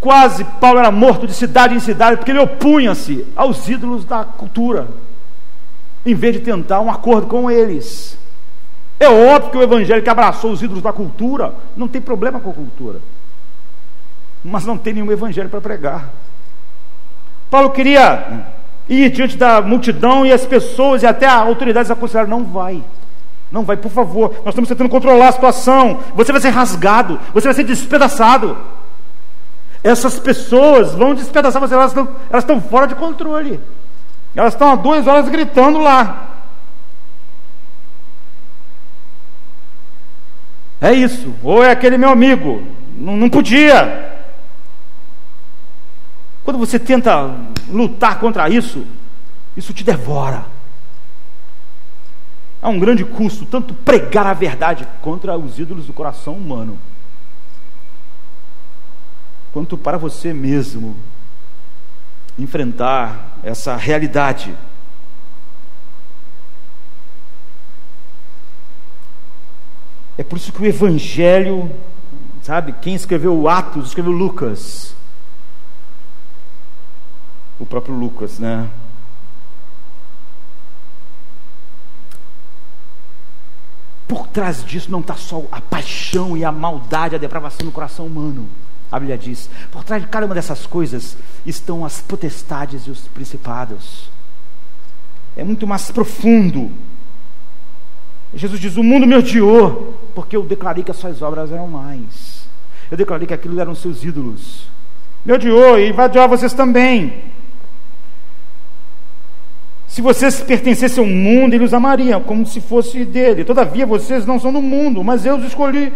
Quase 0.00 0.44
Paulo 0.44 0.78
era 0.78 0.90
morto 0.90 1.26
de 1.26 1.34
cidade 1.34 1.74
em 1.74 1.80
cidade 1.80 2.16
porque 2.16 2.30
ele 2.30 2.40
opunha-se 2.40 3.26
aos 3.36 3.68
ídolos 3.68 4.04
da 4.04 4.24
cultura 4.24 4.88
em 6.04 6.14
vez 6.14 6.34
de 6.34 6.40
tentar 6.40 6.80
um 6.80 6.90
acordo 6.90 7.26
com 7.26 7.50
eles. 7.50 8.18
É 8.98 9.08
óbvio 9.08 9.50
que 9.50 9.58
o 9.58 9.62
evangelho 9.62 10.02
que 10.02 10.10
abraçou 10.10 10.52
os 10.52 10.62
ídolos 10.62 10.82
da 10.82 10.92
cultura 10.92 11.54
não 11.76 11.88
tem 11.88 12.00
problema 12.00 12.40
com 12.40 12.50
a 12.50 12.54
cultura, 12.54 13.00
mas 14.44 14.64
não 14.64 14.76
tem 14.76 14.94
nenhum 14.94 15.10
evangelho 15.10 15.48
para 15.48 15.60
pregar. 15.60 16.10
Paulo 17.50 17.70
queria 17.70 18.46
ir 18.88 19.10
diante 19.10 19.36
da 19.36 19.60
multidão 19.60 20.24
e 20.24 20.32
as 20.32 20.44
pessoas 20.44 21.02
e 21.02 21.06
até 21.06 21.26
as 21.26 21.46
autoridades 21.46 21.90
aconselharam: 21.90 22.30
não 22.30 22.44
vai. 22.44 22.82
Não 23.52 23.62
vai, 23.64 23.76
por 23.76 23.92
favor. 23.92 24.30
Nós 24.38 24.48
estamos 24.48 24.68
tentando 24.68 24.88
controlar 24.88 25.28
a 25.28 25.32
situação. 25.32 26.00
Você 26.14 26.32
vai 26.32 26.40
ser 26.40 26.48
rasgado, 26.48 27.20
você 27.34 27.46
vai 27.46 27.54
ser 27.54 27.64
despedaçado. 27.64 28.56
Essas 29.84 30.18
pessoas 30.18 30.94
vão 30.94 31.14
despedaçar 31.14 31.60
você, 31.60 31.74
elas 31.74 31.90
estão, 31.90 32.08
elas 32.30 32.44
estão 32.44 32.60
fora 32.62 32.86
de 32.86 32.94
controle. 32.94 33.60
Elas 34.34 34.54
estão 34.54 34.70
há 34.70 34.74
duas 34.74 35.06
horas 35.06 35.28
gritando 35.28 35.78
lá. 35.78 36.30
É 40.80 40.92
isso. 40.94 41.34
Ou 41.42 41.62
é 41.62 41.70
aquele 41.70 41.98
meu 41.98 42.08
amigo. 42.08 42.62
Não, 42.96 43.16
não 43.16 43.28
podia. 43.28 44.10
Quando 46.42 46.58
você 46.58 46.78
tenta 46.78 47.34
lutar 47.68 48.18
contra 48.18 48.48
isso, 48.48 48.86
isso 49.54 49.74
te 49.74 49.84
devora. 49.84 50.51
Há 52.62 52.68
um 52.68 52.78
grande 52.78 53.04
custo, 53.04 53.44
tanto 53.44 53.74
pregar 53.74 54.24
a 54.24 54.32
verdade 54.32 54.86
contra 55.00 55.36
os 55.36 55.58
ídolos 55.58 55.86
do 55.86 55.92
coração 55.92 56.34
humano, 56.34 56.78
quanto 59.52 59.76
para 59.76 59.98
você 59.98 60.32
mesmo 60.32 60.96
enfrentar 62.38 63.36
essa 63.42 63.74
realidade. 63.74 64.54
É 70.16 70.22
por 70.22 70.36
isso 70.36 70.52
que 70.52 70.62
o 70.62 70.66
Evangelho, 70.66 71.68
sabe, 72.42 72.72
quem 72.74 72.94
escreveu 72.94 73.48
Atos, 73.48 73.88
escreveu 73.88 74.12
Lucas. 74.12 74.94
O 77.58 77.66
próprio 77.66 77.96
Lucas, 77.96 78.38
né? 78.38 78.70
Por 84.12 84.26
trás 84.26 84.62
disso 84.62 84.90
não 84.90 85.00
está 85.00 85.14
só 85.14 85.42
a 85.50 85.58
paixão 85.58 86.36
e 86.36 86.44
a 86.44 86.52
maldade, 86.52 87.14
a 87.14 87.18
depravação 87.18 87.64
no 87.64 87.72
coração 87.72 88.04
humano. 88.04 88.46
A 88.90 89.00
Bíblia 89.00 89.16
diz: 89.16 89.48
por 89.70 89.82
trás 89.84 90.02
de 90.02 90.08
cada 90.08 90.26
uma 90.26 90.34
dessas 90.34 90.66
coisas 90.66 91.16
estão 91.46 91.82
as 91.82 92.02
potestades 92.02 92.82
e 92.82 92.90
os 92.90 93.08
principados. 93.08 94.10
É 95.34 95.42
muito 95.42 95.66
mais 95.66 95.90
profundo. 95.90 96.70
Jesus 98.34 98.60
diz: 98.60 98.76
O 98.76 98.82
mundo 98.82 99.06
me 99.06 99.16
odiou, 99.16 99.98
porque 100.14 100.36
eu 100.36 100.42
declarei 100.42 100.84
que 100.84 100.90
as 100.90 100.98
suas 100.98 101.22
obras 101.22 101.50
eram 101.50 101.66
mais. 101.66 102.46
Eu 102.90 102.98
declarei 102.98 103.26
que 103.26 103.32
aquilo 103.32 103.58
eram 103.58 103.74
seus 103.74 104.04
ídolos. 104.04 104.68
Me 105.24 105.32
odiou 105.32 105.78
e 105.78 105.90
vai 105.90 106.04
odiar 106.04 106.28
vocês 106.28 106.52
também. 106.52 107.32
Se 109.92 110.00
vocês 110.00 110.40
pertencessem 110.40 111.04
ao 111.04 111.10
mundo, 111.10 111.52
ele 111.52 111.64
os 111.64 111.74
amaria, 111.74 112.18
como 112.18 112.46
se 112.46 112.62
fosse 112.62 113.04
dele. 113.04 113.44
Todavia, 113.44 113.84
vocês 113.84 114.24
não 114.24 114.40
são 114.40 114.50
do 114.50 114.62
mundo, 114.62 115.04
mas 115.04 115.26
eu 115.26 115.36
os 115.36 115.44
escolhi 115.44 115.92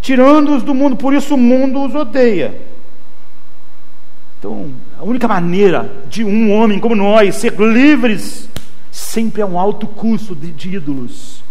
tirando-os 0.00 0.62
do 0.62 0.74
mundo, 0.74 0.96
por 0.96 1.12
isso 1.12 1.34
o 1.34 1.38
mundo 1.38 1.84
os 1.84 1.94
odeia. 1.94 2.58
Então, 4.38 4.70
a 4.98 5.04
única 5.04 5.28
maneira 5.28 5.92
de 6.08 6.24
um 6.24 6.50
homem 6.50 6.80
como 6.80 6.94
nós 6.94 7.34
ser 7.34 7.52
livres 7.60 8.48
sempre 8.90 9.42
é 9.42 9.46
um 9.46 9.58
alto 9.58 9.86
custo 9.86 10.34
de, 10.34 10.50
de 10.50 10.76
ídolos. 10.76 11.44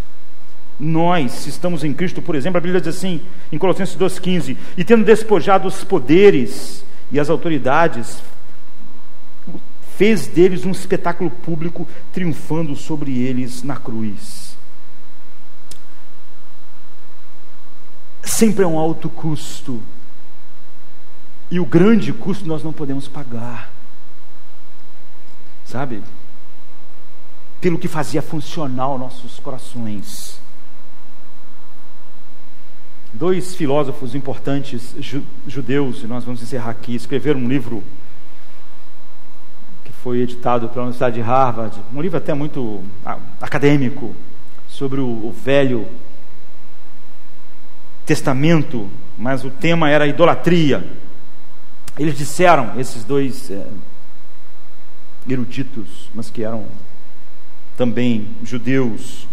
Nós, 0.79 1.33
se 1.33 1.49
estamos 1.49 1.83
em 1.83 1.93
Cristo, 1.93 2.19
por 2.19 2.33
exemplo, 2.33 2.57
a 2.57 2.61
Bíblia 2.61 2.81
diz 2.81 2.95
assim, 2.97 3.21
em 3.51 3.59
Colossenses 3.59 3.95
2,15: 3.95 4.57
E 4.75 4.83
tendo 4.83 5.05
despojado 5.05 5.67
os 5.67 5.83
poderes 5.83 6.83
e 7.11 7.19
as 7.19 7.29
autoridades, 7.29 8.23
fez 9.97 10.27
deles 10.27 10.65
um 10.65 10.72
espetáculo 10.72 11.30
público, 11.30 11.88
triunfando 12.11 12.76
sobre 12.76 13.17
eles 13.17 13.63
na 13.63 13.77
cruz. 13.77 14.45
sempre 18.35 18.65
é 18.65 18.67
um 18.67 18.77
alto 18.77 19.09
custo. 19.09 19.81
E 21.49 21.59
o 21.59 21.65
grande 21.65 22.11
custo 22.11 22.45
nós 22.45 22.63
não 22.63 22.73
podemos 22.73 23.07
pagar. 23.07 23.72
Sabe? 25.63 26.03
Pelo 27.61 27.80
que 27.80 27.88
fazia 27.88 28.22
funcionar 28.22 28.93
os 28.93 28.99
nossos 28.99 29.39
corações. 29.39 30.39
Dois 33.13 33.55
filósofos 33.55 34.13
importantes 34.13 34.93
judeus, 35.47 36.03
e 36.03 36.07
nós 36.07 36.26
vamos 36.26 36.41
encerrar 36.41 36.72
aqui, 36.72 36.93
escreveram 36.93 37.39
um 37.39 37.47
livro 37.47 37.81
foi 40.06 40.19
editado 40.19 40.69
pela 40.69 40.84
Universidade 40.84 41.15
de 41.15 41.22
Harvard, 41.22 41.82
um 41.91 41.99
livro 41.99 42.19
até 42.19 42.32
muito 42.32 42.84
acadêmico, 43.41 44.15
sobre 44.68 45.02
o, 45.02 45.07
o 45.07 45.32
Velho 45.32 45.88
Testamento, 48.06 48.88
mas 49.18 49.44
o 49.44 49.49
tema 49.49 49.90
era 49.90 50.06
idolatria. 50.06 50.88
Eles 51.98 52.15
disseram, 52.15 52.80
esses 52.80 53.03
dois 53.03 53.49
é, 53.49 53.65
eruditos, 55.27 56.07
mas 56.14 56.30
que 56.30 56.44
eram 56.44 56.65
também 57.76 58.27
judeus, 58.44 59.27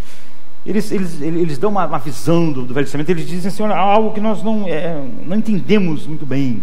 eles, 0.64 0.90
eles, 0.90 1.20
eles 1.20 1.58
dão 1.58 1.68
uma, 1.68 1.84
uma 1.84 1.98
visão 1.98 2.50
do, 2.50 2.64
do, 2.64 2.72
Velho 2.72 2.86
Testamento, 2.86 3.10
eles 3.10 3.28
dizem 3.28 3.48
assim, 3.50 3.62
olha, 3.62 3.76
algo 3.76 4.14
que 4.14 4.20
nós 4.20 4.42
não, 4.42 4.66
é, 4.66 4.94
não 5.26 5.36
entendemos 5.36 6.06
muito 6.06 6.24
bem. 6.24 6.62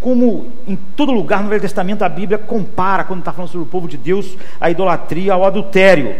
Como 0.00 0.52
em 0.66 0.76
todo 0.94 1.12
lugar 1.12 1.42
no 1.42 1.48
Velho 1.48 1.60
Testamento 1.60 2.02
a 2.02 2.08
Bíblia 2.08 2.38
compara, 2.38 3.04
quando 3.04 3.20
está 3.20 3.32
falando 3.32 3.50
sobre 3.50 3.66
o 3.66 3.70
povo 3.70 3.88
de 3.88 3.96
Deus, 3.96 4.36
a 4.60 4.70
idolatria 4.70 5.32
ao 5.32 5.44
adultério. 5.44 6.14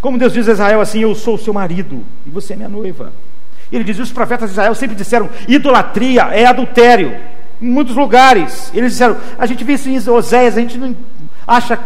Como 0.00 0.18
Deus 0.18 0.32
diz 0.32 0.48
a 0.48 0.52
Israel 0.52 0.80
assim: 0.80 1.00
Eu 1.00 1.14
sou 1.14 1.34
o 1.34 1.38
seu 1.38 1.52
marido 1.52 2.04
e 2.26 2.30
você 2.30 2.54
é 2.54 2.56
minha 2.56 2.68
noiva. 2.68 3.12
Ele 3.70 3.84
diz: 3.84 3.98
Os 3.98 4.12
profetas 4.12 4.50
de 4.50 4.54
Israel 4.54 4.74
sempre 4.74 4.96
disseram: 4.96 5.28
idolatria 5.46 6.22
é 6.32 6.46
adultério. 6.46 7.16
Em 7.60 7.68
muitos 7.68 7.94
lugares. 7.94 8.70
Eles 8.74 8.92
disseram: 8.92 9.16
A 9.38 9.46
gente 9.46 9.62
vê 9.62 9.74
isso 9.74 9.88
em 9.88 10.10
Oséias, 10.10 10.56
a 10.56 10.60
gente 10.60 10.78
não 10.78 10.96
acha 11.46 11.78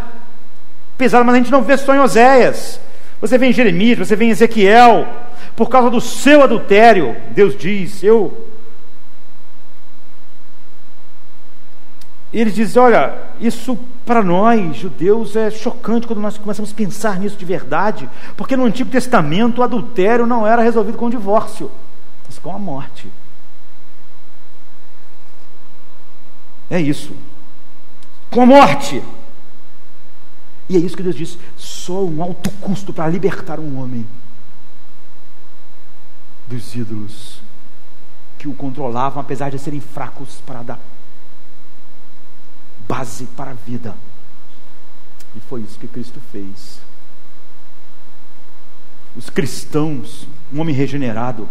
pesado, 0.97 1.25
mas 1.25 1.35
a 1.35 1.37
gente 1.37 1.51
não 1.51 1.61
vê 1.61 1.77
só 1.77 1.93
em 1.93 1.99
Oséias. 1.99 2.79
Você 3.21 3.37
vê 3.37 3.47
em 3.47 3.53
Jeremias, 3.53 3.97
você 3.97 4.15
vê 4.15 4.25
em 4.25 4.29
Ezequiel, 4.29 5.07
por 5.55 5.69
causa 5.69 5.89
do 5.89 6.01
seu 6.01 6.41
adultério, 6.41 7.15
Deus 7.31 7.57
diz: 7.57 8.03
Eu. 8.03 8.54
E 12.35 12.41
ele 12.41 12.51
diz: 12.51 12.75
Olha, 12.75 13.17
isso 13.39 13.79
para 14.05 14.21
nós, 14.21 14.75
judeus, 14.75 15.37
é 15.37 15.49
chocante 15.49 16.05
quando 16.05 16.19
nós 16.19 16.37
começamos 16.37 16.69
a 16.69 16.75
pensar 16.75 17.17
nisso 17.17 17.37
de 17.37 17.45
verdade, 17.45 18.09
porque 18.35 18.57
no 18.57 18.65
Antigo 18.65 18.89
Testamento 18.91 19.59
o 19.59 19.63
adultério 19.63 20.27
não 20.27 20.45
era 20.45 20.61
resolvido 20.61 20.97
com 20.97 21.05
o 21.05 21.09
divórcio, 21.09 21.71
mas 22.25 22.37
com 22.37 22.53
a 22.53 22.59
morte. 22.59 23.09
É 26.69 26.77
isso. 26.77 27.15
Com 28.29 28.41
a 28.41 28.45
morte. 28.45 29.01
E 30.67 30.75
é 30.75 30.79
isso 30.79 30.97
que 30.97 31.03
Deus 31.03 31.15
diz: 31.15 31.39
só 31.55 32.03
um 32.03 32.21
alto 32.21 32.51
custo 32.59 32.91
para 32.91 33.07
libertar 33.07 33.61
um 33.61 33.79
homem 33.79 34.05
dos 36.49 36.75
ídolos 36.75 37.41
que 38.37 38.45
o 38.49 38.53
controlavam, 38.53 39.21
apesar 39.21 39.51
de 39.51 39.57
serem 39.57 39.79
fracos 39.79 40.41
para 40.45 40.61
dar 40.61 40.79
base 42.87 43.25
para 43.25 43.51
a 43.51 43.53
vida. 43.53 43.95
E 45.35 45.39
foi 45.39 45.61
isso 45.61 45.79
que 45.79 45.87
Cristo 45.87 46.19
fez. 46.31 46.79
Os 49.15 49.29
cristãos, 49.29 50.27
um 50.53 50.59
homem 50.59 50.75
regenerado, 50.75 51.47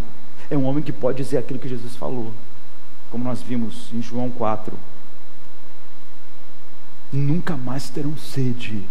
é 0.51 0.57
um 0.57 0.65
homem 0.65 0.83
que 0.83 0.93
pode 0.93 1.23
dizer 1.23 1.39
aquilo 1.39 1.59
que 1.59 1.69
Jesus 1.69 1.97
falou, 1.97 2.33
como 3.11 3.25
nós 3.25 3.43
vimos 3.43 3.91
em 3.93 4.03
João 4.03 4.31
4. 4.31 4.77
Nunca 7.13 7.57
mais 7.57 7.89
terão 7.89 8.17
sede 8.17 8.85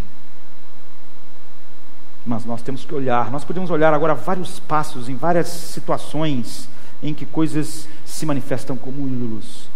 mas 2.26 2.46
nós 2.46 2.62
temos 2.62 2.86
que 2.86 2.94
olhar. 2.94 3.30
Nós 3.32 3.44
podemos 3.44 3.70
olhar 3.70 3.94
agora 3.94 4.16
vários 4.16 4.60
passos 4.60 5.10
em 5.10 5.16
várias 5.16 5.48
situações 5.48 6.70
em 7.02 7.14
que 7.14 7.26
coisas 7.26 7.88
se 8.06 8.26
manifestam 8.26 8.78
como 8.78 9.08
ídolos. 9.08 9.68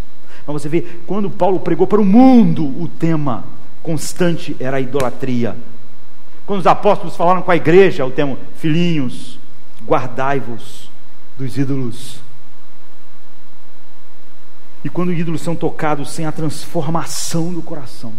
Mas 0.47 0.61
você 0.61 0.69
vê, 0.69 0.81
quando 1.05 1.29
Paulo 1.29 1.59
pregou 1.59 1.85
para 1.85 1.99
o 1.99 2.05
mundo, 2.05 2.65
o 2.81 2.87
tema 2.87 3.43
constante 3.83 4.55
era 4.59 4.77
a 4.77 4.81
idolatria. 4.81 5.57
Quando 6.45 6.61
os 6.61 6.67
apóstolos 6.67 7.17
falaram 7.17 7.41
com 7.41 7.51
a 7.51 7.57
igreja, 7.57 8.05
o 8.05 8.11
tema 8.11 8.37
filhinhos, 8.55 9.37
guardai-vos 9.85 10.89
dos 11.37 11.57
ídolos. 11.57 12.21
E 14.85 14.89
quando 14.89 15.11
ídolos 15.11 15.41
são 15.41 15.53
tocados 15.53 16.11
sem 16.11 16.25
a 16.25 16.31
transformação 16.31 17.53
do 17.53 17.61
coração, 17.61 18.13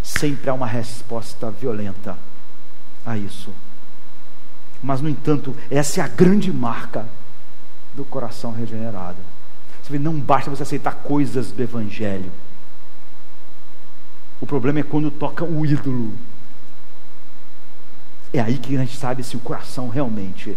sempre 0.00 0.48
há 0.48 0.54
uma 0.54 0.66
resposta 0.66 1.50
violenta 1.50 2.16
a 3.04 3.18
isso. 3.18 3.50
Mas, 4.80 5.00
no 5.00 5.08
entanto, 5.08 5.54
essa 5.68 6.00
é 6.00 6.04
a 6.04 6.08
grande 6.08 6.52
marca 6.52 7.08
do 7.92 8.04
coração 8.04 8.52
regenerado. 8.52 9.18
Você 9.82 9.92
vê, 9.92 9.98
não 9.98 10.18
basta 10.18 10.50
você 10.50 10.62
aceitar 10.62 10.96
coisas 10.96 11.52
do 11.52 11.62
Evangelho. 11.62 12.30
O 14.40 14.46
problema 14.46 14.80
é 14.80 14.82
quando 14.82 15.10
toca 15.10 15.44
o 15.44 15.64
ídolo. 15.66 16.12
É 18.32 18.40
aí 18.40 18.58
que 18.58 18.76
a 18.76 18.80
gente 18.80 18.96
sabe 18.96 19.22
se 19.22 19.36
o 19.36 19.40
coração 19.40 19.88
realmente 19.88 20.56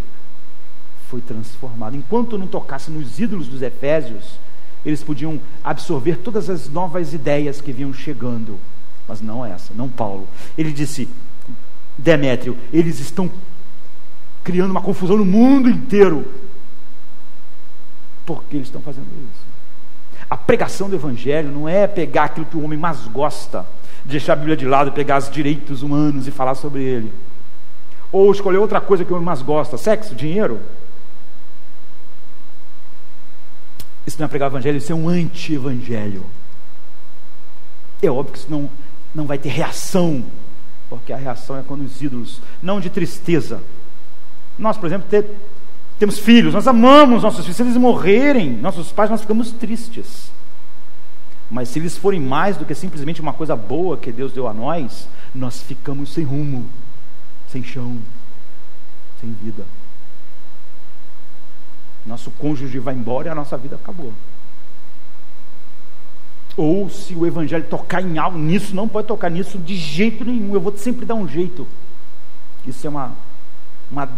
foi 1.09 1.21
transformado. 1.21 1.95
Enquanto 1.95 2.37
não 2.37 2.47
tocasse 2.47 2.89
nos 2.89 3.19
ídolos 3.19 3.47
dos 3.47 3.61
Efésios, 3.61 4.39
eles 4.85 5.03
podiam 5.03 5.39
absorver 5.63 6.17
todas 6.17 6.49
as 6.49 6.69
novas 6.69 7.13
ideias 7.13 7.61
que 7.61 7.71
vinham 7.71 7.93
chegando. 7.93 8.59
Mas 9.07 9.21
não 9.21 9.45
essa, 9.45 9.73
não 9.73 9.89
Paulo. 9.89 10.27
Ele 10.57 10.71
disse: 10.71 11.09
Demétrio, 11.97 12.57
eles 12.71 12.99
estão 12.99 13.29
criando 14.43 14.71
uma 14.71 14.81
confusão 14.81 15.17
no 15.17 15.25
mundo 15.25 15.69
inteiro. 15.69 16.25
Por 18.25 18.43
que 18.43 18.55
eles 18.55 18.67
estão 18.67 18.81
fazendo 18.81 19.07
isso? 19.07 19.45
A 20.29 20.37
pregação 20.37 20.89
do 20.89 20.95
Evangelho 20.95 21.51
não 21.51 21.67
é 21.67 21.87
pegar 21.87 22.25
aquilo 22.25 22.45
que 22.45 22.57
o 22.57 22.63
homem 22.63 22.77
mais 22.77 23.07
gosta, 23.07 23.65
deixar 24.03 24.33
a 24.33 24.35
Bíblia 24.37 24.57
de 24.57 24.65
lado, 24.65 24.91
pegar 24.91 25.17
os 25.17 25.29
direitos 25.29 25.83
humanos 25.83 26.27
e 26.27 26.31
falar 26.31 26.55
sobre 26.55 26.81
ele. 26.81 27.13
Ou 28.11 28.31
escolher 28.31 28.57
outra 28.57 28.79
coisa 28.79 29.03
que 29.03 29.11
o 29.11 29.15
homem 29.15 29.25
mais 29.25 29.41
gosta: 29.41 29.77
sexo, 29.77 30.15
dinheiro. 30.15 30.59
Isso 34.05 34.17
não 34.19 34.25
é 34.25 34.29
pregar 34.29 34.49
o 34.49 34.51
Evangelho, 34.51 34.77
isso 34.77 34.91
é 34.91 34.95
um 34.95 35.07
anti-evangelho. 35.07 36.25
É 38.01 38.09
óbvio 38.09 38.33
que 38.33 38.39
isso 38.39 38.51
não, 38.51 38.69
não 39.15 39.25
vai 39.25 39.37
ter 39.37 39.49
reação 39.49 40.25
porque 40.93 41.11
a 41.11 41.17
reação 41.17 41.57
é 41.57 41.63
quando 41.63 41.83
os 41.83 41.99
ídolos, 42.03 42.39
não 42.61 42.79
de 42.79 42.87
tristeza. 42.87 43.59
Nós, 44.59 44.77
por 44.77 44.85
exemplo, 44.85 45.07
ter, 45.09 45.25
temos 46.03 46.19
filhos, 46.19 46.53
nós 46.53 46.67
amamos 46.67 47.23
nossos 47.23 47.45
filhos, 47.45 47.55
se 47.55 47.63
eles 47.63 47.77
morrerem, 47.77 48.49
nossos 48.49 48.91
pais, 48.91 49.09
nós 49.09 49.21
ficamos 49.21 49.51
tristes. 49.53 50.33
Mas 51.49 51.69
se 51.69 51.79
eles 51.79 51.97
forem 51.97 52.19
mais 52.19 52.57
do 52.57 52.65
que 52.65 52.75
simplesmente 52.75 53.21
uma 53.21 53.31
coisa 53.31 53.55
boa 53.55 53.95
que 53.95 54.11
Deus 54.11 54.33
deu 54.33 54.45
a 54.45 54.53
nós, 54.53 55.07
nós 55.33 55.63
ficamos 55.63 56.11
sem 56.11 56.25
rumo, 56.25 56.69
sem 57.47 57.63
chão, 57.63 57.99
sem 59.21 59.31
vida. 59.31 59.63
Nosso 62.05 62.29
cônjuge 62.31 62.79
vai 62.79 62.95
embora 62.95 63.29
e 63.29 63.31
a 63.31 63.35
nossa 63.35 63.57
vida 63.57 63.77
acabou. 63.77 64.11
Ou 66.57 66.89
se 66.89 67.15
o 67.15 67.25
evangelho 67.25 67.63
tocar 67.63 68.01
em 68.01 68.17
algo 68.17 68.37
nisso, 68.37 68.75
não 68.75 68.89
pode 68.89 69.07
tocar 69.07 69.29
nisso 69.29 69.57
de 69.57 69.77
jeito 69.77 70.25
nenhum. 70.25 70.53
Eu 70.53 70.59
vou 70.59 70.75
sempre 70.75 71.05
dar 71.05 71.15
um 71.15 71.29
jeito. 71.29 71.65
Isso 72.67 72.85
é 72.85 72.89
uma, 72.89 73.13
uma 73.89 74.09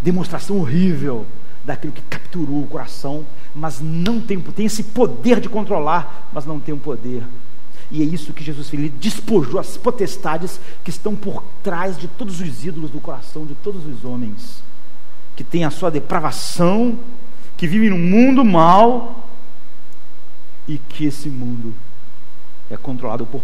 demonstração 0.00 0.58
horrível 0.58 1.26
daquilo 1.64 1.92
que 1.92 2.02
capturou 2.02 2.62
o 2.62 2.66
coração, 2.66 3.26
mas 3.54 3.80
não 3.80 4.20
tem, 4.20 4.40
tem 4.40 4.66
esse 4.66 4.82
poder 4.82 5.40
de 5.40 5.48
controlar, 5.48 6.28
mas 6.32 6.46
não 6.46 6.58
tem 6.58 6.74
o 6.74 6.78
poder. 6.78 7.22
E 7.90 8.02
é 8.02 8.04
isso 8.04 8.32
que 8.32 8.44
Jesus 8.44 8.72
ele 8.72 8.88
despojou 8.88 9.58
as 9.58 9.76
potestades 9.76 10.60
que 10.84 10.90
estão 10.90 11.14
por 11.14 11.42
trás 11.62 11.98
de 11.98 12.06
todos 12.06 12.40
os 12.40 12.64
ídolos 12.64 12.90
do 12.90 13.00
coração 13.00 13.46
de 13.46 13.54
todos 13.54 13.84
os 13.86 14.04
homens, 14.04 14.62
que 15.36 15.44
têm 15.44 15.64
a 15.64 15.70
sua 15.70 15.90
depravação, 15.90 16.98
que 17.56 17.66
vivem 17.66 17.90
num 17.90 17.98
mundo 17.98 18.44
mal, 18.44 19.28
e 20.66 20.78
que 20.78 21.06
esse 21.06 21.30
mundo 21.30 21.74
é 22.70 22.76
controlado 22.76 23.24
por 23.24 23.42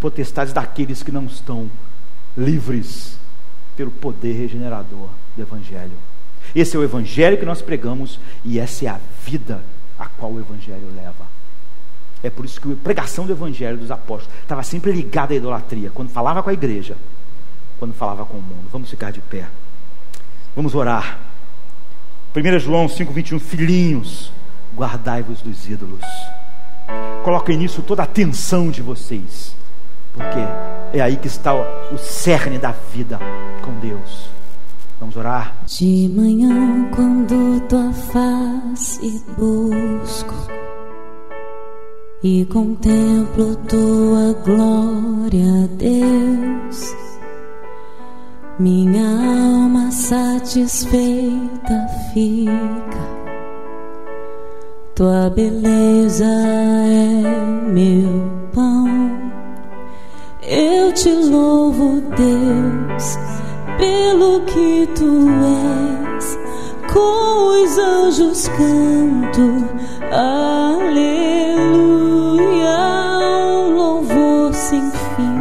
potestades 0.00 0.52
daqueles 0.52 1.02
que 1.02 1.12
não 1.12 1.26
estão 1.26 1.70
livres 2.36 3.18
pelo 3.76 3.90
poder 3.90 4.32
regenerador 4.32 5.08
do 5.36 5.42
Evangelho. 5.42 5.92
Esse 6.54 6.76
é 6.76 6.78
o 6.78 6.84
Evangelho 6.84 7.38
que 7.38 7.44
nós 7.44 7.62
pregamos 7.62 8.18
e 8.44 8.58
essa 8.58 8.86
é 8.86 8.88
a 8.88 8.98
vida 9.24 9.62
a 9.98 10.06
qual 10.06 10.32
o 10.32 10.40
Evangelho 10.40 10.88
leva. 10.94 11.26
É 12.22 12.30
por 12.30 12.44
isso 12.44 12.60
que 12.60 12.72
a 12.72 12.76
pregação 12.76 13.26
do 13.26 13.32
Evangelho 13.32 13.78
dos 13.78 13.90
apóstolos 13.90 14.34
estava 14.42 14.62
sempre 14.62 14.92
ligada 14.92 15.34
à 15.34 15.36
idolatria, 15.36 15.90
quando 15.90 16.08
falava 16.08 16.42
com 16.42 16.50
a 16.50 16.52
igreja, 16.52 16.96
quando 17.78 17.94
falava 17.94 18.24
com 18.24 18.38
o 18.38 18.42
mundo. 18.42 18.68
Vamos 18.72 18.90
ficar 18.90 19.12
de 19.12 19.20
pé. 19.20 19.46
Vamos 20.54 20.74
orar. 20.74 21.18
1 22.34 22.58
João 22.58 22.86
5,21 22.86 23.38
Filhinhos, 23.38 24.32
guardai-vos 24.74 25.40
dos 25.40 25.68
ídolos. 25.68 26.04
Coloquem 27.22 27.56
nisso 27.56 27.82
toda 27.82 28.02
a 28.02 28.04
atenção 28.04 28.70
de 28.70 28.82
vocês, 28.82 29.54
porque 30.12 30.96
é 30.96 31.00
aí 31.00 31.16
que 31.16 31.26
está 31.26 31.54
o 31.54 31.98
cerne 31.98 32.58
da 32.58 32.72
vida 32.72 33.18
com 33.62 33.72
Deus. 33.80 34.35
Vamos 34.98 35.16
orar. 35.16 35.56
De 35.66 36.10
manhã, 36.14 36.90
quando 36.94 37.60
tua 37.68 37.92
face 37.92 39.22
busco 39.36 40.34
e 42.22 42.44
contemplo 42.46 43.54
tua 43.68 44.32
glória, 44.44 45.68
Deus, 45.76 46.94
minha 48.58 49.06
alma 49.06 49.90
satisfeita 49.90 51.86
fica. 52.12 53.16
Tua 54.94 55.28
beleza 55.28 56.24
é 56.24 57.44
meu 57.70 58.30
pão. 58.54 58.86
Eu 60.42 60.90
te 60.94 61.10
louvo, 61.10 62.00
Deus, 62.16 63.18
pelo 63.78 64.40
que 64.40 64.86
tu 64.94 65.28
és. 66.16 66.38
Com 66.92 67.62
os 67.62 67.78
anjos 67.78 68.48
canto, 68.48 69.64
aleluia. 70.12 70.86
Um 73.48 73.74
louvor 73.74 74.54
sem 74.54 74.90
fim 74.90 75.36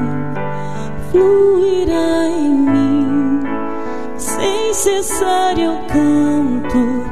fluirá 1.11 2.27
em 2.29 2.51
mim, 2.51 3.41
sem 4.17 4.73
cessar 4.73 5.57
eu 5.57 5.75
canto 5.87 7.05